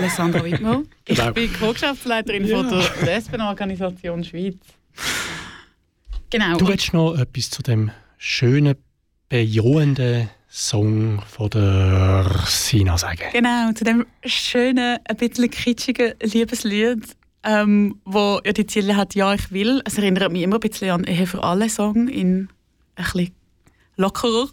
[0.00, 0.82] Alessandra Wittmer.
[1.06, 1.32] Ich Genau.
[1.32, 2.56] bin Co-Geschäftsleiterin Ja.
[2.58, 4.56] von der Lesbenorganisation Schweiz.
[6.30, 6.56] Genau.
[6.56, 8.76] Du willst noch etwas zu dem schönen,
[9.28, 13.20] bejahenden Song von der Sina sagen.
[13.32, 17.04] Genau, zu dem schönen, ein bisschen kitschigen Liebeslied,
[17.44, 19.80] ähm, wo ja die Ziele hat, ja, ich will.
[19.84, 22.48] Es erinnert mich immer ein bisschen an Ehe für alle Song in
[22.96, 23.30] ein bisschen
[24.00, 24.48] lockerer.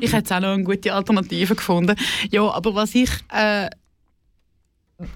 [0.00, 1.96] ich hätte auch noch eine gute Alternative gefunden.
[2.30, 3.70] Ja, aber was ich äh,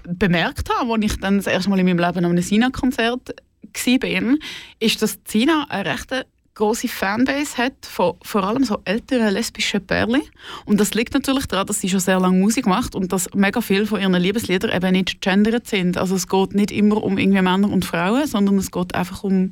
[0.07, 4.37] bemerkt habe, als ich dann das erste Mal in meinem Leben an einem Sina-Konzert war,
[4.79, 6.25] ist, dass Sina eine recht
[6.55, 10.21] große Fanbase hat von vor allem so älteren lesbischen Pärchen.
[10.65, 13.61] Und das liegt natürlich daran, dass sie schon sehr lange Musik macht und dass mega
[13.61, 15.97] viele von ihren Liebesliedern eben nicht gendert sind.
[15.97, 19.49] Also es geht nicht immer um irgendwie Männer und Frauen, sondern es geht einfach um,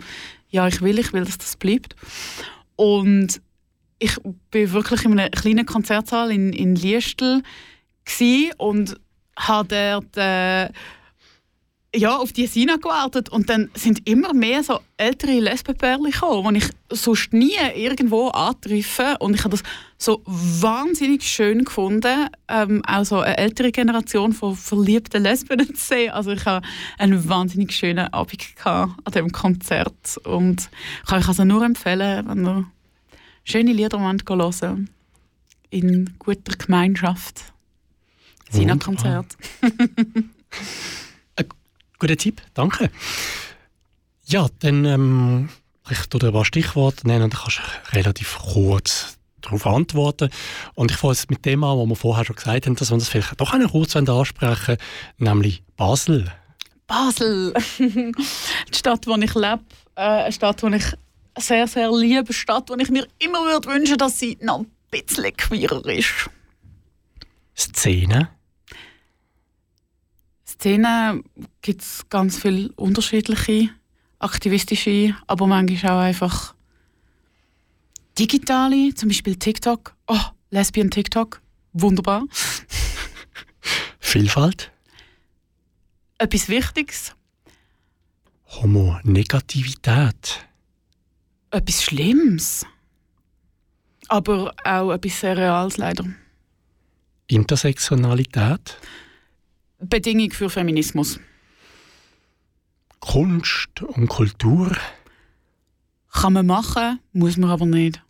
[0.50, 1.96] ja, ich will, ich will, dass das bleibt.
[2.82, 3.44] Und
[4.00, 4.18] ich
[4.50, 7.44] bin wirklich in einem kleinen Konzertsaal in, in Liestel
[8.58, 9.00] und
[9.38, 10.70] habe dort äh,
[11.94, 16.62] ja, auf die Sina gewartet und dann sind immer mehr so ältere Lesbenpärchen gekommen, die
[16.62, 19.64] ich sonst nie irgendwo antreffe und ich habe das
[19.98, 26.12] so wahnsinnig schön gefunden, ähm, auch so eine ältere Generation von verliebten Lesben zu sehen.
[26.12, 26.66] Also ich habe
[26.98, 30.70] einen wahnsinnig schönen Abend gehabt an dem Konzert und
[31.04, 32.66] ich kann euch also nur empfehlen, wenn ihr
[33.44, 34.90] schöne Lieder wollt hören
[35.72, 37.52] in guter Gemeinschaft.
[38.50, 39.38] Sina-Konzert.
[42.02, 42.90] Guter Tipp, danke.
[44.26, 45.50] Ja, dann ähm,
[45.88, 50.32] ich tue dir ein paar Stichworte nennen und dann kannst du relativ kurz darauf antworten.
[50.74, 52.98] Und ich fange jetzt mit dem an, was wir vorher schon gesagt haben, dass wir
[52.98, 54.78] das vielleicht doch noch kurz ansprechen wollen,
[55.20, 56.32] nämlich Basel.
[56.88, 59.60] Basel, die Stadt, wo ich lebe,
[59.94, 60.86] äh, eine Stadt, die ich
[61.38, 64.72] sehr, sehr liebe, eine Stadt, wo ich mir immer würde wünschen, dass sie noch ein
[64.90, 66.32] bisschen queerer ist.
[67.56, 68.30] Szene.
[70.62, 71.24] Szene
[71.64, 73.72] gibt es ganz viele unterschiedliche,
[74.20, 76.54] aktivistische, aber manchmal auch einfach
[78.20, 79.96] digitale, zum Beispiel TikTok.
[80.06, 80.20] Oh,
[80.52, 81.42] Lesbian TikTok,
[81.74, 82.26] wunderbar.
[84.00, 84.72] Vielfalt.
[86.20, 87.16] Etwas Wichtiges,
[88.46, 90.46] Homonegativität.
[91.50, 92.68] etwas Schlimmes,
[94.10, 96.06] aber auch etwas sehr Reales leider.
[97.26, 98.78] Intersektionalität.
[99.82, 101.20] Bedingung für Feminismus.
[103.00, 104.76] Kunst und Kultur.
[106.14, 108.02] Kann man machen, muss man aber nicht.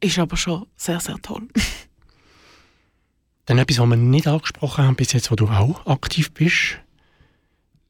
[0.00, 1.48] Ist aber schon sehr, sehr toll.
[3.46, 6.78] Dann etwas, was wir nicht angesprochen haben bis jetzt, wo du auch aktiv bist.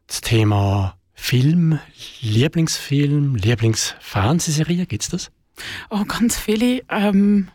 [0.07, 1.81] Das Thema Film,
[2.21, 5.33] Lieblingsfilm, Lieblingsfernsehserie, gibt's das?
[5.89, 6.83] Oh, ganz viele.
[6.91, 7.49] Ähm,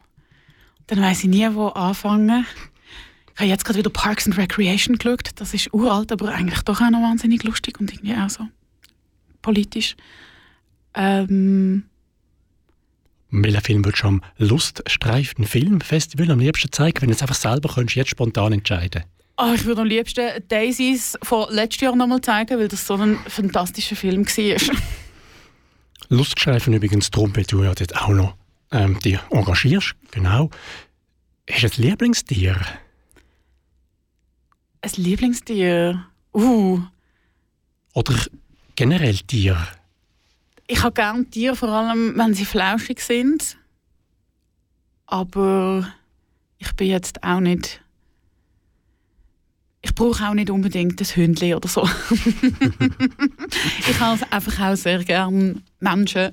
[0.88, 2.46] dann weiß ich nie, wo anfangen.
[3.34, 5.30] Ich habe jetzt gerade wieder Parks and Recreation geschaut.
[5.36, 8.48] Das ist uralt, aber eigentlich doch auch noch wahnsinnig lustig und irgendwie auch so
[9.42, 9.96] politisch.
[10.94, 11.84] Ähm,
[13.30, 17.70] Welchen Film würdest du am Luststreifen Filmfestival am liebsten zeigen, wenn du es einfach selber
[17.70, 19.04] könntest, jetzt spontan entscheiden?
[19.42, 23.18] oh, ich würde am liebsten Daisies von letztes Jahr nochmal zeigen, weil das so ein
[23.28, 24.78] fantastischer Film war.
[26.10, 28.36] Luststreifen übrigens darum, weil du ja dort auch noch
[28.72, 29.96] ähm, dich engagierst.
[30.12, 30.50] Genau.
[31.50, 32.60] Hast du ein Lieblingstier?
[34.82, 36.06] Ein Lieblingstier?
[36.34, 36.82] Uh,
[37.94, 38.16] Oder
[38.76, 39.68] generell Tier?
[40.72, 43.58] ich habe gerne Tiere, vor allem wenn sie flauschig sind.
[45.06, 45.92] Aber
[46.58, 47.82] ich bin jetzt auch nicht.
[49.82, 51.84] Ich brauche auch nicht unbedingt ein Hündchen oder so.
[53.90, 56.32] ich habe einfach auch sehr gerne Menschen.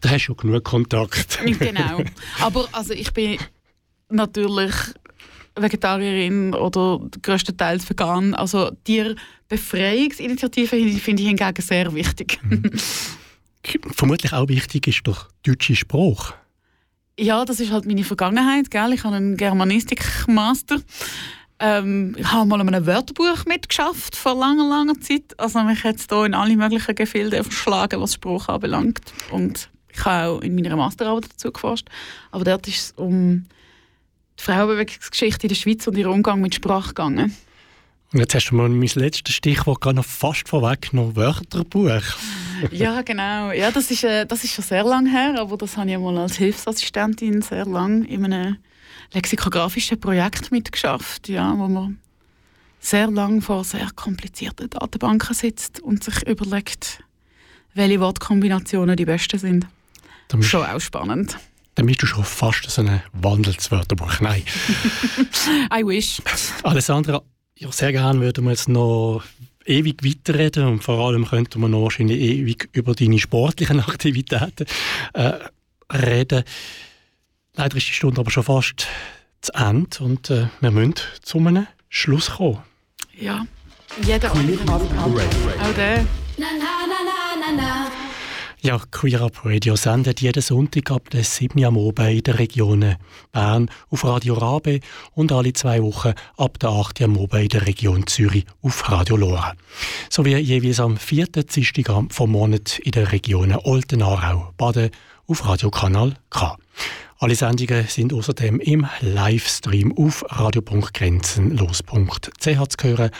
[0.00, 1.38] Da hast du ja genug Kontakt.
[1.58, 2.02] genau.
[2.40, 3.38] Aber also ich bin
[4.10, 4.74] natürlich
[5.62, 8.34] Vegetarierin oder größtenteils vegan.
[8.34, 12.40] Also Tierbefreiungsinitiative finde ich hingegen sehr wichtig.
[13.94, 16.32] Vermutlich auch wichtig ist der deutsche Spruch.
[17.18, 18.70] Ja, das ist halt meine Vergangenheit.
[18.70, 18.92] Gell?
[18.92, 20.78] Ich habe einen Germanistik-Master.
[21.58, 25.34] Ähm, ich habe mal an einem Wörterbuch mitgeschafft vor langer, langer Zeit.
[25.38, 29.00] Also mich hat es hier in alle möglichen Gefilde verschlagen, was Spruch anbelangt.
[29.32, 31.88] Und ich habe auch in meiner Masterarbeit dazu geforscht.
[32.30, 33.46] Aber dort ist es um
[34.38, 37.36] die Frauenbewegungsgeschichte in der Schweiz und ihren Umgang mit Sprache gegangen.
[38.12, 42.02] Und jetzt hast du mal mein letztes Stichwort gerade noch fast vorweg, noch Wörterbuch.
[42.72, 43.52] ja, genau.
[43.52, 46.16] Ja, das ist, äh, das ist schon sehr lange her, aber das habe ich mal
[46.16, 48.56] als Hilfsassistentin sehr lange in einem
[49.12, 51.98] lexikografischen Projekt mitgeschafft, ja, wo man
[52.80, 57.02] sehr lange vor sehr komplizierten Datenbanken sitzt und sich überlegt,
[57.74, 59.66] welche Wortkombinationen die besten sind.
[60.40, 61.38] Schon auch spannend.
[61.78, 64.18] Dann bist du schon fast so ein Wandelswörterbuch.
[64.18, 64.42] Nein.
[65.72, 66.20] I wish.
[66.64, 67.22] Alessandra,
[67.56, 69.22] ja, sehr gerne würden wir jetzt noch
[69.64, 74.66] ewig weiterreden und vor allem könnten wir noch wahrscheinlich ewig über deine sportlichen Aktivitäten
[75.12, 75.34] äh,
[75.92, 76.42] reden.
[77.54, 78.88] Leider ist die Stunde aber schon fast
[79.40, 82.58] zu Ende und äh, wir müssen zu einem Schluss kommen.
[83.16, 83.46] Ja,
[84.02, 84.72] jeder andere.
[84.72, 86.04] Auch der.
[86.38, 88.07] Na, na, na, na, na.
[88.60, 91.64] Ja, Queer Up Radio sendet jeden Sonntag ab der 7.
[91.64, 92.96] am Abend in den Regionen
[93.30, 94.80] Bern auf Radio Rabe
[95.14, 97.02] und alle zwei Wochen ab der 8.
[97.02, 99.54] am Abend in der Region Zürich auf Radio Lora.
[100.10, 101.26] Sowie jeweils am 4.
[101.26, 104.90] Dienstag vom Monat in den Regionen Olten, Aarau, Baden
[105.28, 106.58] auf Radiokanal K.
[107.20, 113.10] Alle Sendungen sind außerdem im Livestream auf radio.grenzenlos.ch zu hören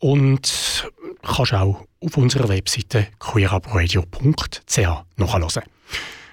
[0.00, 0.90] und
[1.22, 4.78] kannst auch auf unserer Webseite queerupradio.ch
[5.16, 5.62] nachhören.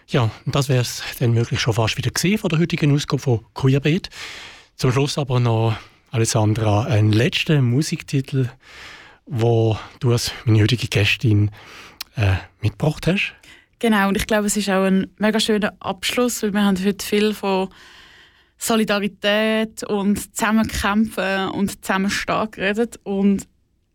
[0.08, 3.46] Ja, das wäre es dann möglich schon fast wieder gesehen von der heutigen Ausgabe von
[3.54, 4.10] Queerbeat.
[4.78, 5.76] Zum Schluss aber noch,
[6.12, 8.50] Alessandra, ein letzter Musiktitel,
[9.26, 11.52] wo du als meine heutige Gästin
[12.16, 13.34] äh, mitgebracht hast.
[13.80, 17.06] Genau, und ich glaube, es ist auch ein mega schöner Abschluss, weil wir haben heute
[17.06, 17.70] viel von
[18.58, 23.48] Solidarität und Zusammenkämpfen und Zusammenstehen geredet und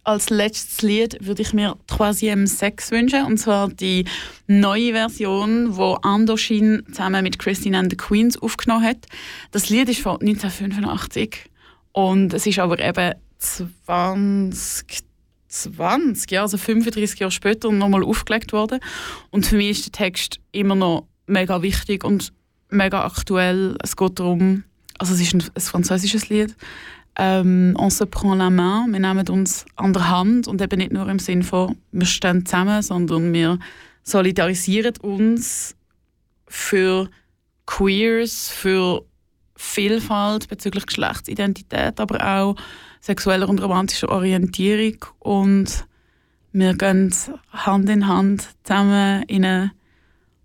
[0.05, 4.05] als letztes Lied würde ich mir Troisième Sex wünschen, und zwar die
[4.47, 9.07] neue Version, wo Andoshin zusammen mit Christine and the Queens aufgenommen hat.
[9.53, 11.51] Das Lied ist von 1985
[11.93, 15.05] und es ist aber eben 20
[15.53, 18.81] 20, ja, also 35 Jahre später nochmal aufgelegt worden.
[19.31, 22.33] Und für mich ist der Text immer noch mega wichtig und
[22.71, 23.77] mega aktuell.
[23.83, 24.65] Es geht darum,
[24.99, 26.57] also es ist ein, ein französisches Lied,
[27.17, 30.93] ähm, on se prend la main, wir nehmen uns an der Hand und eben nicht
[30.93, 33.59] nur im Sinne von, wir stehen zusammen, sondern wir
[34.03, 35.77] solidarisieren uns
[36.47, 37.09] für
[37.67, 39.05] Queers, für
[39.57, 42.57] Vielfalt bezüglich Geschlechtsidentität, aber auch
[43.01, 45.87] sexueller und romantischer Orientierung und
[46.53, 47.15] wir gehen
[47.51, 49.73] Hand in Hand zusammen in eine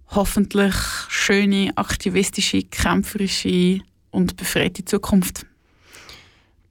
[0.10, 0.76] hoffentlich
[1.10, 3.82] schöne, aktivistische, kämpferische
[4.12, 5.46] und befreite Zukunft.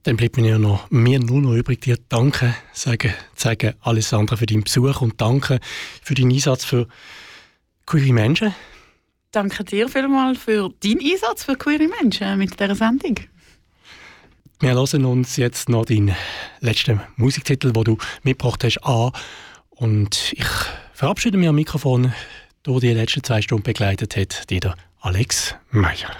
[0.07, 4.45] Dann bleibt mir ja noch, mir nur noch übrig, dir danke sagen, sagen Alessandra für
[4.45, 5.59] deinen Besuch und danke
[6.01, 6.87] für deinen Einsatz für
[7.85, 8.55] queere Menschen.
[9.31, 13.15] Danke dir vielmals für deinen Einsatz für queere Menschen mit dieser Sendung.
[14.61, 16.15] Wir hören uns jetzt noch deinen
[16.61, 19.11] letzten Musiktitel, den du mitgebracht hast, an.
[19.71, 20.47] Und ich
[20.93, 22.13] verabschiede mich am Mikrofon,
[22.63, 26.15] durch die letzten zwei Stunden begleitet hat, dir Alex Meyer.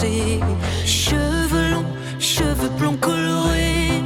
[0.00, 1.84] Cheveux longs,
[2.18, 4.02] cheveux blonds colorés,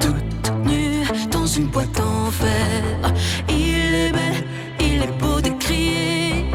[0.00, 3.14] toute nue dans une boîte en fer.
[3.48, 4.44] Il est belle,
[4.80, 6.46] il est beau de crier.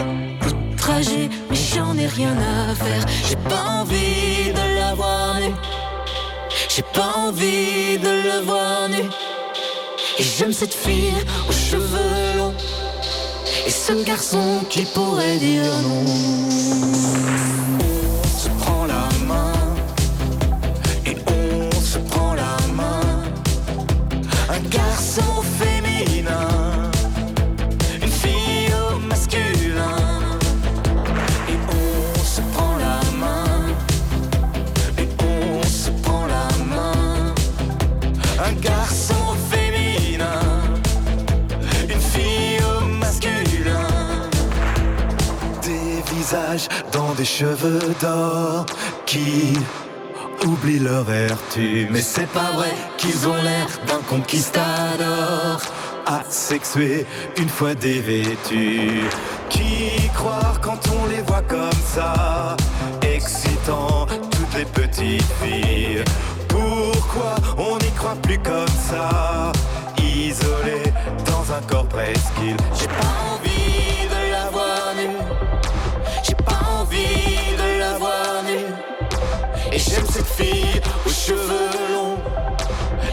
[0.46, 3.06] Outragé, mais j'en ai rien à faire.
[3.30, 5.38] J'ai pas envie de la voir.
[6.68, 9.10] J'ai pas envie de le voir nu.
[10.20, 11.14] Et j'aime cette fille
[11.48, 12.54] aux cheveux longs.
[13.66, 17.41] Et ce garçon qui pourrait dire non.
[47.22, 48.65] Des cheveux d'or
[49.06, 49.53] qui
[50.43, 51.88] oublient leur vertu.
[51.91, 55.61] Mais c'est pas vrai qu'ils ont l'air d'un conquistador
[56.07, 57.06] asexué
[57.38, 59.03] une fois dévêtus.
[59.49, 62.57] Qui croire quand on les voit comme ça,
[63.03, 66.03] excitant toutes les petites filles?
[66.48, 69.52] Pourquoi on n'y croit plus comme ça,
[69.99, 70.81] isolé
[71.27, 72.88] dans un corps presqu'île J'ai
[80.22, 82.18] cette fille aux cheveux longs,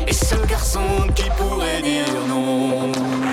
[0.07, 0.81] et ce garçon
[1.15, 3.28] qui pourrait dire non.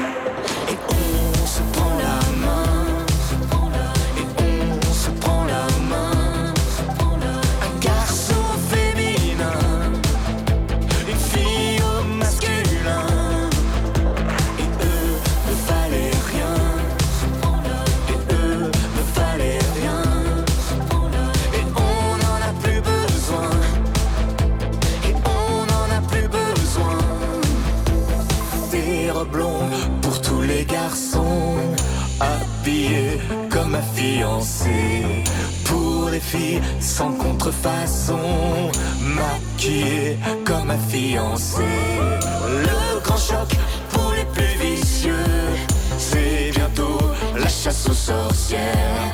[35.66, 38.18] Pour les filles sans contrefaçon.
[39.02, 41.62] Maquillés comme ma fiancée.
[42.48, 43.50] Le grand choc
[43.92, 45.14] pour les plus vicieux.
[45.98, 47.00] C'est bientôt
[47.38, 49.14] la chasse aux sorcières.